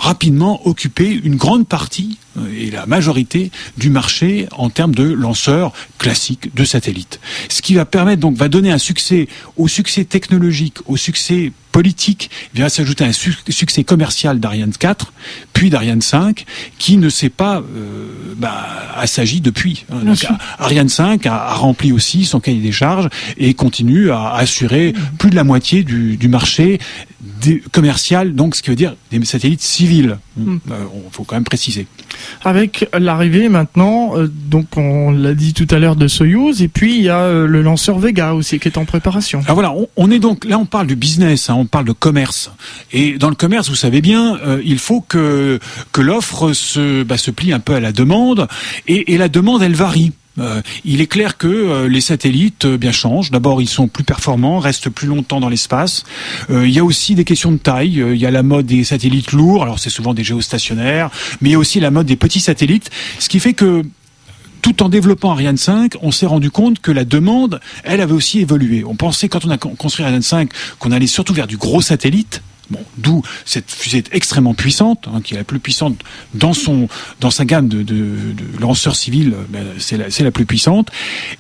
rapidement 0.00 0.66
occuper 0.66 1.12
une 1.12 1.36
grande 1.36 1.68
partie 1.68 2.18
euh, 2.38 2.40
et 2.56 2.70
la 2.70 2.86
majorité 2.86 3.50
du 3.76 3.90
marché 3.90 4.48
en 4.52 4.70
termes 4.70 4.94
de 4.94 5.04
lanceurs 5.04 5.72
classiques 5.98 6.54
de 6.54 6.64
satellites. 6.64 7.20
Ce 7.48 7.60
qui 7.60 7.74
va 7.74 7.84
permettre 7.84 8.20
donc 8.20 8.36
va 8.36 8.48
donner 8.48 8.72
un 8.72 8.78
succès 8.78 9.28
au 9.56 9.68
succès 9.68 10.04
technologique, 10.04 10.78
au 10.86 10.96
succès 10.96 11.52
politique, 11.70 12.30
vient 12.54 12.68
s'ajouter 12.68 13.04
un 13.04 13.12
succès 13.12 13.84
commercial 13.84 14.40
d'Ariane 14.40 14.72
4, 14.72 15.12
puis 15.52 15.70
d'Ariane 15.70 16.00
5, 16.00 16.44
qui 16.78 16.96
ne 16.96 17.08
s'est 17.08 17.28
pas 17.28 17.58
euh, 17.58 18.34
bah, 18.36 18.66
assagi 18.96 19.40
depuis. 19.40 19.84
Hein. 19.92 20.14
Ariane 20.58 20.88
5 20.88 21.26
a, 21.26 21.54
rempli 21.54 21.92
aussi 21.92 22.24
son 22.24 22.40
cahier 22.40 22.60
des 22.60 22.72
charges 22.72 23.08
et 23.36 23.54
continue 23.54 24.10
à 24.10 24.32
assurer 24.34 24.94
plus 25.18 25.30
de 25.30 25.36
la 25.36 25.44
moitié 25.44 25.84
du, 25.84 26.16
du 26.16 26.28
marché 26.28 26.80
commercial, 27.72 28.34
donc 28.34 28.56
ce 28.56 28.62
qui 28.62 28.70
veut 28.70 28.76
dire 28.76 28.94
des 29.10 29.24
satellites 29.24 29.62
civils. 29.62 30.18
Il 30.36 30.44
hmm. 30.44 30.60
euh, 30.70 30.84
faut 31.10 31.24
quand 31.24 31.36
même 31.36 31.44
préciser. 31.44 31.86
Avec 32.44 32.88
l'arrivée 32.98 33.48
maintenant, 33.48 34.16
euh, 34.16 34.26
donc 34.28 34.76
on 34.76 35.10
l'a 35.10 35.34
dit 35.34 35.54
tout 35.54 35.66
à 35.70 35.78
l'heure 35.78 35.96
de 35.96 36.08
Soyuz, 36.08 36.62
et 36.62 36.68
puis 36.68 36.96
il 36.96 37.02
y 37.02 37.08
a 37.08 37.20
euh, 37.20 37.46
le 37.46 37.62
lanceur 37.62 37.98
Vega 37.98 38.34
aussi 38.34 38.58
qui 38.58 38.68
est 38.68 38.78
en 38.78 38.84
préparation. 38.84 39.40
Alors 39.44 39.54
voilà, 39.54 39.74
on, 39.96 40.10
est 40.10 40.18
donc 40.18 40.44
là, 40.44 40.58
on 40.58 40.66
parle 40.66 40.86
du 40.86 40.96
business, 40.96 41.50
hein, 41.50 41.54
on 41.56 41.66
parle 41.66 41.84
de 41.84 41.92
commerce, 41.92 42.50
et 42.92 43.18
dans 43.18 43.28
le 43.28 43.34
commerce, 43.34 43.68
vous 43.68 43.76
savez 43.76 44.00
bien, 44.00 44.38
il 44.64 44.78
faut 44.78 45.00
que 45.00 45.58
que 45.92 46.00
l'offre 46.00 46.52
se 46.52 47.02
bah, 47.02 47.18
se 47.18 47.30
plie 47.30 47.52
un 47.52 47.60
peu 47.60 47.74
à 47.74 47.80
la 47.80 47.92
demande, 47.92 48.48
et, 48.86 49.14
et 49.14 49.18
la 49.18 49.28
demande 49.28 49.62
elle 49.62 49.74
varie. 49.74 50.12
Euh, 50.40 50.62
il 50.84 51.00
est 51.00 51.06
clair 51.06 51.36
que 51.36 51.46
euh, 51.46 51.88
les 51.88 52.00
satellites 52.00 52.64
euh, 52.64 52.78
bien 52.78 52.92
changent. 52.92 53.30
D'abord, 53.30 53.60
ils 53.60 53.68
sont 53.68 53.88
plus 53.88 54.04
performants, 54.04 54.58
restent 54.58 54.88
plus 54.88 55.06
longtemps 55.06 55.40
dans 55.40 55.48
l'espace. 55.48 56.04
il 56.48 56.70
y 56.70 56.78
a 56.78 56.84
aussi 56.84 57.14
des 57.14 57.24
questions 57.24 57.52
de 57.52 57.58
taille. 57.58 58.02
il 58.12 58.16
y 58.16 58.26
a 58.26 58.30
la 58.30 58.42
mode 58.42 58.66
des 58.66 58.84
satellites 58.84 59.32
lourds. 59.32 59.62
Alors, 59.62 59.78
c'est 59.78 59.90
souvent 59.90 60.14
des 60.14 60.24
géostationnaires, 60.24 61.10
mais 61.40 61.50
il 61.50 61.52
y 61.52 61.54
a 61.54 61.58
aussi 61.58 61.80
la 61.80 61.90
mode 61.90 62.06
des 62.06 62.16
petits 62.16 62.40
satellites. 62.40 62.90
Ce 63.18 63.28
qui 63.28 63.40
fait 63.40 63.54
que 63.54 63.82
tout 64.62 64.82
en 64.82 64.88
développant 64.88 65.32
Ariane 65.32 65.56
5, 65.56 65.94
on 66.02 66.10
s'est 66.10 66.26
rendu 66.26 66.50
compte 66.50 66.80
que 66.80 66.90
la 66.90 67.04
demande, 67.04 67.60
elle 67.84 68.00
avait 68.00 68.12
aussi 68.12 68.40
évolué. 68.40 68.84
On 68.84 68.94
pensait 68.94 69.28
quand 69.28 69.44
on 69.44 69.50
a 69.50 69.58
construit 69.58 70.04
Ariane 70.04 70.22
5 70.22 70.50
qu'on 70.78 70.92
allait 70.92 71.06
surtout 71.06 71.32
vers 71.32 71.46
du 71.46 71.56
gros 71.56 71.80
satellite, 71.80 72.42
Bon, 72.70 72.80
d'où 72.98 73.22
cette 73.44 73.70
fusée 73.70 74.04
extrêmement 74.12 74.54
puissante, 74.54 75.08
hein, 75.12 75.20
qui 75.22 75.34
est 75.34 75.38
la 75.38 75.44
plus 75.44 75.58
puissante 75.58 75.98
dans 76.34 76.52
son 76.52 76.88
dans 77.20 77.30
sa 77.30 77.44
gamme 77.44 77.68
de, 77.68 77.84
lanceurs 78.60 78.94
civils, 78.94 79.34
euh, 79.34 79.44
ben, 79.48 79.64
c'est 79.78 79.96
la, 79.96 80.06
la 80.08 80.30
plus 80.30 80.46
puissante. 80.46 80.90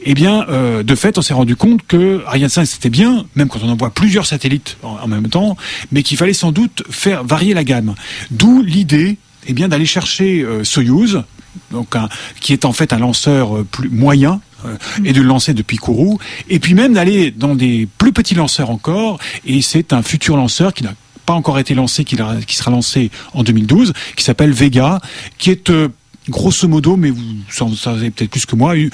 Eh 0.02 0.14
bien, 0.14 0.46
euh, 0.48 0.82
de 0.82 0.94
fait, 0.94 1.18
on 1.18 1.22
s'est 1.22 1.34
rendu 1.34 1.56
compte 1.56 1.86
que 1.86 2.22
Ariane 2.26 2.48
5 2.48 2.64
c'était 2.64 2.90
bien, 2.90 3.26
même 3.34 3.48
quand 3.48 3.60
on 3.62 3.68
envoie 3.68 3.90
plusieurs 3.90 4.26
satellites 4.26 4.76
en, 4.82 5.06
même 5.06 5.28
temps, 5.28 5.56
mais 5.92 6.02
qu'il 6.02 6.16
fallait 6.16 6.32
sans 6.32 6.52
doute 6.52 6.82
faire 6.90 7.24
varier 7.24 7.54
la 7.54 7.64
gamme. 7.64 7.94
D'où 8.30 8.62
l'idée, 8.62 9.18
eh 9.46 9.52
bien, 9.52 9.68
d'aller 9.68 9.86
chercher 9.86 10.42
euh, 10.42 10.64
Soyuz, 10.64 11.22
donc 11.70 11.96
qui 12.40 12.52
est 12.52 12.64
en 12.64 12.72
fait 12.72 12.92
un 12.92 12.98
lanceur 12.98 13.56
euh, 13.56 13.64
plus 13.64 13.88
moyen, 13.88 14.40
et 15.06 15.14
de 15.14 15.22
le 15.22 15.26
lancer 15.26 15.54
depuis 15.54 15.78
Kourou, 15.78 16.18
et 16.50 16.58
puis 16.58 16.74
même 16.74 16.92
d'aller 16.92 17.30
dans 17.30 17.54
des 17.54 17.88
plus 17.96 18.12
petits 18.12 18.34
lanceurs 18.34 18.68
encore, 18.68 19.18
et 19.46 19.62
c'est 19.62 19.94
un 19.94 20.02
futur 20.02 20.36
lanceur 20.36 20.74
qui 20.74 20.84
n'a 20.84 20.92
pas 21.30 21.36
encore 21.36 21.60
été 21.60 21.74
lancé, 21.74 22.04
qui, 22.04 22.16
sera 22.16 22.72
lancé 22.72 23.08
en 23.34 23.44
2012, 23.44 23.92
qui 24.16 24.24
s'appelle 24.24 24.50
Vega, 24.50 24.98
qui 25.38 25.50
est 25.50 25.70
euh, 25.70 25.86
grosso 26.28 26.66
modo, 26.66 26.96
mais 26.96 27.10
vous 27.10 27.22
en 27.60 27.72
savez 27.72 28.10
peut-être 28.10 28.32
plus 28.32 28.46
que 28.46 28.56
moi, 28.56 28.74
une, 28.74 28.90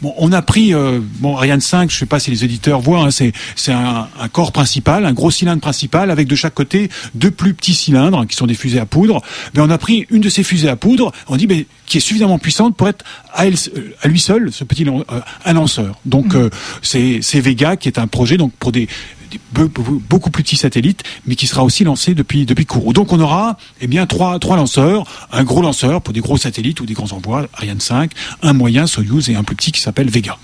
bon, 0.00 0.14
on 0.16 0.32
a 0.32 0.40
pris 0.40 0.72
euh, 0.72 0.98
bon 1.20 1.36
Ariane 1.36 1.60
5, 1.60 1.90
je 1.90 1.96
sais 1.98 2.06
pas 2.06 2.20
si 2.20 2.30
les 2.30 2.42
éditeurs 2.42 2.80
voient, 2.80 3.04
hein, 3.04 3.10
c'est 3.10 3.32
un, 3.70 4.08
un, 4.18 4.28
corps 4.28 4.50
principal, 4.50 5.04
un 5.04 5.12
gros 5.12 5.30
cylindre 5.30 5.60
principal 5.60 6.10
avec 6.10 6.26
de 6.26 6.34
chaque 6.34 6.54
côté 6.54 6.88
deux 7.14 7.30
plus 7.30 7.52
petits 7.52 7.74
cylindres 7.74 8.26
qui 8.26 8.34
sont 8.34 8.46
des 8.46 8.54
fusées 8.54 8.80
à 8.80 8.86
poudre. 8.86 9.20
Mais 9.54 9.60
on 9.60 9.68
a 9.68 9.76
pris 9.76 10.06
une 10.08 10.22
de 10.22 10.30
ces 10.30 10.42
fusées 10.42 10.70
à 10.70 10.76
poudre, 10.76 11.12
on 11.26 11.36
dit 11.36 11.46
mais 11.46 11.66
qui 11.84 11.98
est 11.98 12.00
suffisamment 12.00 12.38
puissante 12.38 12.76
pour 12.76 12.88
être 12.88 13.04
à, 13.34 13.46
elle, 13.46 13.56
à 14.00 14.08
lui 14.08 14.20
seul 14.20 14.50
ce 14.52 14.64
petit 14.64 14.86
euh, 14.88 15.20
un 15.44 15.52
lanceur. 15.52 16.00
Donc 16.06 16.32
mmh. 16.32 16.38
euh, 16.38 16.50
c'est 16.80 17.18
c'est 17.20 17.40
Vega 17.40 17.76
qui 17.76 17.88
est 17.88 17.98
un 17.98 18.06
projet 18.06 18.38
donc 18.38 18.52
pour 18.58 18.72
des 18.72 18.88
beaucoup 19.52 20.30
plus 20.30 20.42
petits 20.42 20.56
satellites, 20.56 21.02
mais 21.26 21.34
qui 21.34 21.46
sera 21.46 21.64
aussi 21.64 21.84
lancé 21.84 22.14
depuis 22.14 22.46
depuis 22.46 22.66
Kourou. 22.66 22.92
Donc 22.92 23.12
on 23.12 23.20
aura 23.20 23.56
eh 23.80 23.86
bien 23.86 24.06
trois 24.06 24.38
trois 24.38 24.56
lanceurs, 24.56 25.04
un 25.32 25.44
gros 25.44 25.62
lanceur 25.62 26.02
pour 26.02 26.12
des 26.12 26.20
gros 26.20 26.36
satellites 26.36 26.80
ou 26.80 26.86
des 26.86 26.94
grands 26.94 27.12
envois, 27.12 27.46
Ariane 27.54 27.80
5, 27.80 28.10
un 28.42 28.52
moyen 28.52 28.86
Soyuz 28.86 29.28
et 29.30 29.36
un 29.36 29.44
plus 29.44 29.56
petit 29.56 29.72
qui 29.72 29.80
s'appelle 29.80 30.10
Vega. 30.10 30.38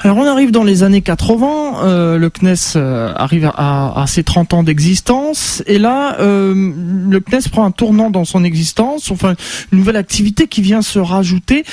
Alors 0.00 0.16
on 0.16 0.26
arrive 0.26 0.50
dans 0.50 0.64
les 0.64 0.82
années 0.82 1.02
80, 1.02 1.84
euh, 1.84 2.18
le 2.18 2.30
CNES 2.30 2.76
euh, 2.76 3.12
arrive 3.14 3.50
à, 3.54 4.00
à, 4.00 4.06
ses 4.06 4.24
30 4.24 4.54
ans 4.54 4.62
d'existence, 4.62 5.62
et 5.66 5.78
là 5.78 6.16
euh, 6.20 6.54
le 6.54 7.20
CNES 7.20 7.50
prend 7.50 7.64
un 7.64 7.70
tournant 7.70 8.10
dans 8.10 8.24
son 8.24 8.44
existence, 8.44 9.10
enfin 9.10 9.34
une 9.72 9.78
nouvelle 9.78 9.96
activité 9.96 10.46
qui 10.48 10.62
vient 10.62 10.82
se 10.82 10.98
rajouter, 10.98 11.64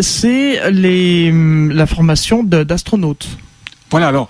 c'est 0.00 0.70
les 0.70 1.32
la 1.72 1.86
formation 1.86 2.42
d'astronautes. 2.42 3.28
Voilà, 3.90 4.08
alors 4.08 4.28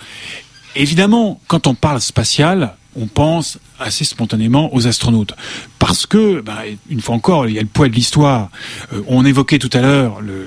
Évidemment, 0.76 1.40
quand 1.48 1.66
on 1.66 1.74
parle 1.74 2.00
spatial, 2.00 2.76
on 2.96 3.06
pense 3.06 3.58
assez 3.80 4.04
spontanément 4.04 4.74
aux 4.74 4.86
astronautes. 4.86 5.34
Parce 5.78 6.06
que, 6.06 6.40
bah, 6.40 6.58
une 6.88 7.00
fois 7.00 7.14
encore, 7.14 7.48
il 7.48 7.54
y 7.54 7.58
a 7.58 7.62
le 7.62 7.68
poids 7.68 7.88
de 7.88 7.94
l'histoire. 7.94 8.50
Euh, 8.92 9.02
on 9.06 9.24
évoquait 9.24 9.58
tout 9.58 9.70
à 9.72 9.80
l'heure 9.80 10.20
le, 10.20 10.46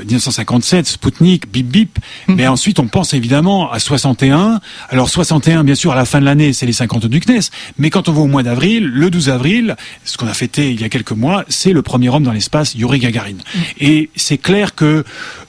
1957, 0.00 0.86
Sputnik, 0.86 1.50
bip 1.50 1.66
bip, 1.66 1.98
mhm. 2.28 2.36
mais 2.36 2.46
ensuite 2.46 2.78
on 2.78 2.86
pense 2.86 3.14
évidemment 3.14 3.70
à 3.70 3.78
61. 3.78 4.60
Alors 4.90 5.08
61, 5.08 5.64
bien 5.64 5.74
sûr, 5.74 5.92
à 5.92 5.94
la 5.94 6.04
fin 6.04 6.20
de 6.20 6.24
l'année, 6.24 6.52
c'est 6.52 6.66
les 6.66 6.72
50 6.72 7.06
du 7.06 7.20
CNES, 7.20 7.50
mais 7.78 7.90
quand 7.90 8.08
on 8.08 8.12
va 8.12 8.20
au 8.20 8.26
mois 8.26 8.42
d'avril, 8.42 8.84
le 8.86 9.10
12 9.10 9.28
avril, 9.30 9.76
ce 10.04 10.16
qu'on 10.16 10.26
a 10.26 10.34
fêté 10.34 10.70
il 10.70 10.80
y 10.80 10.84
a 10.84 10.88
quelques 10.88 11.12
mois, 11.12 11.44
c'est 11.48 11.72
le 11.72 11.82
premier 11.82 12.08
homme 12.08 12.24
dans 12.24 12.32
l'espace, 12.32 12.74
Yuri 12.74 12.98
Gagarin. 12.98 13.32
Mhm. 13.32 13.62
Et 13.80 14.10
c'est 14.16 14.38
clair 14.38 14.74
que, 14.74 15.04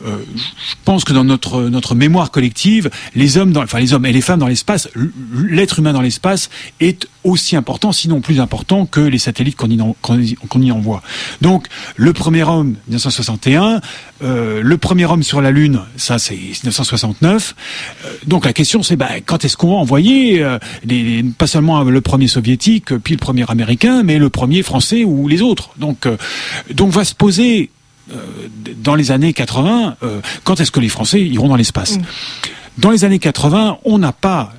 euh, 0.06 0.18
je 0.70 0.76
pense 0.84 1.04
que 1.04 1.14
dans 1.14 1.24
notre 1.24 1.64
notre 1.64 1.96
mémoire 1.96 2.32
collective, 2.32 2.90
les 3.16 3.38
hommes, 3.38 3.52
dans, 3.52 3.64
enfin 3.64 3.80
les 3.80 3.94
hommes 3.94 4.06
et 4.06 4.12
les 4.12 4.22
femmes 4.22 4.40
dans 4.40 4.48
l'espace, 4.48 4.90
l'être 5.34 5.80
humain 5.80 5.94
dans 5.94 6.02
l'espace 6.02 6.50
est 6.80 6.85
aussi 7.24 7.56
important, 7.56 7.92
sinon 7.92 8.22
plus 8.22 8.40
important 8.40 8.86
que 8.86 9.00
les 9.00 9.18
satellites 9.18 9.56
qu'on 9.56 9.70
y, 9.70 10.66
y, 10.66 10.72
envoie. 10.72 11.02
Donc, 11.42 11.68
le 11.96 12.14
premier 12.14 12.44
homme, 12.44 12.76
1961, 12.88 13.82
euh, 14.24 14.62
le 14.62 14.78
premier 14.78 15.06
homme 15.06 15.24
sur 15.24 15.42
la 15.42 15.52
Lune, 15.52 15.82
ça 15.98 16.20
c'est 16.20 16.36
1969. 16.36 17.56
Euh, 18.06 18.10
donc 18.28 18.46
la 18.46 18.54
question 18.54 18.84
c'est, 18.84 18.96
bah, 18.96 19.10
quand 19.26 19.44
est-ce 19.44 19.58
qu'on 19.58 19.70
va 19.70 19.76
envoyer 19.76 20.44
euh, 20.44 20.60
les, 20.84 21.24
pas 21.24 21.48
seulement 21.48 21.84
le 21.84 22.02
premier 22.02 22.28
soviétique, 22.28 22.96
puis 22.98 23.16
le 23.16 23.20
premier 23.20 23.50
américain, 23.50 24.04
mais 24.04 24.18
le 24.18 24.30
premier 24.30 24.62
français 24.62 25.04
ou 25.04 25.28
les 25.28 25.42
autres. 25.42 25.72
Donc, 25.78 26.08
donc 26.74 26.92
va 26.92 27.04
se 27.04 27.16
poser 27.16 27.72
dans 28.84 28.94
les 28.94 29.12
années 29.12 29.34
80, 29.34 29.98
quand 30.44 30.60
est-ce 30.60 30.70
que 30.70 30.80
les 30.80 30.90
Français 30.90 31.22
iront 31.22 31.48
dans 31.48 31.56
l'espace? 31.56 31.98
Mm. 31.98 32.02
Dans 32.78 32.92
les 32.92 33.04
années 33.04 33.18
80, 33.18 33.80
on 33.84 33.98
n'a 33.98 34.12
pas 34.12 34.54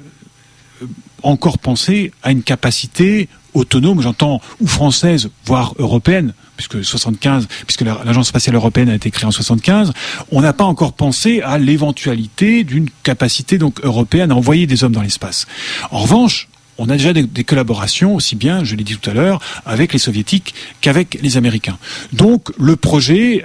encore 1.22 1.58
penser 1.58 2.12
à 2.22 2.32
une 2.32 2.42
capacité 2.42 3.28
autonome, 3.54 4.02
j'entends, 4.02 4.40
ou 4.60 4.66
française, 4.66 5.30
voire 5.44 5.74
européenne, 5.78 6.34
puisque 6.56 6.84
75, 6.84 7.48
puisque 7.66 7.82
l'agence 7.82 8.28
spatiale 8.28 8.56
européenne 8.56 8.88
a 8.88 8.94
été 8.94 9.10
créée 9.10 9.26
en 9.26 9.30
75, 9.30 9.92
on 10.30 10.40
n'a 10.40 10.52
pas 10.52 10.64
encore 10.64 10.92
pensé 10.92 11.40
à 11.42 11.58
l'éventualité 11.58 12.64
d'une 12.64 12.88
capacité 13.02 13.58
donc 13.58 13.82
européenne 13.82 14.30
à 14.30 14.36
envoyer 14.36 14.66
des 14.66 14.84
hommes 14.84 14.92
dans 14.92 15.02
l'espace. 15.02 15.46
En 15.90 16.00
revanche, 16.00 16.48
on 16.78 16.88
a 16.90 16.92
déjà 16.92 17.12
des, 17.14 17.44
collaborations 17.44 18.14
aussi 18.14 18.36
bien, 18.36 18.62
je 18.64 18.74
l'ai 18.76 18.84
dit 18.84 18.96
tout 18.96 19.10
à 19.10 19.14
l'heure, 19.14 19.40
avec 19.64 19.92
les 19.92 19.98
soviétiques 19.98 20.54
qu'avec 20.82 21.18
les 21.22 21.38
américains. 21.38 21.78
Donc 22.12 22.52
le 22.58 22.76
projet 22.76 23.42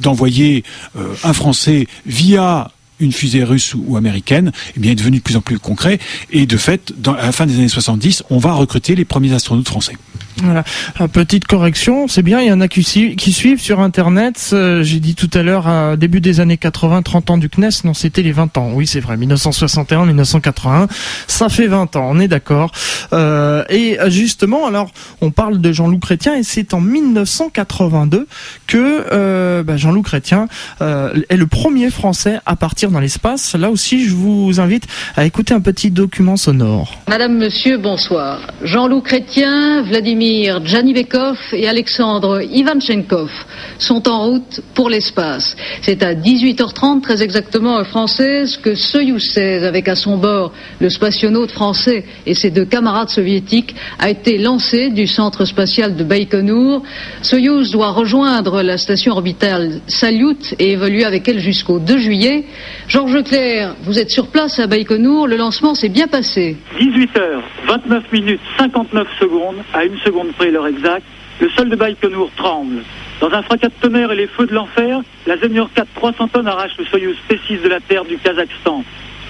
d'envoyer 0.00 0.64
euh, 0.96 1.14
un 1.22 1.32
Français 1.32 1.86
via 2.06 2.72
une 3.00 3.12
fusée 3.12 3.44
russe 3.44 3.74
ou 3.74 3.96
américaine, 3.96 4.52
eh 4.76 4.80
bien, 4.80 4.92
est 4.92 4.96
devenu 4.96 5.18
de 5.18 5.22
plus 5.22 5.36
en 5.36 5.40
plus 5.40 5.58
concret. 5.58 5.98
Et 6.30 6.46
de 6.46 6.56
fait, 6.56 6.92
à 7.06 7.26
la 7.26 7.32
fin 7.32 7.46
des 7.46 7.54
années 7.54 7.68
70, 7.68 8.24
on 8.30 8.38
va 8.38 8.52
recruter 8.52 8.94
les 8.94 9.04
premiers 9.04 9.32
astronautes 9.32 9.68
français. 9.68 9.96
Voilà. 10.42 10.64
petite 11.12 11.46
correction, 11.46 12.08
c'est 12.08 12.22
bien, 12.22 12.40
il 12.40 12.48
y 12.48 12.52
en 12.52 12.60
a 12.60 12.68
qui, 12.68 12.82
suivent 12.82 13.60
sur 13.60 13.80
Internet. 13.80 14.50
Euh, 14.52 14.82
j'ai 14.82 15.00
dit 15.00 15.14
tout 15.14 15.30
à 15.34 15.42
l'heure, 15.42 15.96
début 15.96 16.20
des 16.20 16.40
années 16.40 16.56
80, 16.56 17.02
30 17.02 17.30
ans 17.30 17.38
du 17.38 17.48
CNES, 17.48 17.84
non, 17.84 17.94
c'était 17.94 18.22
les 18.22 18.32
20 18.32 18.56
ans. 18.56 18.70
Oui, 18.72 18.86
c'est 18.86 19.00
vrai, 19.00 19.16
1961, 19.16 20.06
1981, 20.06 20.88
ça 21.26 21.48
fait 21.48 21.66
20 21.66 21.96
ans, 21.96 22.08
on 22.10 22.20
est 22.20 22.28
d'accord. 22.28 22.72
Euh, 23.12 23.64
et 23.68 23.98
justement, 24.06 24.66
alors, 24.66 24.90
on 25.20 25.30
parle 25.30 25.60
de 25.60 25.72
Jean-Loup 25.72 25.98
Chrétien, 25.98 26.34
et 26.34 26.42
c'est 26.42 26.74
en 26.74 26.80
1982 26.80 28.26
que 28.66 29.04
euh, 29.12 29.62
bah, 29.62 29.76
Jean-Loup 29.76 30.02
Chrétien 30.02 30.48
est 30.80 31.36
le 31.36 31.46
premier 31.46 31.90
Français 31.90 32.38
à 32.46 32.56
partir 32.56 32.90
dans 32.90 33.00
l'espace. 33.00 33.54
Là 33.54 33.70
aussi, 33.70 34.04
je 34.06 34.14
vous 34.14 34.60
invite 34.60 34.86
à 35.16 35.24
écouter 35.24 35.54
un 35.54 35.60
petit 35.60 35.90
document 35.90 36.36
sonore. 36.36 36.94
Madame, 37.08 37.36
Monsieur, 37.36 37.78
bonsoir. 37.78 38.52
Jean-Loup 38.62 39.02
Chrétien, 39.02 39.82
Vladimir 39.82 40.19
Vladimir 40.20 40.60
Janibekov 40.66 41.38
et 41.54 41.66
Alexandre 41.66 42.42
Ivanchenkov 42.42 43.30
sont 43.78 44.06
en 44.06 44.26
route 44.26 44.60
pour 44.74 44.90
l'espace. 44.90 45.56
C'est 45.80 46.02
à 46.02 46.12
18h30 46.14 47.00
très 47.00 47.22
exactement 47.22 47.82
française 47.84 48.58
que 48.58 48.74
Soyuz 48.74 49.30
16 49.32 49.64
avec 49.64 49.88
à 49.88 49.94
son 49.94 50.18
bord 50.18 50.52
le 50.78 50.90
spationaute 50.90 51.52
français 51.52 52.04
et 52.26 52.34
ses 52.34 52.50
deux 52.50 52.66
camarades 52.66 53.08
soviétiques 53.08 53.74
a 53.98 54.10
été 54.10 54.36
lancé 54.36 54.90
du 54.90 55.06
centre 55.06 55.46
spatial 55.46 55.96
de 55.96 56.04
Baïkonour. 56.04 56.82
Soyuz 57.22 57.70
doit 57.70 57.92
rejoindre 57.92 58.60
la 58.60 58.76
station 58.76 59.12
orbitale 59.12 59.80
Salyut 59.86 60.54
et 60.58 60.72
évoluer 60.72 61.06
avec 61.06 61.28
elle 61.28 61.40
jusqu'au 61.40 61.78
2 61.78 61.96
juillet. 61.96 62.44
Georges 62.88 63.22
Claire, 63.24 63.74
vous 63.84 63.98
êtes 63.98 64.10
sur 64.10 64.26
place 64.26 64.58
à 64.58 64.66
Baïkonour, 64.66 65.26
le 65.26 65.38
lancement 65.38 65.74
s'est 65.74 65.88
bien 65.88 66.08
passé. 66.08 66.58
18h, 66.78 67.40
29 67.70 68.10
minutes 68.10 68.40
59 68.58 69.06
secondes 69.20 69.58
à 69.72 69.84
une 69.84 69.96
seconde 69.98 70.32
près 70.32 70.50
l'heure 70.50 70.66
exacte, 70.66 71.06
le 71.40 71.48
sol 71.50 71.68
de 71.68 71.76
Baïkonour 71.76 72.28
tremble. 72.36 72.82
Dans 73.20 73.32
un 73.32 73.42
fracas 73.42 73.68
de 73.68 73.74
tonnerre 73.80 74.10
et 74.10 74.16
les 74.16 74.26
feux 74.26 74.46
de 74.46 74.52
l'enfer, 74.52 75.00
la 75.24 75.36
Zemyor 75.36 75.70
4 75.72 75.86
300 75.94 76.28
tonnes 76.32 76.48
arrache 76.48 76.76
le 76.80 76.84
Soyuz 76.86 77.16
T6 77.28 77.62
de 77.62 77.68
la 77.68 77.78
Terre 77.78 78.04
du 78.04 78.18
Kazakhstan. 78.18 78.82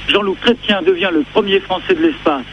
Jean-Loup 0.09 0.39
Chrétien 0.41 0.81
devient 0.81 1.11
le 1.13 1.23
premier 1.35 1.61
Français 1.61 1.95
de 1.95 2.01
l'espace. 2.01 2.47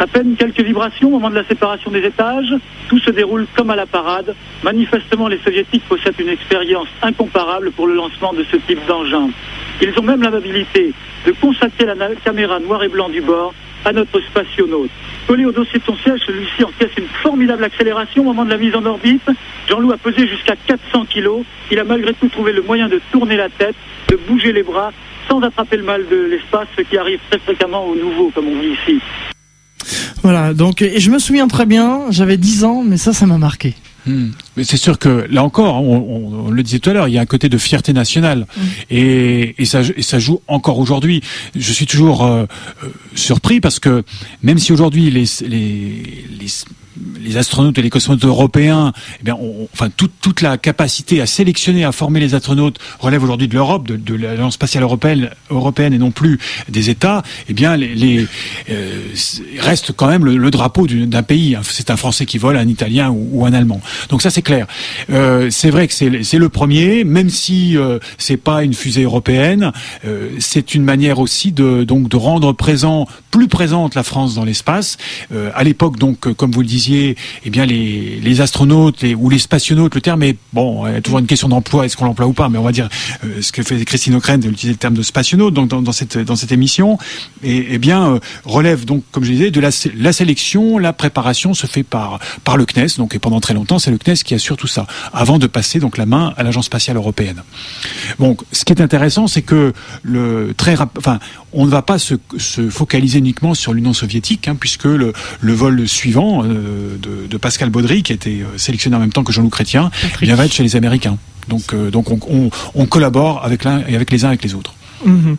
À 0.00 0.08
peine 0.08 0.34
quelques 0.34 0.62
vibrations 0.62 1.06
au 1.06 1.12
moment 1.12 1.30
de 1.30 1.36
la 1.36 1.44
séparation 1.44 1.92
des 1.92 2.04
étages, 2.04 2.52
tout 2.88 2.98
se 2.98 3.10
déroule 3.10 3.46
comme 3.54 3.70
à 3.70 3.76
la 3.76 3.86
parade. 3.86 4.34
Manifestement, 4.64 5.28
les 5.28 5.38
soviétiques 5.44 5.84
possèdent 5.88 6.18
une 6.18 6.30
expérience 6.30 6.88
incomparable 7.02 7.70
pour 7.70 7.86
le 7.86 7.94
lancement 7.94 8.32
de 8.32 8.44
ce 8.50 8.56
type 8.56 8.84
d'engin. 8.88 9.30
Ils 9.80 9.96
ont 9.96 10.02
même 10.02 10.22
l'amabilité 10.22 10.92
de 11.24 11.30
consacrer 11.40 11.86
la 11.86 11.94
caméra 12.24 12.58
noir 12.58 12.82
et 12.82 12.88
blanc 12.88 13.08
du 13.08 13.20
bord 13.20 13.54
à 13.84 13.92
notre 13.92 14.20
spationaute. 14.20 14.90
Collé 15.26 15.44
au 15.44 15.52
dossier 15.52 15.78
de 15.78 15.84
son 15.84 15.96
siège, 15.96 16.20
celui-ci 16.26 16.64
encaisse 16.64 16.90
une 16.96 17.08
formidable 17.22 17.64
accélération 17.64 18.22
au 18.22 18.26
moment 18.26 18.44
de 18.44 18.50
la 18.50 18.58
mise 18.58 18.74
en 18.74 18.84
orbite. 18.84 19.28
Jean-Loup 19.68 19.92
a 19.92 19.96
pesé 19.96 20.26
jusqu'à 20.26 20.56
400 20.66 21.06
kilos. 21.06 21.44
Il 21.70 21.78
a 21.78 21.84
malgré 21.84 22.12
tout 22.14 22.28
trouvé 22.28 22.52
le 22.52 22.62
moyen 22.62 22.88
de 22.88 23.00
tourner 23.12 23.36
la 23.36 23.48
tête, 23.48 23.76
de 24.08 24.16
bouger 24.16 24.52
les 24.52 24.62
bras, 24.62 24.92
sans 25.28 25.40
attraper 25.40 25.76
le 25.76 25.84
mal 25.84 26.06
de 26.10 26.16
l'espace, 26.16 26.68
ce 26.76 26.82
qui 26.82 26.96
arrive 26.96 27.20
très 27.30 27.38
fréquemment 27.38 27.86
aux 27.86 27.94
nouveaux, 27.94 28.30
comme 28.34 28.48
on 28.48 28.60
dit 28.60 28.76
ici. 28.82 29.00
Voilà, 30.22 30.52
donc 30.52 30.82
et 30.82 31.00
je 31.00 31.10
me 31.10 31.18
souviens 31.18 31.48
très 31.48 31.64
bien, 31.64 32.02
j'avais 32.10 32.36
10 32.36 32.64
ans, 32.64 32.82
mais 32.84 32.96
ça, 32.96 33.12
ça 33.12 33.26
m'a 33.26 33.38
marqué. 33.38 33.74
Hmm. 34.06 34.28
Mais 34.56 34.64
c'est 34.64 34.76
sûr 34.76 34.98
que 34.98 35.26
là 35.30 35.44
encore, 35.44 35.82
on, 35.82 36.50
le 36.50 36.62
disait 36.62 36.78
tout 36.78 36.90
à 36.90 36.92
l'heure, 36.92 37.08
il 37.08 37.14
y 37.14 37.18
a 37.18 37.20
un 37.20 37.26
côté 37.26 37.48
de 37.48 37.58
fierté 37.58 37.92
nationale 37.92 38.46
hmm. 38.56 38.60
et, 38.90 39.54
et, 39.58 39.64
ça, 39.64 39.82
et 39.96 40.02
ça 40.02 40.18
joue 40.18 40.40
encore 40.48 40.78
aujourd'hui. 40.78 41.22
Je 41.54 41.72
suis 41.72 41.86
toujours 41.86 42.24
euh, 42.24 42.44
euh, 42.82 42.88
surpris 43.14 43.60
parce 43.60 43.78
que 43.78 44.04
même 44.42 44.58
si 44.58 44.72
aujourd'hui 44.72 45.10
les, 45.10 45.24
les, 45.46 46.24
les 46.38 46.46
les 47.20 47.36
astronautes 47.36 47.78
et 47.78 47.82
les 47.82 47.90
cosmonautes 47.90 48.24
européens, 48.24 48.92
eh 49.26 49.30
enfin 49.72 49.88
toute, 49.94 50.12
toute 50.20 50.40
la 50.40 50.58
capacité 50.58 51.20
à 51.20 51.26
sélectionner, 51.26 51.84
à 51.84 51.92
former 51.92 52.20
les 52.20 52.34
astronautes 52.34 52.78
relève 52.98 53.22
aujourd'hui 53.22 53.48
de 53.48 53.54
l'Europe, 53.54 53.86
de, 53.86 54.14
l'agence 54.14 54.54
spatiale 54.54 54.82
européenne, 54.82 55.30
européenne 55.50 55.92
et 55.92 55.98
non 55.98 56.10
plus 56.10 56.38
des 56.68 56.90
États. 56.90 57.22
Eh 57.48 57.54
bien, 57.54 57.76
les, 57.76 58.26
euh, 58.70 59.00
reste 59.58 59.92
quand 59.92 60.08
même 60.08 60.24
le, 60.24 60.50
drapeau 60.50 60.86
d'un 60.86 61.22
pays. 61.22 61.56
C'est 61.62 61.90
un 61.90 61.96
Français 61.96 62.26
qui 62.26 62.38
vole, 62.38 62.56
un 62.56 62.66
Italien 62.66 63.10
ou, 63.10 63.46
un 63.46 63.52
Allemand. 63.52 63.80
Donc 64.08 64.22
ça 64.22 64.30
c'est 64.30 64.42
clair. 64.42 64.66
Euh, 65.10 65.48
c'est 65.50 65.70
vrai 65.70 65.88
que 65.88 65.94
c'est 65.94 66.38
le 66.38 66.48
premier, 66.48 67.04
même 67.04 67.30
si 67.30 67.76
euh, 67.76 67.98
c'est 68.18 68.36
pas 68.36 68.64
une 68.64 68.74
fusée 68.74 69.02
européenne, 69.02 69.72
euh, 70.04 70.30
c'est 70.38 70.74
une 70.74 70.84
manière 70.84 71.18
aussi 71.18 71.52
de 71.52 71.84
donc 71.84 72.08
de 72.08 72.16
rendre 72.16 72.52
présent, 72.52 73.06
plus 73.30 73.48
présente 73.48 73.94
la 73.94 74.02
France 74.02 74.34
dans 74.34 74.44
l'espace. 74.44 74.96
À 75.54 75.64
l'époque 75.64 75.98
donc, 75.98 76.32
comme 76.34 76.50
vous 76.50 76.60
le 76.60 76.66
disiez 76.66 76.89
disiez, 76.90 77.16
eh 77.44 77.50
bien 77.50 77.66
les, 77.66 78.20
les 78.20 78.40
astronautes 78.40 79.04
ou 79.16 79.30
les 79.30 79.38
spationautes, 79.38 79.94
le 79.94 80.00
terme 80.00 80.22
est 80.22 80.36
bon, 80.52 80.84
toujours 81.02 81.18
une 81.18 81.26
question 81.26 81.48
d'emploi, 81.48 81.86
est-ce 81.86 81.96
qu'on 81.96 82.04
l'emploie 82.04 82.26
ou 82.26 82.32
pas, 82.32 82.48
mais 82.48 82.58
on 82.58 82.62
va 82.62 82.72
dire 82.72 82.88
euh, 83.24 83.40
ce 83.40 83.52
que 83.52 83.62
fait 83.62 83.84
Christine 83.84 84.14
O'Krent 84.14 84.38
d'utiliser 84.38 84.72
le 84.72 84.76
terme 84.76 84.94
de 84.94 85.02
spationaute 85.02 85.54
dans, 85.54 85.92
cette 85.92 86.18
dans 86.18 86.36
cette 86.36 86.52
émission, 86.52 86.98
et 87.42 87.66
eh 87.70 87.78
bien 87.78 88.14
euh, 88.14 88.18
relève 88.44 88.84
donc 88.84 89.04
comme 89.12 89.24
je 89.24 89.32
disais 89.32 89.50
de 89.50 89.60
la, 89.60 89.70
sélection, 90.12 90.78
la 90.78 90.92
préparation 90.92 91.54
se 91.54 91.66
fait 91.66 91.82
par 91.82 92.18
par 92.44 92.56
le 92.56 92.64
CNES, 92.64 92.96
donc 92.98 93.14
et 93.14 93.18
pendant 93.18 93.40
très 93.40 93.54
longtemps 93.54 93.78
c'est 93.78 93.90
le 93.90 93.98
CNES 93.98 94.16
qui 94.24 94.34
assure 94.34 94.56
tout 94.56 94.66
ça, 94.66 94.86
avant 95.12 95.38
de 95.38 95.46
passer 95.46 95.78
donc 95.78 95.96
la 95.96 96.06
main 96.06 96.34
à 96.36 96.42
l'agence 96.42 96.66
spatiale 96.66 96.96
européenne. 96.96 97.42
Donc 98.18 98.42
ce 98.52 98.64
qui 98.64 98.72
est 98.72 98.82
intéressant, 98.82 99.26
c'est 99.26 99.42
que 99.42 99.72
le 100.02 100.54
très 100.56 100.76
enfin 100.98 101.18
on 101.52 101.66
ne 101.66 101.70
va 101.70 101.82
pas 101.82 101.98
se, 101.98 102.14
se 102.38 102.70
focaliser 102.70 103.18
uniquement 103.18 103.54
sur 103.54 103.72
l'Union 103.72 103.92
soviétique, 103.92 104.46
hein, 104.46 104.56
puisque 104.58 104.84
le, 104.84 105.12
le, 105.40 105.52
vol 105.52 105.88
suivant 105.88 106.44
euh, 106.44 106.69
de, 106.98 107.26
de, 107.26 107.36
Pascal 107.36 107.70
Baudry, 107.70 108.02
qui 108.02 108.12
a 108.12 108.14
été 108.14 108.42
euh, 108.42 108.58
sélectionné 108.58 108.96
en 108.96 109.00
même 109.00 109.12
temps 109.12 109.24
que 109.24 109.32
Jean-Loup 109.32 109.50
Chrétien, 109.50 109.90
il 110.22 110.34
va 110.34 110.44
être 110.44 110.52
chez 110.52 110.62
les 110.62 110.76
Américains. 110.76 111.16
Donc, 111.48 111.74
euh, 111.74 111.90
donc 111.90 112.10
on, 112.10 112.18
on, 112.28 112.50
on 112.74 112.86
collabore 112.86 113.44
avec 113.44 113.64
l'un 113.64 113.82
et 113.88 113.94
avec 113.96 114.10
les 114.10 114.24
uns 114.24 114.28
avec 114.28 114.42
les 114.42 114.54
autres. 114.54 114.74
Mhm. 115.04 115.36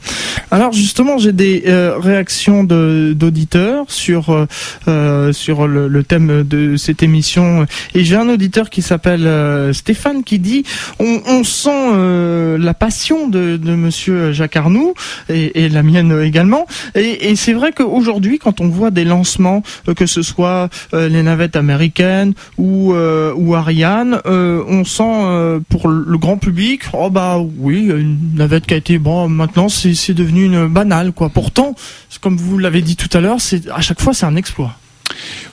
Alors 0.50 0.74
justement, 0.74 1.18
j'ai 1.18 1.32
des 1.32 1.64
euh, 1.68 1.98
réactions 1.98 2.64
d'auditeurs 2.64 3.86
sur 3.88 4.30
euh, 4.30 4.46
euh, 4.88 5.32
sur 5.32 5.68
le, 5.68 6.04
thème 6.04 6.44
de 6.44 6.76
cette 6.76 7.04
émission 7.04 7.66
et 7.94 8.04
j'ai 8.04 8.16
un 8.16 8.28
auditeur 8.28 8.70
qui 8.70 8.82
s'appelle 8.82 9.74
Stéphane 9.74 10.24
qui 10.24 10.40
dit 10.40 10.64
on, 11.00 11.44
sent 11.44 12.58
la 12.58 12.74
passion 12.74 13.28
de, 13.28 13.56
de 13.58 13.76
Monsieur 13.76 14.32
Jacques 14.32 14.56
Arnoux 14.56 14.96
et, 15.30 15.70
la 15.70 15.84
mienne 15.84 16.22
également 16.24 16.66
et, 16.96 17.36
c'est 17.36 17.54
vrai 17.54 17.72
qu'aujourd'hui 17.72 18.40
quand 18.40 18.62
on 18.62 18.68
voit 18.68 18.90
des 18.90 19.06
lancements 19.06 19.62
que 19.96 20.08
ce 20.08 20.24
soit 20.24 20.70
les 20.92 21.22
navettes 21.22 21.56
américaines 21.56 22.34
ou 22.58 22.94
ou 22.94 23.56
Ariane 23.56 24.20
on 24.26 24.84
sent 24.84 25.62
pour 25.70 25.88
le 25.88 26.18
grand 26.18 26.38
public 26.38 26.82
oh 26.94 27.12
bah 27.12 27.38
oui 27.60 27.86
une 27.86 28.18
navette 28.36 28.66
qui 28.66 28.74
a 28.74 28.78
été 28.78 28.98
bon 28.98 29.30
c'est 29.70 30.14
devenu 30.14 30.46
une 30.46 30.68
banale 30.68 31.12
quoi. 31.12 31.30
Pourtant, 31.30 31.76
comme 32.22 32.38
vous 32.38 32.58
l'avez 32.58 32.82
dit 32.82 32.96
tout 32.96 33.10
à 33.16 33.22
l'heure, 33.22 33.38
à 33.74 33.82
chaque 33.82 34.02
fois 34.02 34.14
c'est 34.14 34.26
un 34.26 34.36
exploit. 34.36 34.76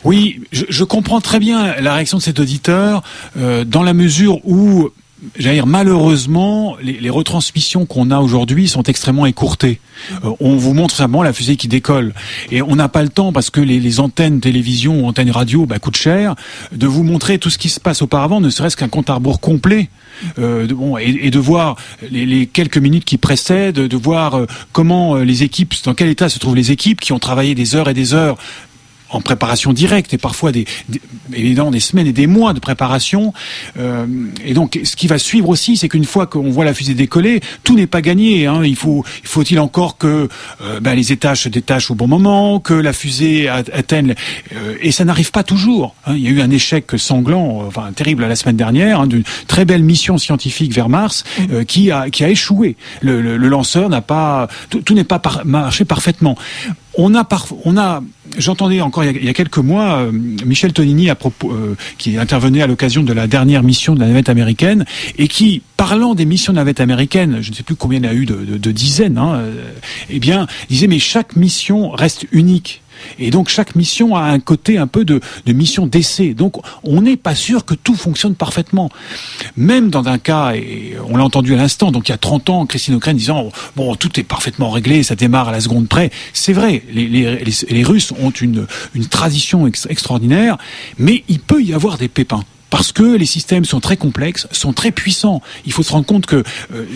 Oui, 0.05 0.41
je, 0.53 0.85
comprends 0.85 1.21
très 1.21 1.41
bien 1.41 1.75
la 1.81 1.95
réaction 1.95 2.19
de 2.19 2.23
cet 2.23 2.39
auditeur 2.39 3.03
euh, 3.37 3.65
dans 3.65 3.83
la 3.83 3.93
mesure 3.93 4.39
où 4.45 4.91
dire 5.39 5.67
malheureusement, 5.67 6.77
les, 6.83 7.11
retransmissions 7.11 7.87
qu'on 7.87 8.11
a 8.11 8.19
aujourd'hui 8.19 8.69
sont 8.69 8.83
extrêmement 8.83 9.27
écourtées. 9.27 9.81
Euh, 10.25 10.31
on 10.41 10.57
vous 10.57 10.75
montre 10.75 10.95
simplement 10.95 11.23
la 11.23 11.33
fusée 11.33 11.57
qui 11.57 11.69
décolle, 11.69 12.15
et 12.51 12.63
on 12.63 12.77
n'a 12.77 12.89
pas 12.89 13.03
le 13.03 13.09
temps 13.09 13.33
parce 13.33 13.51
que 13.51 13.61
les, 13.61 14.01
antennes 14.01 14.41
télévision 14.41 15.05
ou 15.05 15.09
antennes 15.09 15.31
radio 15.31 15.67
bah, 15.67 15.79
coûtent 15.79 15.97
cher 15.97 16.35
de 16.73 16.87
vous 16.87 17.03
montrer 17.03 17.39
tout 17.39 17.51
ce 17.51 17.59
qui 17.59 17.69
se 17.69 17.81
passe 17.81 18.03
auparavant, 18.03 18.41
ne 18.41 18.51
serait-ce 18.51 18.77
qu'un 18.77 18.89
compte 18.89 19.11
à 19.11 19.15
rebours 19.15 19.41
complet. 19.41 19.89
Euh, 20.41 20.67
de, 20.67 20.75
bon, 20.75 20.97
et, 20.97 21.31
de 21.31 21.39
voir 21.39 21.77
les, 22.11 22.47
quelques 22.47 22.79
minutes 22.79 23.05
qui 23.05 23.19
précèdent, 23.19 23.77
de 23.77 23.97
voir 23.97 24.35
euh, 24.35 24.47
comment 24.73 25.17
les 25.17 25.45
équipes, 25.45 25.75
dans 25.85 25.95
quel 25.95 26.09
état 26.09 26.29
se 26.29 26.41
trouvent 26.41 26.57
les 26.57 26.73
équipes 26.73 27.01
qui 27.01 27.13
ont 27.13 27.21
travaillé 27.21 27.55
des 27.55 27.77
heures 27.77 27.89
et 27.89 27.95
des 27.95 28.15
heures 28.15 28.37
en 29.11 29.21
préparation 29.21 29.73
directe 29.73 30.15
et 30.15 30.19
parfois 30.19 30.53
des, 30.53 30.67
évidemment 31.33 31.71
des 31.71 31.81
semaines 31.81 32.07
et 32.07 32.13
des 32.13 32.27
mois 32.27 32.53
de 32.53 32.61
préparation. 32.61 33.33
Euh, 33.79 34.07
et 34.45 34.55
donc, 34.55 34.79
ce 34.85 34.97
qui 34.97 35.07
va 35.07 35.19
suivre 35.19 35.49
aussi, 35.49 35.77
c'est 35.77 35.89
qu'une 35.89 36.05
fois 36.05 36.27
qu'on 36.27 36.51
voit 36.51 36.65
la 36.65 36.75
fusée 36.75 36.95
décoller, 36.95 37.41
tout 37.65 37.75
n'est 37.75 37.87
pas 37.87 38.03
gagné. 38.03 38.47
Hein. 38.47 38.63
Il 38.65 38.77
faut, 38.77 39.05
faut-il 39.23 39.59
encore 39.61 39.99
que 39.99 40.29
euh, 40.63 40.81
ben, 40.81 40.95
les 40.95 41.13
étages 41.13 41.43
se 41.43 41.49
détachent 41.49 41.91
au 41.91 41.95
bon 41.95 42.09
moment, 42.09 42.61
que 42.61 42.75
la 42.75 42.93
fusée 42.93 43.49
atteigne, 43.49 44.15
euh, 44.55 44.77
et 44.81 44.93
ça 44.93 45.05
n'arrive 45.05 45.31
pas 45.31 45.43
toujours. 45.43 45.95
Hein. 46.07 46.15
Il 46.17 46.23
y 46.23 46.27
a 46.29 46.31
eu 46.31 46.41
un 46.41 46.51
échec 46.51 46.87
sanglant, 46.97 47.65
enfin 47.67 47.91
terrible 47.95 48.27
la 48.27 48.37
semaine 48.37 48.57
dernière, 48.57 49.01
hein, 49.01 49.07
d'une 49.07 49.25
très 49.47 49.65
belle 49.65 49.83
mission 49.83 50.19
scientifique 50.19 50.73
vers 50.73 50.89
Mars 50.89 51.25
mmh. 51.39 51.65
qui 51.65 51.91
a 51.91 52.11
qui 52.11 52.25
a 52.25 52.29
échoué. 52.29 52.77
Le, 53.01 53.21
le, 53.21 53.37
le 53.37 53.49
lanceur 53.49 53.89
n'a 53.89 54.01
pas, 54.01 54.49
tout, 54.71 54.95
n'est 54.95 55.05
pas 55.05 55.21
marché 55.45 55.85
parfaitement 55.85 56.37
on 56.95 57.15
a, 57.15 57.27
on 57.65 57.77
a, 57.77 58.03
j'entendais 58.39 58.81
encore 58.81 59.05
il 59.05 59.25
y, 59.25 59.29
a, 59.29 59.35
quelques 59.35 59.59
mois 59.59 59.99
euh, 59.99 60.13
Michel 60.13 60.73
Tonini 60.73 61.11
euh, 61.11 61.75
qui 61.99 62.17
intervenait 62.17 62.63
à 62.63 62.67
l'occasion 62.67 63.03
de 63.03 63.13
la 63.13 63.27
dernière 63.27 63.63
mission 63.63 63.95
de 63.95 64.01
la 64.01 64.07
navette 64.07 64.29
américaine 64.29 64.85
et 65.17 65.29
qui, 65.29 65.63
parlant 65.77 66.15
des 66.15 66.25
missions 66.25 66.53
de 66.53 66.59
navette 66.59 66.81
américaine, 66.81 67.39
je 67.41 67.51
ne 67.51 67.55
sais 67.55 67.63
plus 67.63 67.77
combien 67.77 67.99
il 67.99 68.05
y 68.05 68.09
a 68.09 68.15
eu 68.15 68.27
de, 68.27 68.73
dizaines, 68.73 69.19
hein, 69.19 69.35
euh, 69.37 69.71
eh 70.11 70.19
bien, 70.19 70.47
disait 70.69 70.87
mais 70.87 70.99
chaque 70.99 71.37
mission 71.37 71.91
reste 71.91 72.27
unique. 72.33 72.83
Et 73.19 73.31
donc 73.31 73.49
chaque 73.49 73.75
mission 73.75 74.17
a 74.17 74.23
un 74.23 74.41
côté 74.41 74.79
un 74.79 74.87
peu 74.87 75.05
de, 75.05 75.21
mission 75.47 75.87
d'essai. 75.87 76.35
Donc 76.35 76.57
on 76.85 77.03
n'est 77.03 77.17
pas 77.17 77.35
sûr 77.35 77.65
que 77.65 77.75
tout 77.75 77.95
fonctionne 77.95 78.35
parfaitement. 78.35 78.91
Même 79.57 79.91
dans 79.91 80.07
un 80.09 80.19
cas, 80.19 80.53
et 80.55 80.97
on 81.09 81.17
l'a 81.17 81.25
entendu 81.25 81.55
à 81.55 81.57
l'instant, 81.57 81.91
donc 81.91 82.09
il 82.09 82.13
y 82.13 82.15
a 82.15 82.19
30 82.19 82.51
ans, 82.51 82.67
Christine 82.67 82.95
O'Krent 82.95 83.15
disant 83.15 83.51
bon 83.77 83.95
tout 83.95 84.19
est 84.21 84.25
parfaitement 84.25 84.71
réglé, 84.71 85.03
ça 85.03 85.17
démarre 85.17 85.49
à 85.49 85.53
la 85.53 85.61
seconde 85.61 85.89
près. 85.89 86.11
C'est 86.33 86.53
vrai, 86.53 86.83
les, 86.93 87.85
Russes 87.85 88.13
ont 88.21 88.31
une, 88.31 88.67
tradition 89.11 89.67
extraordinaire, 89.67 90.59
mais 90.99 91.25
il 91.29 91.41
peut 91.41 91.63
y 91.63 91.73
avoir 91.73 91.99
des 91.99 92.09
pépins 92.09 92.45
parce 92.71 92.93
que 92.93 93.17
les 93.17 93.27
systèmes 93.27 93.65
sont 93.65 93.81
très 93.81 93.97
complexes, 93.97 94.47
sont 94.53 94.73
très 94.73 94.91
puissants. 94.91 95.41
Il 95.65 95.73
faut 95.73 95.83
se 95.83 95.93
rendre 95.93 96.07
compte 96.07 96.27
que 96.27 96.43
euh, 96.75 96.87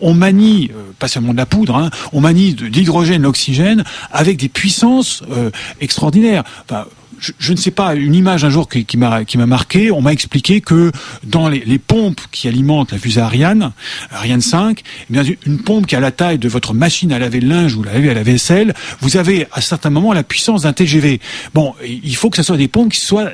on, 0.00 0.14
manie 0.14 0.70
euh, 0.72 0.87
pas 0.98 1.08
seulement 1.08 1.32
de 1.32 1.38
la 1.38 1.46
poudre, 1.46 1.76
hein, 1.76 1.90
on 2.12 2.20
manie 2.20 2.54
de, 2.54 2.66
l'hydrogène, 2.66 3.22
l'oxygène 3.22 3.84
avec 4.12 4.36
des 4.36 4.48
puissances 4.48 5.22
euh, 5.30 5.50
extraordinaires. 5.80 6.44
Je, 7.20 7.52
ne 7.52 7.56
sais 7.56 7.72
pas, 7.72 7.96
une 7.96 8.14
image 8.14 8.44
un 8.44 8.50
jour 8.50 8.68
qui, 8.68 8.96
m'a 8.96 9.24
marqué, 9.46 9.90
on 9.90 10.00
m'a 10.00 10.12
expliqué 10.12 10.60
que 10.60 10.92
dans 11.24 11.48
les, 11.48 11.78
pompes 11.78 12.20
qui 12.30 12.46
alimentent 12.46 12.92
la 12.92 12.98
fusée 12.98 13.20
Ariane, 13.20 13.72
Ariane 14.12 14.40
5, 14.40 14.82
eh 15.12 15.38
une 15.44 15.58
pompe 15.58 15.86
qui 15.86 15.96
a 15.96 16.00
la 16.00 16.12
taille 16.12 16.38
de 16.38 16.48
votre 16.48 16.74
machine 16.74 17.12
à 17.12 17.18
laver 17.18 17.40
le 17.40 17.48
linge 17.48 17.74
ou 17.74 17.82
à 17.82 18.14
la 18.14 18.22
vaisselle, 18.22 18.72
vous 19.00 19.16
avez 19.16 19.48
à 19.50 19.60
certains 19.60 19.90
moments 19.90 20.12
la 20.12 20.22
puissance 20.22 20.62
d'un 20.62 20.72
TGV. 20.72 21.20
Bon, 21.54 21.74
il 21.84 22.14
faut 22.14 22.30
que 22.30 22.36
ce 22.36 22.44
soit 22.44 22.56
des 22.56 22.68
pompes 22.68 22.92
qui 22.92 23.00
soient 23.00 23.30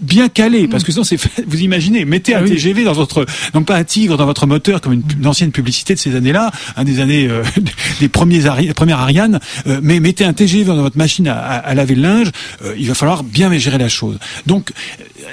bien 0.00 0.28
calé, 0.28 0.68
parce 0.68 0.84
que 0.84 0.92
sinon 0.92 1.04
c'est 1.04 1.18
vous 1.46 1.60
imaginez, 1.60 2.04
mettez 2.04 2.34
ah 2.34 2.40
un 2.40 2.44
TGV 2.44 2.84
dans 2.84 2.92
votre, 2.92 3.26
donc 3.52 3.66
pas 3.66 3.76
un 3.76 3.84
tigre 3.84 4.16
dans 4.16 4.26
votre 4.26 4.46
moteur 4.46 4.80
comme 4.80 4.92
une, 4.92 5.26
ancienne 5.26 5.52
publicité 5.52 5.94
de 5.94 5.98
ces 5.98 6.14
années-là, 6.14 6.50
hein, 6.76 6.84
des 6.84 7.00
années 7.00 7.28
euh, 7.28 7.42
des 8.00 8.08
premiers 8.08 8.40
premières 8.74 9.00
Ariane, 9.00 9.40
euh, 9.66 9.80
mais 9.82 10.00
mettez 10.00 10.24
un 10.24 10.32
TGV 10.32 10.64
dans 10.64 10.76
votre 10.76 10.98
machine 10.98 11.28
à, 11.28 11.74
laver 11.74 11.94
le 11.94 12.02
linge, 12.02 12.30
euh, 12.64 12.74
il 12.78 12.86
va 12.86 12.94
falloir 12.94 13.24
bien 13.24 13.52
gérer 13.58 13.78
la 13.78 13.88
chose. 13.88 14.18
Donc 14.46 14.72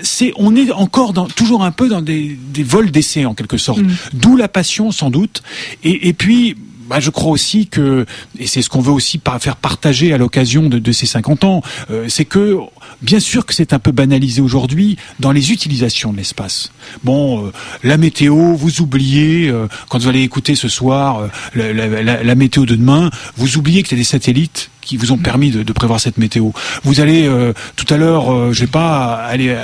c'est, 0.02 0.34
on 0.38 0.56
est 0.56 0.72
encore 0.72 1.14
dans, 1.14 1.28
toujours 1.28 1.64
un 1.64 1.72
peu 1.72 1.88
dans 1.88 2.02
des, 2.02 2.38
des 2.54 2.64
vols 2.64 2.92
d'essai 2.92 3.26
en 3.26 3.34
quelque 3.34 3.58
sorte, 3.58 3.82
mm. 3.82 3.96
d'où 4.14 4.36
la 4.38 4.48
passion 4.48 4.92
sans 4.92 5.10
doute, 5.10 5.44
et, 5.84 6.08
et 6.08 6.14
puis 6.14 6.56
bah, 6.88 7.00
je 7.00 7.10
crois 7.10 7.32
aussi 7.32 7.68
que, 7.68 8.06
et 8.38 8.48
c'est 8.48 8.62
ce 8.62 8.70
qu'on 8.70 8.82
veut 8.82 8.92
aussi 8.92 9.22
faire 9.40 9.56
partager 9.56 10.14
à 10.14 10.18
l'occasion 10.18 10.64
de, 10.68 10.78
de, 10.80 10.92
ces 10.92 11.06
50 11.06 11.44
ans, 11.46 11.62
c'est 12.10 12.26
que 12.26 12.58
Bien 13.02 13.20
sûr 13.20 13.46
que 13.46 13.54
c'est 13.54 13.74
un 13.74 13.80
peu 13.80 13.92
banalisé 13.92 14.42
aujourd'hui 14.42 14.98
dans 15.20 15.32
les 15.32 15.52
utilisations 15.52 16.12
de 16.12 16.18
l'espace. 16.18 16.72
Bon, 17.04 17.46
euh, 17.46 17.52
la 17.84 17.98
météo, 17.98 18.54
vous 18.56 18.82
oubliez, 18.82 19.50
euh, 19.50 19.68
quand 19.90 20.00
vous 20.00 20.08
allez 20.08 20.22
écouter 20.22 20.54
ce 20.54 20.70
soir 20.70 21.28
euh, 21.58 22.22
la, 22.24 22.36
météo 22.36 22.66
de 22.66 22.76
demain, 22.76 23.10
vous 23.38 23.58
oubliez 23.58 23.82
qu'il 23.82 23.98
y 23.98 24.02
a 24.02 24.04
des 24.04 24.08
satellites 24.08 24.70
qui 24.82 24.98
vous 24.98 25.12
ont 25.12 25.18
permis 25.18 25.50
de, 25.52 25.74
prévoir 25.74 26.00
cette 26.00 26.18
météo. 26.18 26.52
Vous 26.84 27.02
allez 27.02 27.30
tout 27.76 27.86
à 27.94 27.98
l'heure, 27.98 28.52
je 28.52 28.60
sais 28.60 28.68
pas, 28.68 29.16
aller 29.16 29.56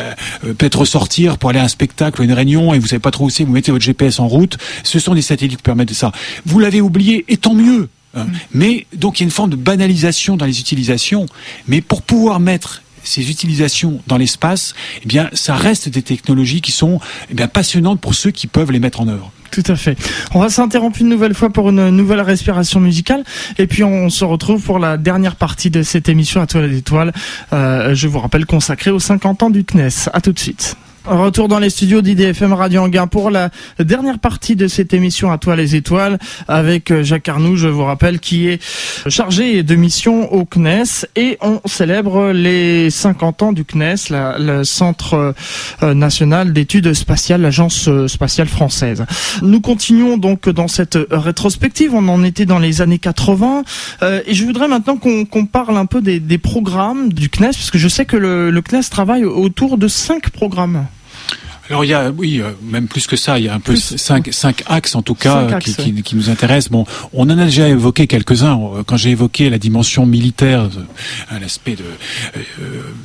peut-être 0.42 0.86
sortir 0.86 1.40
pour 1.40 1.50
aller 1.50 1.60
à 1.60 1.64
un 1.64 1.68
spectacle 1.68 2.22
ou 2.22 2.24
une 2.24 2.34
réunion 2.34 2.74
et 2.76 2.80
vous 2.80 2.86
savez 2.86 3.00
pas 3.00 3.10
trop 3.10 3.26
où 3.26 3.30
c'est, 3.32 3.44
vous 3.44 3.52
mettez 3.52 3.72
votre 3.72 3.84
GPS 3.84 4.20
en 4.20 4.28
route. 4.28 4.58
Ce 4.84 5.00
sont 5.00 5.16
des 5.16 5.24
satellites 5.24 5.58
qui 5.58 5.64
permettent 5.64 5.94
ça. 5.94 6.12
Vous 6.46 6.60
l'avez 6.60 6.82
oublié, 6.82 7.26
et 7.30 7.38
tant 7.38 7.56
mieux. 7.56 7.90
Hein. 8.16 8.26
Mm. 8.26 8.32
Mais 8.54 8.88
donc 8.94 9.20
il 9.20 9.24
y 9.24 9.26
a 9.26 9.26
une 9.26 9.32
forme 9.32 9.50
de 9.50 9.56
banalisation 9.56 10.38
dans 10.38 10.46
les 10.46 10.60
utilisations. 10.60 11.26
Mais 11.68 11.82
pour 11.82 12.04
pouvoir 12.04 12.40
mettre 12.40 12.84
ces 13.08 13.30
utilisations 13.30 14.02
dans 14.08 14.18
l'espace, 14.18 14.76
eh 15.04 15.06
bien, 15.06 15.30
ça 15.34 15.56
reste 15.56 15.90
des 15.90 16.02
technologies 16.02 16.62
qui 16.62 16.72
sont 16.72 17.00
eh 17.30 17.48
passionnantes 17.48 18.00
pour 18.00 18.14
ceux 18.14 18.32
qui 18.32 18.48
peuvent 18.48 18.72
les 18.72 18.80
mettre 18.80 19.02
en 19.02 19.08
œuvre. 19.08 19.32
Tout 19.52 19.64
à 19.68 19.76
fait. 19.76 19.98
On 20.34 20.40
va 20.40 20.50
s'interrompre 20.50 21.02
une 21.02 21.10
nouvelle 21.10 21.34
fois 21.34 21.50
pour 21.50 21.70
une 21.70 21.90
nouvelle 21.90 22.22
respiration 22.22 22.80
musicale 22.80 23.24
et 23.58 23.66
puis 23.66 23.84
on 23.84 24.10
se 24.10 24.26
retrouve 24.26 24.62
pour 24.62 24.78
la 24.78 24.98
dernière 24.98 25.36
partie 25.36 25.70
de 25.70 25.84
cette 25.84 26.10
émission 26.10 26.42
à 26.42 26.48
Toile 26.48 26.70
d'étoiles. 26.70 27.14
Euh, 27.54 27.96
je 27.96 28.08
vous 28.08 28.20
rappelle 28.20 28.46
consacrée 28.46 28.92
aux 28.92 29.00
50 29.00 29.44
ans 29.44 29.50
du 29.50 29.64
CNES. 29.64 30.10
À 30.14 30.22
tout 30.22 30.34
de 30.34 30.40
suite. 30.40 30.78
Retour 31.08 31.48
dans 31.48 31.60
les 31.60 31.70
studios 31.70 32.02
d'IDFM 32.02 32.52
Radio 32.52 32.82
Anguin 32.82 33.08
pour 33.08 33.32
la 33.32 33.50
dernière 33.80 34.20
partie 34.20 34.58
de 34.58 34.68
cette 34.68 34.94
émission 34.94 35.32
à 35.32 35.38
toi 35.38 35.56
les 35.56 35.74
étoiles 35.74 36.20
avec 36.50 36.92
euh, 36.92 37.02
Jacques 37.02 37.30
Arnoux, 37.30 37.56
je 37.56 37.70
vous 37.70 37.86
rappelle, 37.86 38.20
qui 38.20 38.50
est 38.50 38.62
chargé 39.08 39.64
de 39.64 39.76
mission 39.76 40.34
au 40.34 40.44
CNES 40.44 41.06
et 41.16 41.38
on 41.40 41.62
célèbre 41.64 42.34
les 42.34 42.90
50 42.90 43.42
ans 43.42 43.54
du 43.54 43.64
CNES, 43.64 44.10
le 44.10 44.66
Centre 44.66 45.34
euh, 45.82 45.94
national 45.94 46.52
d'études 46.52 46.94
spatiales, 46.94 47.40
l'agence 47.40 47.88
euh, 47.88 48.10
spatiale 48.10 48.50
française. 48.50 49.06
Nous 49.42 49.62
continuons 49.62 50.18
donc 50.18 50.50
dans 50.50 50.68
cette 50.68 50.98
rétrospective, 51.10 51.94
on 51.94 52.06
en 52.10 52.22
était 52.22 52.46
dans 52.46 52.60
les 52.60 52.82
années 52.82 53.00
80 53.00 53.64
et 54.26 54.34
je 54.34 54.44
voudrais 54.44 54.68
maintenant 54.68 54.98
qu'on 54.98 55.46
parle 55.46 55.78
un 55.78 55.86
peu 55.86 56.02
des, 56.02 56.38
programmes 56.38 57.14
du 57.14 57.30
CNES 57.30 57.52
parce 57.54 57.72
que 57.72 57.78
je 57.78 57.88
sais 57.88 58.04
que 58.04 58.18
le, 58.18 58.52
le 58.52 58.62
CNES 58.62 58.90
travaille 58.92 59.24
autour 59.24 59.78
de 59.78 59.88
cinq 59.88 60.32
programmes. 60.32 60.86
Alors 61.70 61.84
il 61.84 61.90
y 61.90 61.94
a, 61.94 62.12
oui, 62.12 62.40
euh, 62.42 62.52
même 62.64 62.88
plus 62.88 63.08
que 63.08 63.16
ça, 63.16 63.40
il 63.40 63.46
y 63.46 63.50
a 63.50 63.54
un 63.54 63.60
peu 63.60 63.76
cinq, 63.76 64.30
cinq 64.32 64.64
axes 64.68 64.96
en 64.96 65.02
tout 65.02 65.16
cas 65.16 65.60
qui, 65.60 65.76
qui, 65.76 66.02
qui, 66.02 66.16
nous 66.16 66.30
intéressent. 66.30 66.72
Bon, 66.72 66.86
on 67.14 67.24
en 67.24 67.38
a 67.38 67.46
déjà 67.46 67.68
évoqué 67.68 68.08
quelques-uns. 68.08 68.58
Euh, 68.58 68.84
quand 68.86 68.98
j'ai 68.98 69.10
évoqué 69.10 69.50
la 69.50 69.58
dimension 69.58 70.06
militaire, 70.06 70.64
euh, 70.64 71.40
l'aspect 71.40 71.76
de, 71.76 71.84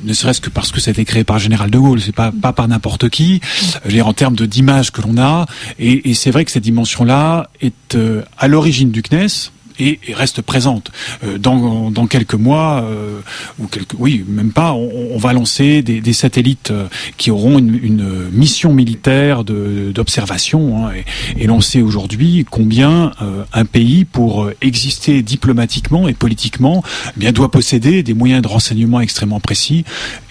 ne 0.03 0.13
serait-ce 0.13 0.41
que 0.41 0.49
parce 0.49 0.71
que 0.71 0.79
ça 0.79 0.89
a 0.89 0.93
été 0.93 1.03
créé 1.05 1.23
par 1.23 1.39
général 1.39 1.69
de 1.71 1.77
Gaulle, 1.77 2.01
c'est 2.01 2.15
pas 2.15 2.31
pas 2.31 2.53
par 2.53 2.67
n'importe 2.67 3.09
qui. 3.09 3.41
Je 3.85 4.01
en 4.03 4.13
termes 4.13 4.35
de 4.35 4.45
d'image 4.45 4.91
que 4.91 5.01
l'on 5.01 5.17
a, 5.17 5.45
et, 5.79 6.09
et 6.09 6.13
c'est 6.13 6.31
vrai 6.31 6.43
que 6.43 6.51
cette 6.51 6.63
dimension-là 6.63 7.49
est 7.61 7.97
à 8.37 8.47
l'origine 8.47 8.91
du 8.91 9.01
CNES 9.01 9.51
et, 9.79 9.99
reste 10.13 10.41
présente. 10.41 10.91
Euh, 11.23 11.37
dans, 11.37 11.91
dans, 11.91 12.07
quelques 12.07 12.33
mois, 12.35 12.83
euh, 12.83 13.19
ou 13.59 13.67
quelques, 13.67 13.93
oui, 13.97 14.23
même 14.27 14.51
pas, 14.51 14.73
on, 14.73 15.17
va 15.17 15.33
lancer 15.33 15.81
des, 15.81 16.13
satellites 16.13 16.71
euh, 16.71 16.87
qui 17.17 17.31
auront 17.31 17.57
une, 17.57 18.29
mission 18.31 18.73
militaire 18.73 19.43
d'observation. 19.43 20.87
Hein, 20.87 20.91
et, 21.37 21.43
et, 21.43 21.61
sait 21.61 21.81
aujourd'hui 21.81 22.45
combien 22.49 23.11
un 23.53 23.63
pays, 23.65 24.03
pour 24.03 24.49
exister 24.61 25.21
diplomatiquement 25.21 26.09
et 26.09 26.13
politiquement, 26.13 26.83
eh 27.15 27.19
bien 27.19 27.31
doit 27.31 27.49
posséder 27.49 28.03
des 28.03 28.13
moyens 28.13 28.41
de 28.41 28.49
renseignement 28.49 28.99
extrêmement 28.99 29.39
précis. 29.39 29.85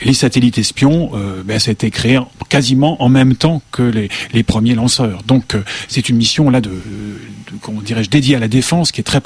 les 0.05 0.13
satellites 0.13 0.59
espions, 0.59 1.13
ben, 1.47 1.59
ça 1.59 1.71
a 1.71 1.73
été 1.73 1.91
créé 1.91 2.19
quasiment 2.51 3.03
en 3.03 3.09
même 3.09 3.35
temps 3.35 3.63
que 3.71 3.83
les, 3.83 4.11
les 4.35 4.43
premiers 4.43 4.75
lanceurs. 4.75 5.23
Donc 5.23 5.57
c'est 5.89 6.11
une 6.11 6.17
mission 6.17 6.51
là 6.51 6.61
de, 6.61 6.73
comment 7.61 7.81
dirais-je, 7.81 8.11
dédiée 8.11 8.37
à 8.37 8.39
la 8.39 8.49
défense 8.49 8.93
qui 8.93 9.01
est 9.01 9.05
très 9.05 9.21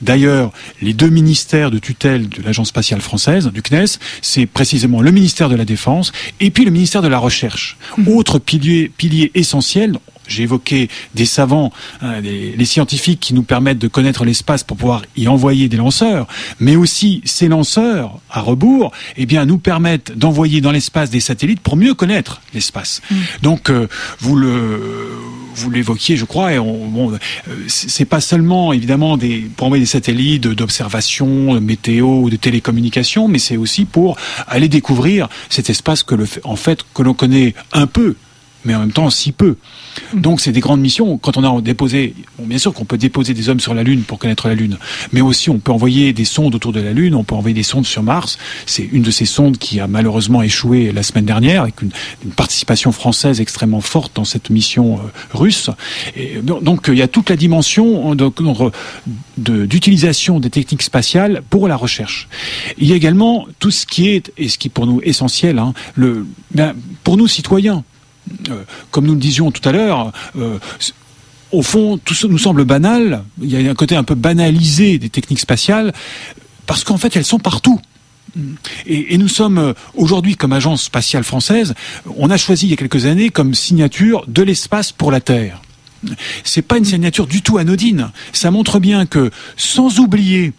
D'ailleurs, 0.00 0.52
les 0.80 0.92
deux 0.92 1.08
ministères 1.08 1.70
de 1.70 1.78
tutelle 1.78 2.28
de 2.28 2.42
l'Agence 2.42 2.68
spatiale 2.68 3.00
française, 3.00 3.50
du 3.52 3.62
CNES, 3.62 3.98
c'est 4.20 4.46
précisément 4.46 5.00
le 5.00 5.10
ministère 5.10 5.48
de 5.48 5.56
la 5.56 5.64
Défense 5.64 6.12
et 6.40 6.50
puis 6.50 6.64
le 6.64 6.70
ministère 6.70 7.02
de 7.02 7.08
la 7.08 7.18
Recherche. 7.18 7.76
Mmh. 7.96 8.08
Autre 8.08 8.38
pilier, 8.38 8.90
pilier 8.96 9.30
essentiel, 9.34 9.98
j'ai 10.28 10.44
évoqué 10.44 10.88
des 11.14 11.26
savants, 11.26 11.72
hein, 12.00 12.20
les 12.20 12.64
scientifiques 12.64 13.20
qui 13.20 13.34
nous 13.34 13.42
permettent 13.42 13.78
de 13.78 13.88
connaître 13.88 14.24
l'espace 14.24 14.62
pour 14.62 14.76
pouvoir 14.76 15.02
y 15.16 15.28
envoyer 15.28 15.68
des 15.68 15.76
lanceurs, 15.76 16.26
mais 16.60 16.76
aussi 16.76 17.20
ces 17.24 17.48
lanceurs 17.48 18.20
à 18.30 18.40
rebours, 18.40 18.92
eh 19.16 19.26
bien, 19.26 19.44
nous 19.44 19.58
permettent 19.58 20.16
d'envoyer 20.16 20.60
dans 20.60 20.72
l'espace 20.72 21.10
des 21.10 21.20
satellites 21.20 21.60
pour 21.60 21.76
mieux 21.76 21.94
connaître 21.94 22.40
l'espace. 22.54 23.02
Mmh. 23.10 23.16
Donc, 23.42 23.70
euh, 23.70 23.88
vous 24.20 24.36
le 24.36 24.80
vous 25.54 25.70
l'évoquiez, 25.70 26.16
je 26.16 26.24
crois, 26.24 26.52
et 26.52 26.58
on, 26.58 26.86
bon, 26.88 27.12
euh, 27.12 27.18
c'est 27.68 28.04
pas 28.04 28.20
seulement 28.20 28.72
évidemment 28.72 29.16
des, 29.16 29.50
pour 29.56 29.66
envoyer 29.66 29.82
des 29.82 29.90
satellites 29.90 30.42
d'observation, 30.42 31.54
de 31.54 31.60
météo, 31.60 32.28
de 32.30 32.36
télécommunication, 32.36 33.28
mais 33.28 33.38
c'est 33.38 33.56
aussi 33.56 33.84
pour 33.84 34.16
aller 34.46 34.68
découvrir 34.68 35.28
cet 35.48 35.70
espace 35.70 36.02
que 36.02 36.14
le, 36.14 36.26
en 36.44 36.56
fait, 36.56 36.80
que 36.94 37.02
l'on 37.02 37.14
connaît 37.14 37.54
un 37.72 37.86
peu 37.86 38.16
mais 38.64 38.74
en 38.74 38.80
même 38.80 38.92
temps 38.92 39.10
si 39.10 39.32
peu. 39.32 39.56
Donc 40.14 40.40
c'est 40.40 40.52
des 40.52 40.60
grandes 40.60 40.80
missions. 40.80 41.18
Quand 41.18 41.36
on 41.36 41.58
a 41.58 41.60
déposé, 41.60 42.14
bien 42.38 42.58
sûr 42.58 42.72
qu'on 42.72 42.84
peut 42.84 42.98
déposer 42.98 43.34
des 43.34 43.48
hommes 43.48 43.60
sur 43.60 43.74
la 43.74 43.82
Lune 43.82 44.02
pour 44.02 44.18
connaître 44.18 44.48
la 44.48 44.54
Lune, 44.54 44.78
mais 45.12 45.20
aussi 45.20 45.50
on 45.50 45.58
peut 45.58 45.72
envoyer 45.72 46.12
des 46.12 46.24
sondes 46.24 46.54
autour 46.54 46.72
de 46.72 46.80
la 46.80 46.92
Lune, 46.92 47.14
on 47.14 47.24
peut 47.24 47.34
envoyer 47.34 47.54
des 47.54 47.62
sondes 47.62 47.86
sur 47.86 48.02
Mars. 48.02 48.38
C'est 48.66 48.88
une 48.90 49.02
de 49.02 49.10
ces 49.10 49.24
sondes 49.24 49.58
qui 49.58 49.80
a 49.80 49.86
malheureusement 49.86 50.42
échoué 50.42 50.92
la 50.92 51.02
semaine 51.02 51.24
dernière, 51.24 51.62
avec 51.62 51.82
une, 51.82 51.90
participation 52.36 52.92
française 52.92 53.40
extrêmement 53.40 53.80
forte 53.80 54.16
dans 54.16 54.24
cette 54.24 54.50
mission 54.50 54.96
euh, 54.96 55.00
russe. 55.34 55.70
Donc 56.42 56.86
il 56.88 56.98
y 56.98 57.02
a 57.02 57.08
toute 57.08 57.30
la 57.30 57.36
dimension 57.36 58.16
d'utilisation 59.36 60.40
des 60.40 60.50
techniques 60.50 60.82
spatiales 60.82 61.42
pour 61.50 61.68
la 61.68 61.76
recherche. 61.76 62.28
Il 62.78 62.88
y 62.88 62.92
a 62.92 62.96
également 62.96 63.46
tout 63.58 63.70
ce 63.70 63.86
qui 63.86 64.08
est, 64.08 64.32
et 64.36 64.48
ce 64.48 64.58
qui 64.58 64.68
est 64.68 64.70
pour 64.70 64.86
nous 64.86 65.00
essentiel, 65.02 65.58
hein, 65.58 65.74
le, 65.94 66.26
ben, 66.52 66.74
pour 67.04 67.16
nous 67.16 67.28
citoyens, 67.28 67.78
euh, 67.78 68.01
comme 68.90 69.06
nous 69.06 69.14
le 69.14 69.20
disions 69.20 69.50
tout 69.50 69.66
à 69.68 69.72
l'heure, 69.72 70.12
euh, 70.36 70.58
au 71.50 71.62
fond, 71.62 71.98
tout 71.98 72.14
ça 72.14 72.28
nous 72.28 72.38
semble 72.38 72.64
banal. 72.64 73.24
Il 73.40 73.50
y 73.50 73.68
a 73.68 73.70
un 73.70 73.74
côté 73.74 73.94
un 73.94 74.04
peu 74.04 74.14
banalisé 74.14 74.98
des 74.98 75.10
techniques 75.10 75.40
spatiales, 75.40 75.92
parce 76.66 76.84
qu'en 76.84 76.98
fait, 76.98 77.14
elles 77.16 77.24
sont 77.24 77.38
partout. 77.38 77.80
Et, 78.86 79.18
nous 79.18 79.28
sommes 79.28 79.58
euh, 79.58 79.72
aujourd'hui, 79.94 80.36
comme 80.36 80.52
agence 80.54 80.84
spatiale 80.84 81.22
française, 81.22 81.74
on 82.16 82.30
a 82.30 82.38
choisi 82.38 82.66
il 82.66 82.70
y 82.70 82.72
a 82.72 82.76
quelques 82.76 83.04
années 83.04 83.28
comme 83.28 83.54
signature 83.54 84.24
de 84.26 84.42
l'espace 84.42 84.90
pour 84.90 85.12
la 85.12 85.20
Terre. 85.20 85.60
C'est 86.42 86.62
pas 86.62 86.78
une 86.78 86.84
signature 86.84 87.26
du 87.26 87.42
tout 87.42 87.58
anodine. 87.58 88.10
Ça 88.32 88.50
montre 88.50 88.80
bien 88.80 89.04
que, 89.06 89.30
sans 89.56 89.98
oublier 89.98 90.52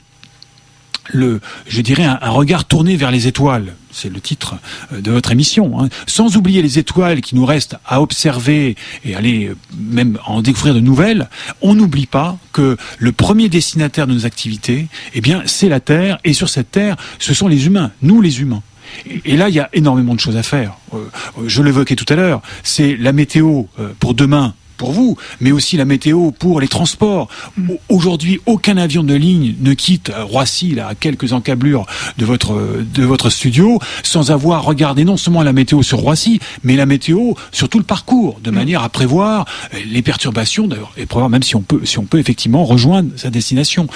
le, 1.12 1.42
je 1.68 1.82
dirais, 1.82 2.04
un, 2.04 2.30
regard 2.30 2.66
tourné 2.66 2.96
vers 2.96 3.12
les 3.12 3.28
étoiles. 3.28 3.76
C'est 3.92 4.12
le 4.12 4.20
titre 4.20 4.56
euh, 4.92 5.02
de 5.02 5.12
votre 5.12 5.32
émission. 5.32 5.80
Hein. 5.80 5.90
Sans 6.08 6.38
oublier 6.38 6.62
les 6.62 6.80
étoiles 6.80 7.22
qui 7.22 7.36
nous 7.36 7.46
restent 7.46 7.76
à 7.86 8.02
observer 8.02 8.76
et 9.06 9.16
aller 9.16 9.48
euh, 9.48 9.56
même 9.78 10.18
en 10.26 10.42
découvrir 10.42 10.74
de 10.74 10.80
nouvelles, 10.80 11.30
on 11.62 11.76
n'oublie 11.76 12.06
pas 12.06 12.38
que 12.52 12.78
le 12.98 13.12
premier 13.12 13.50
destinataire 13.50 14.08
de 14.08 14.14
nos 14.14 14.26
activités, 14.26 14.88
eh 15.14 15.22
bien, 15.22 15.44
c'est 15.46 15.70
la 15.70 15.80
Terre. 15.80 16.20
Et 16.24 16.34
sur 16.34 16.50
cette 16.50 16.72
Terre, 16.72 16.96
ce 17.20 17.34
sont 17.34 17.48
les 17.48 17.68
humains, 17.68 17.92
nous 18.02 18.22
les 18.22 18.42
humains. 18.42 18.64
Et 19.26 19.38
là, 19.38 19.50
il 19.50 19.56
y 19.56 19.60
a 19.60 19.70
énormément 19.74 20.14
de 20.14 20.20
choses 20.20 20.38
à 20.38 20.44
faire. 20.44 20.78
Euh, 20.94 21.10
je 21.48 21.62
l'évoquais 21.64 21.96
tout 21.96 22.06
à 22.10 22.16
l'heure. 22.16 22.42
C'est 22.64 22.96
la 22.96 23.12
météo 23.12 23.64
pour 24.00 24.14
demain 24.14 24.54
pour 24.78 24.92
vous, 24.92 25.18
mais 25.40 25.52
aussi 25.52 25.78
la 25.78 25.86
météo 25.86 26.32
pour 26.32 26.60
les 26.60 26.68
transports. 26.68 27.30
Mm. 27.58 27.72
Aujourd'hui, 27.90 28.40
aucun 28.46 28.78
avion 28.78 29.04
de 29.04 29.14
ligne 29.14 29.56
ne 29.60 29.74
quitte 29.74 30.12
Roissy, 30.16 30.76
là, 30.76 30.88
à 30.88 30.96
quelques 30.96 31.34
encablures 31.34 31.86
de 32.18 32.26
votre, 32.26 32.84
de 32.94 33.04
votre 33.04 33.30
studio, 33.30 33.80
sans 34.04 34.32
avoir 34.32 34.64
regardé 34.64 35.06
non 35.06 35.18
seulement 35.18 35.44
la 35.44 35.54
météo 35.54 35.84
sur 35.84 36.00
Roissy, 36.00 36.40
mais 36.64 36.76
la 36.76 36.86
météo 36.86 37.34
sur 37.52 37.70
tout 37.70 37.80
le 37.80 37.84
parcours, 37.84 38.40
de 38.44 38.52
mm. 38.52 38.56
manière 38.56 38.84
à 38.84 38.90
prévoir 38.90 39.46
les 39.86 40.02
perturbations, 40.02 40.68
d'ailleurs, 40.68 40.92
et 40.98 41.06
prévoir 41.06 41.30
même 41.30 41.44
si 41.44 41.56
on 41.56 41.62
peut, 41.62 41.82
si 41.86 42.00
on 42.00 42.06
peut 42.06 42.20
effectivement 42.20 42.66
rejoindre 42.66 43.10
sa 43.16 43.30
destination. 43.30 43.88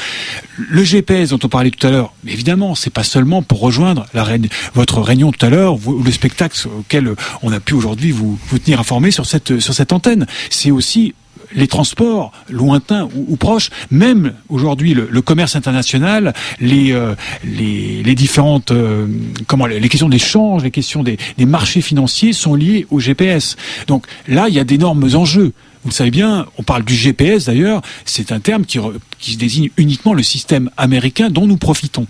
Le 0.58 0.84
GPS 0.84 1.30
dont 1.30 1.40
on 1.44 1.50
parlait 1.50 1.72
tout 1.72 1.86
à 1.86 1.92
l'heure, 1.92 2.14
évidemment, 2.28 2.76
c'est 2.76 2.90
pas 2.90 3.04
seulement 3.04 3.42
pour 3.42 3.60
rejoindre 3.60 4.06
la, 4.14 4.26
votre 4.74 5.02
réunion 5.02 5.32
tout 5.32 5.46
à 5.46 5.50
l'heure, 5.50 5.78
le 6.04 6.12
spectacle 6.12 6.68
auquel 6.68 7.14
on 7.42 7.52
a 7.52 7.60
pu 7.60 7.74
aujourd'hui 7.74 8.12
vous, 8.12 8.38
vous 8.50 8.60
tenir 8.60 8.80
informé 8.80 9.12
sur 9.12 9.26
cette, 9.26 9.60
sur 9.60 9.74
cette 9.74 9.94
antenne. 9.94 10.26
C'est 10.50 10.72
aussi 10.78 11.14
les 11.54 11.68
transports 11.68 12.32
lointains 12.50 13.08
ou, 13.16 13.36
proches, 13.36 13.70
même 13.92 14.34
aujourd'hui 14.50 14.94
le, 14.94 15.22
commerce 15.22 15.56
international, 15.56 16.34
les, 16.60 16.92
euh, 16.92 17.16
les, 17.44 18.16
différentes 18.16 18.72
euh, 18.72 19.08
comment 19.48 19.66
les 19.66 19.90
questions 19.90 20.10
d'échange, 20.10 20.64
les 20.64 20.72
questions 20.72 21.04
des, 21.04 21.18
marchés 21.40 21.82
financiers 21.82 22.34
sont 22.34 22.56
liées 22.56 22.86
au 22.90 23.00
GPS. 23.00 23.56
Donc 23.88 24.06
là, 24.28 24.48
il 24.50 24.56
y 24.56 24.60
a 24.60 24.64
d'énormes 24.64 25.16
enjeux. 25.16 25.54
Vous 25.84 25.90
le 25.90 25.94
savez 25.94 26.12
bien, 26.12 26.46
on 26.58 26.64
parle 26.64 26.84
du 26.84 26.96
GPS 26.96 27.46
d'ailleurs, 27.46 27.82
c'est 28.04 28.32
un 28.32 28.40
terme 28.40 28.66
qui, 28.66 28.80
qui 29.20 29.38
désigne 29.38 29.70
uniquement 29.78 30.14
le 30.14 30.24
système 30.24 30.70
américain 30.78 31.30
dont 31.30 31.48
nous 31.48 31.58
profitons 31.58 32.08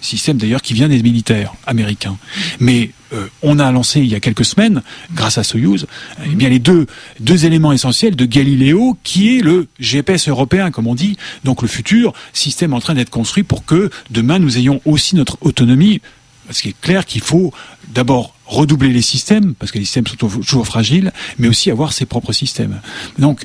système 0.00 0.38
d'ailleurs 0.38 0.62
qui 0.62 0.74
vient 0.74 0.88
des 0.88 1.02
militaires 1.02 1.52
américains. 1.66 2.16
Mais 2.58 2.90
euh, 3.12 3.26
on 3.42 3.58
a 3.58 3.70
lancé 3.72 4.00
il 4.00 4.06
y 4.06 4.14
a 4.14 4.20
quelques 4.20 4.44
semaines, 4.44 4.82
grâce 5.14 5.38
à 5.38 5.44
Soyuz, 5.44 5.86
eh 6.24 6.34
bien 6.34 6.48
les 6.48 6.58
deux 6.58 6.86
deux 7.18 7.44
éléments 7.44 7.72
essentiels 7.72 8.16
de 8.16 8.24
Galileo, 8.24 8.96
qui 9.02 9.36
est 9.36 9.40
le 9.40 9.68
GPS 9.78 10.28
européen, 10.28 10.70
comme 10.70 10.86
on 10.86 10.94
dit, 10.94 11.16
donc 11.44 11.62
le 11.62 11.68
futur 11.68 12.12
système 12.32 12.72
en 12.72 12.80
train 12.80 12.94
d'être 12.94 13.10
construit 13.10 13.42
pour 13.42 13.64
que 13.64 13.90
demain 14.10 14.38
nous 14.38 14.58
ayons 14.58 14.80
aussi 14.84 15.16
notre 15.16 15.38
autonomie. 15.40 16.00
Parce 16.46 16.62
qu'il 16.62 16.72
est 16.72 16.80
clair 16.80 17.06
qu'il 17.06 17.20
faut 17.20 17.52
d'abord 17.94 18.34
redoubler 18.44 18.88
les 18.88 19.02
systèmes, 19.02 19.54
parce 19.54 19.70
que 19.70 19.78
les 19.78 19.84
systèmes 19.84 20.08
sont 20.08 20.16
toujours 20.16 20.66
fragiles, 20.66 21.12
mais 21.38 21.46
aussi 21.46 21.70
avoir 21.70 21.92
ses 21.92 22.06
propres 22.06 22.32
systèmes. 22.32 22.80
Donc 23.18 23.44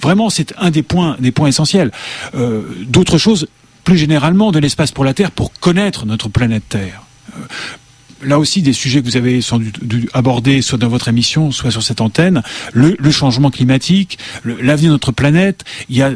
vraiment, 0.00 0.28
c'est 0.28 0.52
un 0.58 0.70
des 0.70 0.82
points, 0.82 1.16
des 1.20 1.30
points 1.30 1.48
essentiels. 1.48 1.92
Euh, 2.34 2.62
D'autres 2.86 3.18
choses 3.18 3.46
plus 3.84 3.96
généralement 3.96 4.52
de 4.52 4.58
l'espace 4.58 4.92
pour 4.92 5.04
la 5.04 5.14
Terre 5.14 5.30
pour 5.30 5.52
connaître 5.52 6.06
notre 6.06 6.28
planète 6.28 6.64
Terre. 6.68 7.02
Là 8.24 8.38
aussi, 8.38 8.62
des 8.62 8.72
sujets 8.72 9.00
que 9.00 9.06
vous 9.06 9.16
avez 9.16 9.40
sans 9.40 9.58
doute 9.58 9.80
abordés 10.12 10.62
soit 10.62 10.78
dans 10.78 10.88
votre 10.88 11.08
émission, 11.08 11.50
soit 11.50 11.70
sur 11.70 11.82
cette 11.82 12.00
antenne, 12.00 12.42
le, 12.72 12.96
changement 13.10 13.50
climatique, 13.50 14.18
l'avenir 14.44 14.88
de 14.90 14.94
notre 14.94 15.12
planète. 15.12 15.64
Il 15.88 15.96
y 15.96 16.02
a 16.02 16.12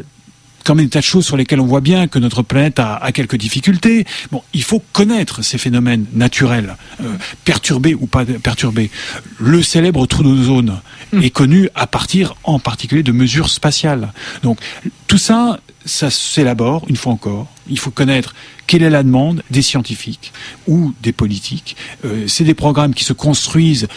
quand 0.63 0.75
même 0.75 0.85
des 0.85 0.89
tas 0.89 0.99
de 0.99 1.05
choses 1.05 1.25
sur 1.25 1.37
lesquelles 1.37 1.61
on 1.61 1.65
voit 1.65 1.79
bien 1.79 2.07
que 2.07 2.19
notre 2.19 2.43
planète 2.43 2.79
a, 2.79 2.97
a 2.97 3.13
quelques 3.13 3.37
difficultés. 3.37 4.05
Bon, 4.31 4.43
il 4.53 4.63
faut 4.63 4.83
connaître 4.91 5.41
ces 5.41 5.57
phénomènes 5.57 6.05
naturels, 6.13 6.75
euh, 7.01 7.13
perturbés 7.45 7.93
ou 7.93 8.05
pas 8.05 8.25
perturbés. 8.25 8.91
Le 9.39 9.61
célèbre 9.61 10.05
trou 10.07 10.23
d'ozone 10.23 10.81
mm. 11.13 11.23
est 11.23 11.29
connu 11.29 11.69
à 11.73 11.87
partir 11.87 12.35
en 12.43 12.59
particulier 12.59 13.03
de 13.03 13.13
mesures 13.13 13.49
spatiales. 13.49 14.11
Donc 14.43 14.59
tout 15.07 15.17
ça, 15.17 15.59
ça 15.87 16.09
s'élabore, 16.09 16.85
une 16.87 16.95
fois 16.95 17.13
encore. 17.13 17.47
Il 17.67 17.79
faut 17.79 17.91
connaître 17.91 18.35
quelle 18.67 18.83
est 18.83 18.89
la 18.89 19.03
demande 19.03 19.43
des 19.49 19.61
scientifiques 19.61 20.33
ou 20.67 20.93
des 21.01 21.13
politiques. 21.13 21.75
Euh, 22.05 22.27
c'est 22.27 22.43
des 22.43 22.53
programmes 22.53 22.93
qui 22.93 23.03
se 23.03 23.13
construisent 23.13 23.87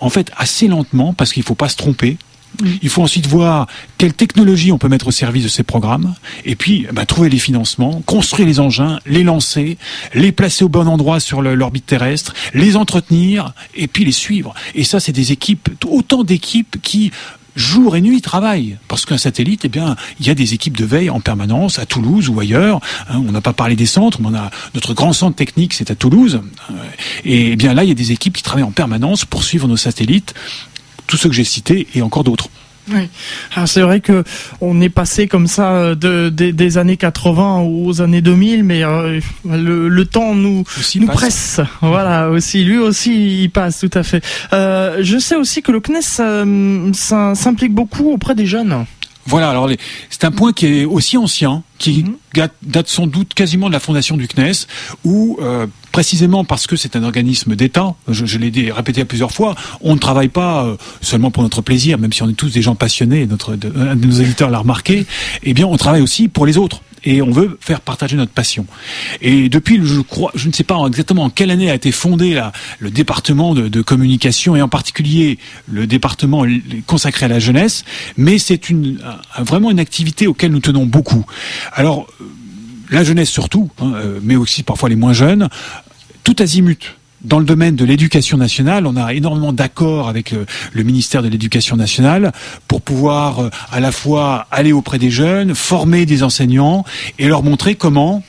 en 0.00 0.10
fait 0.10 0.30
assez 0.36 0.68
lentement 0.68 1.12
parce 1.12 1.32
qu'il 1.32 1.42
ne 1.42 1.46
faut 1.46 1.54
pas 1.54 1.68
se 1.68 1.76
tromper. 1.76 2.16
Il 2.82 2.88
faut 2.88 3.02
ensuite 3.02 3.26
voir 3.26 3.66
quelle 3.98 4.14
technologie 4.14 4.72
on 4.72 4.78
peut 4.78 4.88
mettre 4.88 5.08
au 5.08 5.10
service 5.10 5.44
de 5.44 5.48
ces 5.48 5.62
programmes, 5.62 6.14
et 6.46 6.56
puis 6.56 6.86
bah, 6.92 7.04
trouver 7.04 7.28
les 7.28 7.38
financements, 7.38 8.02
construire 8.06 8.48
les 8.48 8.58
engins, 8.58 8.98
les 9.06 9.22
lancer, 9.22 9.76
les 10.14 10.32
placer 10.32 10.64
au 10.64 10.68
bon 10.68 10.88
endroit 10.88 11.20
sur 11.20 11.42
l'orbite 11.42 11.84
terrestre, 11.84 12.32
les 12.54 12.76
entretenir, 12.76 13.52
et 13.74 13.86
puis 13.86 14.04
les 14.04 14.12
suivre. 14.12 14.54
Et 14.74 14.82
ça, 14.82 14.98
c'est 14.98 15.12
des 15.12 15.30
équipes, 15.30 15.68
autant 15.86 16.24
d'équipes 16.24 16.78
qui 16.82 17.12
jour 17.58 17.96
et 17.96 18.00
nuit 18.00 18.22
travaillent. 18.22 18.78
Parce 18.88 19.04
qu'un 19.04 19.18
satellite, 19.18 19.62
eh 19.64 19.68
bien, 19.68 19.96
il 20.20 20.26
y 20.26 20.30
a 20.30 20.34
des 20.34 20.54
équipes 20.54 20.76
de 20.76 20.84
veille 20.84 21.10
en 21.10 21.20
permanence 21.20 21.78
à 21.78 21.86
Toulouse 21.86 22.28
ou 22.28 22.40
ailleurs. 22.40 22.80
Hein, 23.10 23.22
on 23.26 23.32
n'a 23.32 23.40
pas 23.40 23.52
parlé 23.52 23.76
des 23.76 23.86
centres, 23.86 24.20
mais 24.22 24.28
on 24.28 24.34
a 24.34 24.50
notre 24.74 24.94
grand 24.94 25.12
centre 25.12 25.36
technique, 25.36 25.74
c'est 25.74 25.90
à 25.90 25.94
Toulouse. 25.94 26.40
Et 27.24 27.52
eh 27.52 27.56
bien 27.56 27.74
là, 27.74 27.84
il 27.84 27.88
y 27.88 27.92
a 27.92 27.96
des 27.96 28.12
équipes 28.12 28.36
qui 28.36 28.42
travaillent 28.42 28.64
en 28.64 28.70
permanence 28.70 29.24
pour 29.24 29.42
suivre 29.42 29.66
nos 29.68 29.76
satellites, 29.76 30.34
tous 31.06 31.16
ceux 31.16 31.28
que 31.28 31.34
j'ai 31.34 31.44
cités 31.44 31.88
et 31.94 32.02
encore 32.02 32.24
d'autres. 32.24 32.48
Oui. 32.92 33.08
c'est 33.66 33.80
vrai 33.80 34.00
que 34.00 34.24
on 34.60 34.80
est 34.80 34.88
passé 34.88 35.28
comme 35.28 35.46
ça 35.46 35.72
euh, 35.72 35.94
de, 35.94 36.28
des 36.30 36.78
années 36.78 36.96
80 36.96 37.60
aux 37.60 38.00
années 38.00 38.20
2000, 38.20 38.64
mais 38.64 38.84
euh, 38.84 39.20
le, 39.44 40.04
temps 40.04 40.34
nous 40.34 40.64
nous 40.94 41.06
presse. 41.06 41.60
Voilà, 41.82 42.30
aussi 42.30 42.64
lui 42.64 42.78
aussi 42.78 43.42
il 43.42 43.50
passe 43.50 43.80
tout 43.80 43.90
à 43.94 44.02
fait. 44.02 44.24
Euh, 44.52 44.98
je 45.02 45.18
sais 45.18 45.36
aussi 45.36 45.62
que 45.62 45.72
le 45.72 45.80
CNES 45.80 46.94
s'implique 47.34 47.74
beaucoup 47.74 48.12
auprès 48.12 48.34
des 48.34 48.46
jeunes. 48.46 48.86
Voilà, 49.26 49.50
alors 49.50 49.68
c'est 50.08 50.24
un 50.24 50.30
point 50.30 50.54
qui 50.54 50.66
est 50.66 50.84
aussi 50.86 51.18
ancien, 51.18 51.62
qui 51.76 52.04
mhm. 52.04 52.48
date 52.62 52.88
sans 52.88 53.06
doute 53.06 53.34
quasiment 53.34 53.68
de 53.68 53.74
la 53.74 53.80
fondation 53.80 54.16
du 54.16 54.26
CNES, 54.26 54.66
où 55.04 55.38
précisément 55.98 56.44
parce 56.44 56.68
que 56.68 56.76
c'est 56.76 56.94
un 56.94 57.02
organisme 57.02 57.56
d'État, 57.56 57.96
je, 58.06 58.38
l'ai 58.38 58.70
répété 58.70 59.00
à 59.00 59.04
plusieurs 59.04 59.32
fois, 59.32 59.56
on 59.80 59.94
ne 59.94 59.98
travaille 59.98 60.28
pas 60.28 60.64
euh, 60.64 60.76
seulement 61.00 61.32
pour 61.32 61.42
notre 61.42 61.60
plaisir, 61.60 61.98
même 61.98 62.12
si 62.12 62.22
on 62.22 62.28
est 62.28 62.34
tous 62.34 62.52
des 62.52 62.62
gens 62.62 62.76
passionnés, 62.76 63.26
un 63.74 63.96
de 63.96 64.06
nos 64.06 64.12
éditeurs 64.12 64.48
l'a 64.48 64.60
remarqué, 64.60 65.06
eh 65.42 65.54
bien 65.54 65.66
on 65.66 65.76
travaille 65.76 66.00
aussi 66.00 66.28
pour 66.28 66.46
les 66.46 66.56
autres 66.56 66.82
et 67.02 67.20
on 67.20 67.32
veut 67.32 67.58
faire 67.60 67.80
partager 67.80 68.14
notre 68.14 68.30
passion. 68.30 68.64
Et 69.22 69.48
depuis, 69.48 69.80
je 69.84 70.48
ne 70.48 70.52
sais 70.52 70.62
pas 70.62 70.76
exactement 70.86 71.24
en 71.24 71.30
quelle 71.30 71.50
année 71.50 71.68
a 71.68 71.74
été 71.74 71.90
fondé 71.90 72.40
le 72.78 72.90
département 72.92 73.56
de, 73.56 73.82
communication 73.82 74.54
et 74.54 74.62
en 74.62 74.68
particulier 74.68 75.40
le 75.66 75.88
département 75.88 76.44
consacré 76.86 77.26
à 77.26 77.28
la 77.28 77.40
jeunesse, 77.40 77.84
mais 78.16 78.38
c'est 78.38 78.60
vraiment 79.40 79.72
une 79.72 79.80
activité 79.80 80.28
auquel 80.28 80.52
nous 80.52 80.60
tenons 80.60 80.86
beaucoup. 80.86 81.26
Alors, 81.72 82.06
euh, 82.20 82.24
la 82.90 83.04
jeunesse 83.04 83.28
surtout, 83.28 83.70
hein, 83.80 83.92
euh, 83.96 84.20
mais 84.22 84.36
aussi 84.36 84.62
parfois 84.62 84.88
les 84.88 84.96
moins 84.96 85.12
jeunes, 85.12 85.48
tout 86.28 86.42
azimut 86.42 86.94
dans 87.22 87.38
le 87.38 87.46
domaine 87.46 87.74
de 87.74 87.86
l'éducation 87.86 88.36
nationale, 88.36 88.86
on 88.86 88.96
a 88.96 89.14
énormément 89.14 89.54
d'accords 89.54 90.10
avec 90.10 90.34
euh, 90.34 90.44
le, 90.74 90.82
ministère 90.82 91.22
de 91.22 91.28
l'Éducation 91.28 91.74
nationale 91.74 92.32
pour 92.68 92.82
pouvoir 92.82 93.38
euh, 93.38 93.50
à 93.72 93.80
la 93.80 93.92
fois 93.92 94.46
aller 94.50 94.72
auprès 94.72 94.98
des 94.98 95.10
jeunes, 95.10 95.54
former 95.54 96.04
des 96.04 96.22
enseignants 96.22 96.84
et 97.18 97.28
leur 97.28 97.42
montrer 97.42 97.76
comment 97.76 98.22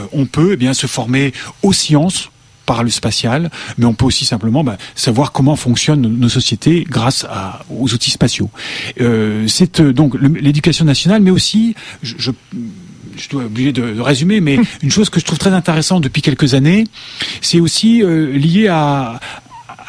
euh, 0.00 0.02
on 0.12 0.26
peut 0.26 0.54
eh 0.54 0.56
bien 0.56 0.74
se 0.74 0.88
former 0.88 1.32
aux 1.62 1.72
sciences 1.72 2.28
par 2.66 2.82
le 2.82 2.90
spatial, 2.90 3.52
mais 3.78 3.84
on 3.84 3.94
peut 3.94 4.06
aussi 4.06 4.24
simplement 4.24 4.64
bah, 4.64 4.76
savoir 4.96 5.30
comment 5.30 5.54
fonctionnent 5.54 6.00
nos 6.00 6.28
sociétés 6.28 6.84
grâce 6.90 7.24
aux 7.70 7.92
outils 7.92 8.10
spatiaux. 8.10 8.50
c'est 9.46 9.82
donc 9.82 10.16
l'éducation 10.18 10.86
nationale, 10.86 11.20
mais 11.20 11.30
aussi, 11.30 11.74
je 12.02 12.30
dois 13.30 13.44
obligé 13.44 13.72
de, 13.72 14.00
résumer, 14.00 14.40
mais 14.40 14.58
une 14.82 14.90
chose 14.90 15.10
que 15.10 15.20
je 15.20 15.24
trouve 15.24 15.38
très 15.38 15.52
intéressante 15.52 16.02
depuis 16.02 16.22
quelques 16.22 16.54
années, 16.54 16.84
c'est 17.40 17.60
aussi 17.60 18.02
euh, 18.02 18.32
lié 18.36 18.68
à, 18.68 19.20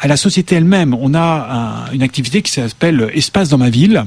à 0.00 0.08
la 0.08 0.16
société 0.16 0.56
elle-même. 0.56 0.94
On 0.94 1.14
a 1.14 1.86
une 1.92 2.02
activité 2.02 2.42
qui 2.42 2.52
s'appelle 2.52 3.10
Espace 3.14 3.48
dans 3.48 3.58
ma 3.58 3.70
ville, 3.70 4.04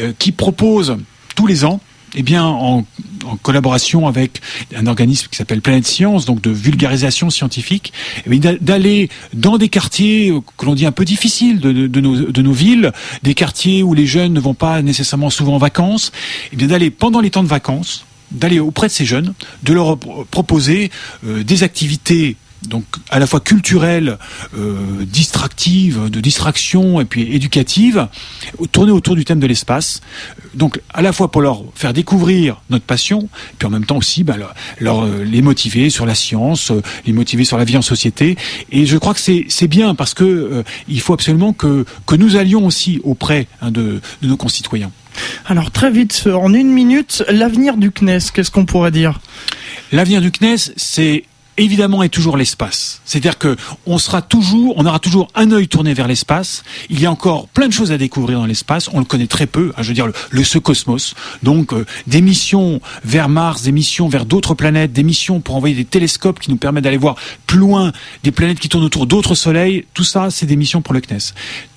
euh, 0.00 0.12
qui 0.18 0.32
propose 0.32 0.96
tous 1.34 1.46
les 1.46 1.64
ans 1.64 1.80
eh 2.14 2.22
bien, 2.22 2.44
en, 2.44 2.86
en, 3.26 3.36
collaboration 3.36 4.06
avec 4.06 4.40
un 4.74 4.86
organisme 4.86 5.28
qui 5.30 5.36
s'appelle 5.36 5.60
Planète 5.60 5.86
Science, 5.86 6.24
donc 6.24 6.40
de 6.40 6.50
vulgarisation 6.50 7.28
scientifique, 7.28 7.92
eh 8.30 8.38
d'aller 8.38 9.10
dans 9.34 9.58
des 9.58 9.68
quartiers 9.68 10.32
que 10.56 10.64
l'on 10.64 10.74
dit 10.74 10.86
un 10.86 10.92
peu 10.92 11.04
difficiles 11.04 11.60
de, 11.60 11.72
de, 11.72 12.00
nos, 12.00 12.16
de, 12.16 12.42
nos, 12.42 12.52
villes, 12.52 12.92
des 13.22 13.34
quartiers 13.34 13.82
où 13.82 13.92
les 13.92 14.06
jeunes 14.06 14.32
ne 14.32 14.40
vont 14.40 14.54
pas 14.54 14.80
nécessairement 14.80 15.28
souvent 15.28 15.56
en 15.56 15.58
vacances, 15.58 16.10
eh 16.52 16.56
bien 16.56 16.68
d'aller 16.68 16.90
pendant 16.90 17.20
les 17.20 17.30
temps 17.30 17.42
de 17.42 17.48
vacances 17.48 18.06
d'aller 18.30 18.58
auprès 18.58 18.88
de 18.88 18.92
ces 18.92 19.04
jeunes, 19.04 19.34
de 19.62 19.72
leur 19.72 19.98
proposer 20.30 20.90
euh, 21.26 21.42
des 21.44 21.62
activités 21.62 22.36
donc 22.68 22.84
à 23.10 23.20
la 23.20 23.28
fois 23.28 23.38
culturelles, 23.38 24.18
euh, 24.58 25.04
distractives, 25.04 26.10
de 26.10 26.20
distraction 26.20 27.00
et 27.00 27.04
puis 27.04 27.34
éducatives, 27.34 28.08
tournées 28.72 28.90
autour 28.90 29.14
du 29.14 29.24
thème 29.24 29.38
de 29.38 29.46
l'espace. 29.46 30.00
Donc 30.54 30.80
à 30.92 31.02
la 31.02 31.12
fois 31.12 31.30
pour 31.30 31.42
leur 31.42 31.62
faire 31.76 31.92
découvrir 31.92 32.62
notre 32.70 32.84
passion, 32.84 33.28
puis 33.58 33.68
en 33.68 33.70
même 33.70 33.84
temps 33.84 33.98
aussi 33.98 34.24
bah, 34.24 34.36
leur, 34.80 35.04
euh, 35.04 35.22
les 35.22 35.42
motiver 35.42 35.90
sur 35.90 36.06
la 36.06 36.16
science, 36.16 36.72
les 37.04 37.12
motiver 37.12 37.44
sur 37.44 37.56
la 37.58 37.64
vie 37.64 37.76
en 37.76 37.82
société. 37.82 38.36
Et 38.72 38.86
je 38.86 38.96
crois 38.96 39.14
que 39.14 39.20
c'est 39.20 39.68
bien 39.68 39.94
parce 39.94 40.14
que 40.14 40.64
il 40.88 41.00
faut 41.00 41.12
absolument 41.12 41.52
que, 41.52 41.84
que 42.06 42.16
nous 42.16 42.36
allions 42.36 42.66
aussi 42.66 43.00
auprès 43.04 43.46
hein, 43.60 43.70
de, 43.70 44.00
de 44.22 44.28
nos 44.28 44.36
concitoyens. 44.36 44.90
Alors 45.46 45.70
très 45.70 45.90
vite, 45.90 46.28
en 46.32 46.52
une 46.52 46.68
minute, 46.68 47.24
l'avenir 47.28 47.76
du 47.76 47.90
CNES, 47.90 48.30
qu'est-ce 48.32 48.50
qu'on 48.50 48.66
pourrait 48.66 48.90
dire? 48.90 49.20
L'avenir 49.92 50.20
du 50.20 50.30
CNES, 50.30 50.72
c'est 50.76 51.24
évidemment 51.58 52.02
et 52.02 52.08
toujours 52.08 52.36
l'espace. 52.36 53.00
C'est-à-dire 53.04 53.38
que 53.38 53.56
on 53.86 53.98
sera 53.98 54.22
toujours, 54.22 54.74
on 54.76 54.86
aura 54.86 54.98
toujours 54.98 55.28
un 55.34 55.50
œil 55.52 55.68
tourné 55.68 55.94
vers 55.94 56.08
l'espace. 56.08 56.64
Il 56.90 57.00
y 57.00 57.06
a 57.06 57.10
encore 57.10 57.48
plein 57.48 57.68
de 57.68 57.72
choses 57.72 57.92
à 57.92 57.98
découvrir 57.98 58.38
dans 58.38 58.46
l'espace. 58.46 58.90
On 58.92 58.98
le 58.98 59.04
connaît 59.04 59.26
très 59.26 59.46
peu. 59.46 59.72
Hein, 59.76 59.82
je 59.82 59.88
veux 59.88 59.94
dire 59.94 60.08
le, 60.30 60.44
ce 60.44 60.58
cosmos. 60.58 61.14
Donc 61.42 61.72
euh, 61.72 61.86
des 62.06 62.20
missions 62.20 62.80
vers 63.04 63.28
Mars, 63.28 63.62
des 63.62 63.72
missions 63.72 64.08
vers 64.08 64.26
d'autres 64.26 64.54
planètes, 64.54 64.92
des 64.92 65.02
missions 65.02 65.40
pour 65.40 65.56
envoyer 65.56 65.74
des 65.74 65.84
télescopes 65.84 66.40
qui 66.40 66.50
nous 66.50 66.56
permettent 66.56 66.84
d'aller 66.84 66.96
voir 66.96 67.16
plus 67.46 67.58
loin 67.58 67.92
des 68.22 68.32
planètes 68.32 68.58
qui 68.58 68.68
tournent 68.68 68.84
autour 68.84 69.06
d'autres 69.06 69.34
soleils. 69.34 69.86
Tout 69.94 70.04
ça, 70.04 70.30
c'est 70.30 70.46
des 70.46 70.56
missions 70.56 70.82
pour 70.82 70.94
le 70.94 71.00
CNES 71.00 71.32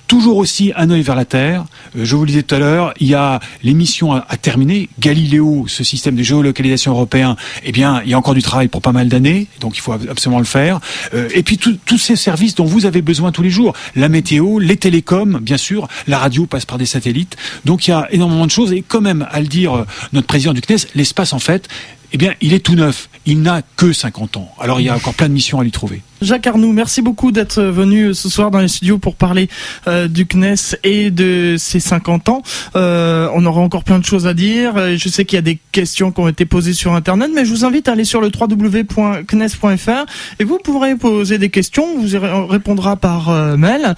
toujours 0.10 0.38
aussi 0.38 0.74
un 0.76 0.90
œil 0.90 1.04
vers 1.04 1.16
la 1.16 1.24
Terre. 1.24 1.66
Euh, 1.96 2.04
je 2.04 2.16
vous 2.16 2.24
le 2.24 2.28
disais 2.28 2.44
tout 2.44 2.56
à 2.56 2.60
l'heure, 2.60 2.94
il 3.00 3.08
y 3.08 3.14
a 3.14 3.40
l'émission 3.64 4.12
à, 4.12 4.22
terminer. 4.42 4.90
Galiléo, 5.00 5.66
ce 5.68 5.84
système 5.84 6.16
de 6.16 6.24
géolocalisation 6.24 6.92
européen, 6.92 7.38
eh 7.64 7.72
bien, 7.72 8.02
il 8.04 8.10
y 8.10 8.14
a 8.16 8.18
encore 8.18 8.34
du 8.34 8.42
travail 8.42 8.68
pour 8.68 8.82
pas 8.82 8.92
mal 8.92 9.08
d'années, 9.08 9.48
donc 9.60 9.78
il 9.78 9.82
faut 9.82 9.94
absolument 9.94 10.40
le 10.40 10.46
faire. 10.46 10.80
Euh, 11.14 11.30
et 11.34 11.44
puis 11.44 11.58
tous 11.58 11.98
ces 11.98 12.16
services 12.16 12.56
dont 12.56 12.66
vous 12.66 12.88
avez 12.88 13.04
besoin 13.04 13.32
tous 13.32 13.44
les 13.44 13.52
jours, 13.52 13.74
la 13.96 14.10
météo, 14.10 14.58
les 14.58 14.78
télécoms, 14.78 15.40
bien 15.42 15.58
sûr, 15.58 15.88
la 16.08 16.18
radio 16.18 16.48
passe 16.48 16.66
par 16.66 16.80
des 16.80 16.88
satellites. 16.88 17.38
Donc 17.66 17.88
il 17.88 17.92
y 17.92 17.94
a 17.94 18.08
énormément 18.12 18.48
de 18.48 18.52
choses. 18.52 18.74
Et 18.74 18.84
quand 18.86 19.02
même, 19.02 19.28
à 19.32 19.40
le 19.40 19.48
dire 19.48 19.78
euh, 19.78 19.86
notre 20.12 20.28
président 20.28 20.54
du 20.54 20.62
CNES, 20.62 20.88
l'espace 20.96 21.34
en 21.34 21.40
fait, 21.40 21.68
eh 22.14 22.18
bien, 22.18 22.34
il 22.42 22.56
est 22.56 22.66
tout 22.66 22.76
neuf. 22.76 23.10
Il 23.28 23.44
n'a 23.44 23.62
que 23.78 23.94
50 23.94 24.38
ans. 24.38 24.52
Alors 24.60 24.80
il 24.80 24.88
y 24.88 24.90
a 24.90 24.96
encore 24.96 25.14
plein 25.14 25.28
de 25.28 25.34
missions 25.34 25.60
à 25.60 25.64
lui 25.64 25.72
trouver. 25.72 26.02
Jacques 26.22 26.48
Arnoux, 26.48 26.74
merci 26.74 27.02
beaucoup 27.02 27.32
d'être 27.32 27.62
venu 27.62 28.14
ce 28.14 28.28
soir 28.28 28.52
dans 28.52 28.60
les 28.60 28.68
studios 28.68 28.98
pour 28.98 29.16
parler 29.16 29.48
euh, 29.88 30.10
du 30.10 30.26
CNES 30.26 30.76
et 30.84 31.12
de 31.12 31.56
ses 31.58 31.80
50 31.80 32.28
ans. 32.28 32.42
Euh, 32.76 33.30
on 33.34 33.46
aura 33.46 33.62
encore 33.62 33.86
plein 33.86 34.00
de 34.00 34.06
choses 34.06 34.28
à 34.28 34.34
dire. 34.34 34.98
Je 34.98 35.10
sais 35.10 35.24
qu'il 35.24 35.38
y 35.38 35.40
a 35.40 35.44
des 35.44 35.58
questions 35.72 36.12
qui 36.12 36.20
ont 36.20 36.28
été 36.28 36.46
posées 36.46 36.74
sur 36.74 36.94
Internet, 36.94 37.32
mais 37.34 37.46
je 37.46 37.52
vous 37.52 37.64
invite 37.64 37.88
à 37.88 37.94
aller 37.94 38.04
sur 38.04 38.20
le 38.20 38.30
www.cnes.fr 38.38 40.06
et 40.40 40.44
vous 40.44 40.58
pourrez 40.62 40.96
poser 40.96 41.38
des 41.38 41.50
questions. 41.50 41.86
On 41.96 42.02
vous 42.02 42.48
répondra 42.48 42.98
par 42.98 43.30
euh, 43.30 43.56
mail. 43.56 43.96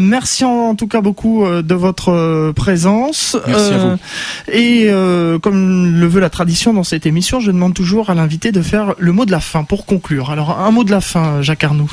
merci 0.00 0.44
en, 0.44 0.74
tout 0.74 0.86
cas 0.86 1.02
beaucoup 1.02 1.46
de 1.46 1.74
votre 1.74 2.52
présence. 2.52 3.36
Merci 3.46 3.72
à 3.74 3.78
vous. 3.78 3.96
Et 4.52 4.88
comme 5.42 6.00
le 6.00 6.06
veut 6.06 6.20
la 6.20 6.30
tradition 6.30 6.72
dans 6.72 6.84
cette 6.84 7.04
émission, 7.04 7.38
je 7.38 7.50
demande 7.50 7.74
toujours 7.74 8.08
à 8.08 8.14
l'invité 8.14 8.50
de 8.50 8.62
faire 8.62 8.94
le 8.98 9.12
mot 9.12 9.26
de 9.26 9.30
la 9.30 9.40
fin 9.40 9.64
pour 9.64 9.84
conclure. 9.84 10.30
Alors 10.30 10.58
un 10.58 10.70
mot 10.70 10.84
de 10.84 10.90
la 10.90 11.00
fin, 11.00 11.42
Jacques 11.42 11.49
Arnoux 11.62 11.90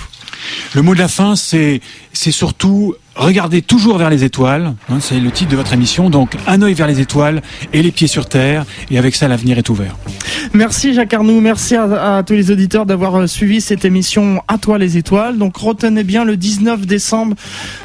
Le 0.74 0.82
mot 0.82 0.94
de 0.94 1.00
la 1.00 1.08
fin, 1.08 1.36
c'est 1.36 1.82
surtout 2.14 2.96
regardez 3.18 3.62
toujours 3.62 3.98
vers 3.98 4.10
les 4.10 4.24
étoiles. 4.24 4.74
Hein, 4.90 4.98
c'est 5.00 5.20
le 5.20 5.32
titre 5.32 5.52
de 5.52 5.56
votre 5.56 5.74
émission. 5.74 6.10
Donc, 6.10 6.36
un 6.48 6.62
œil 6.62 6.74
vers 6.74 6.88
les 6.88 7.00
étoiles 7.00 7.42
et 7.74 7.82
les 7.82 7.92
pieds 7.92 8.08
sur 8.08 8.28
terre. 8.28 8.66
Et 8.92 8.98
avec 8.98 9.16
ça, 9.16 9.28
l'avenir 9.28 9.58
est 9.58 9.70
ouvert. 9.70 9.96
Merci 10.54 10.94
Jacques 10.94 11.14
Arnoux. 11.14 11.42
Merci 11.42 11.76
à, 11.76 12.24
tous 12.26 12.34
les 12.34 12.52
auditeurs 12.52 12.86
d'avoir 12.86 13.16
euh, 13.16 13.28
suivi 13.28 13.60
cette 13.62 13.86
émission 13.86 14.42
À 14.48 14.58
toi 14.58 14.78
les 14.78 14.98
étoiles. 14.98 15.38
Donc, 15.38 15.58
retenez 15.58 16.04
bien 16.04 16.24
le 16.24 16.38
19 16.38 16.86
décembre 16.86 17.36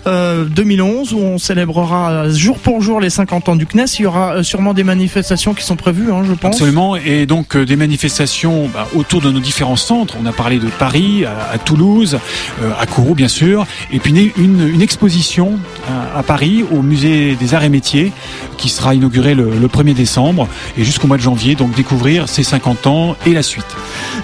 2011 0.04 1.12
euh, 1.12 1.16
où 1.16 1.20
on 1.20 1.38
célébrera 1.38 2.10
euh, 2.10 2.32
jour 2.32 2.58
pour 2.58 2.80
jour 2.80 3.00
les 3.00 3.10
50 3.10 3.48
ans 3.48 3.56
du 3.56 3.66
CNES. 3.66 3.84
Il 3.98 4.02
y 4.02 4.06
aura 4.06 4.42
sûrement 4.42 4.74
des 4.74 4.84
manifestations 4.84 5.54
qui 5.54 5.64
sont 5.64 5.76
prévues, 5.76 6.12
hein, 6.12 6.22
je 6.28 6.34
pense. 6.34 6.54
Absolument. 6.54 6.96
Et 6.96 7.26
donc, 7.26 7.56
des 7.56 7.76
manifestations 7.76 8.68
bah, 8.72 8.86
autour 8.94 9.20
de 9.20 9.30
nos 9.30 9.40
différents 9.40 9.76
centres. 9.76 10.16
On 10.22 10.26
a 10.26 10.32
parlé 10.32 10.58
de 10.58 10.68
Paris, 10.78 11.24
à, 11.24 11.58
Toulouse, 11.58 12.18
à 12.78 12.86
Kourou, 12.86 13.14
bien 13.14 13.28
sûr. 13.28 13.66
Et 13.90 13.98
puis, 13.98 14.12
une, 14.36 14.82
exposition 14.82 15.58
à, 16.16 16.22
Paris 16.22 16.64
au 16.70 16.82
musée 16.82 17.34
des 17.34 17.54
Arts 17.54 17.64
et 17.64 17.68
Métiers 17.68 18.12
qui 18.58 18.68
sera 18.68 18.94
inauguré 18.94 19.34
le, 19.34 19.46
1er 19.68 19.94
décembre 19.94 20.48
et 20.76 20.84
jusqu'au 20.84 21.06
mois 21.06 21.16
de 21.16 21.22
janvier. 21.22 21.54
Donc 21.54 21.74
découvrir 21.74 22.28
ces 22.28 22.42
50 22.42 22.86
ans 22.86 23.16
et 23.26 23.32
la 23.32 23.42
suite. 23.42 23.66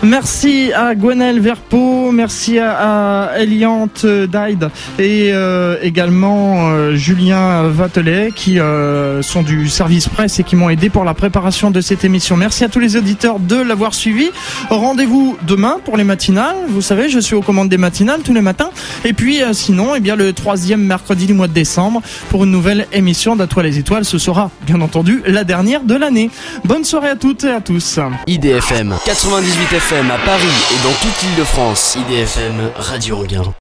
Merci 0.02 0.72
à 0.74 0.94
Gwenel 0.94 1.40
Verpo, 1.40 2.10
merci 2.12 2.58
à, 2.58 3.30
Eliante 3.38 4.04
Daid 4.04 4.70
et 4.98 5.30
euh, 5.32 5.76
également 5.82 6.70
euh, 6.70 6.94
Julien 6.94 7.64
Vatelet 7.68 8.30
qui 8.34 8.58
euh, 8.58 9.22
sont 9.22 9.42
du 9.42 9.68
service 9.68 10.08
presse 10.08 10.38
et 10.38 10.44
qui 10.44 10.56
m'ont 10.56 10.70
aidé 10.70 10.90
pour 10.90 11.04
la 11.04 11.14
préparation 11.14 11.70
de 11.70 11.80
cette 11.80 12.04
émission. 12.04 12.36
Merci 12.36 12.64
à 12.64 12.68
tous 12.68 12.80
les 12.80 12.96
auditeurs 12.96 13.38
de 13.40 13.56
l'avoir 13.56 13.94
suivi. 13.94 14.30
Rendez-vous 14.70 15.36
demain 15.46 15.78
pour 15.84 15.96
les 15.96 16.04
matinales. 16.04 16.56
Vous 16.68 16.82
savez, 16.82 17.08
je 17.08 17.18
suis 17.18 17.34
aux 17.34 17.42
commandes 17.42 17.68
des 17.68 17.78
matinales 17.78 17.97
tous 18.24 18.32
les 18.32 18.40
matins. 18.40 18.70
Et 19.04 19.12
puis 19.12 19.40
sinon, 19.52 19.94
eh 19.94 20.00
bien 20.00 20.16
le 20.16 20.32
troisième 20.32 20.82
mercredi 20.82 21.26
du 21.26 21.34
mois 21.34 21.48
de 21.48 21.52
décembre 21.52 22.02
pour 22.30 22.44
une 22.44 22.50
nouvelle 22.50 22.86
émission 22.92 23.36
d'Atoile 23.36 23.58
les 23.62 23.78
étoiles. 23.78 24.04
Ce 24.04 24.18
sera 24.18 24.50
bien 24.62 24.80
entendu 24.80 25.22
la 25.26 25.44
dernière 25.44 25.82
de 25.82 25.94
l'année. 25.94 26.30
Bonne 26.64 26.84
soirée 26.84 27.10
à 27.10 27.16
toutes 27.16 27.44
et 27.44 27.50
à 27.50 27.60
tous. 27.60 27.98
IDFM 28.26 28.94
98 29.04 29.76
FM 29.76 30.10
à 30.10 30.18
Paris 30.18 30.42
et 30.72 30.84
dans 30.84 30.92
toute 30.92 31.22
l'île 31.22 31.38
de 31.38 31.44
France. 31.44 31.96
IDFM 32.08 32.70
Radio 32.76 33.18
Regain. 33.18 33.54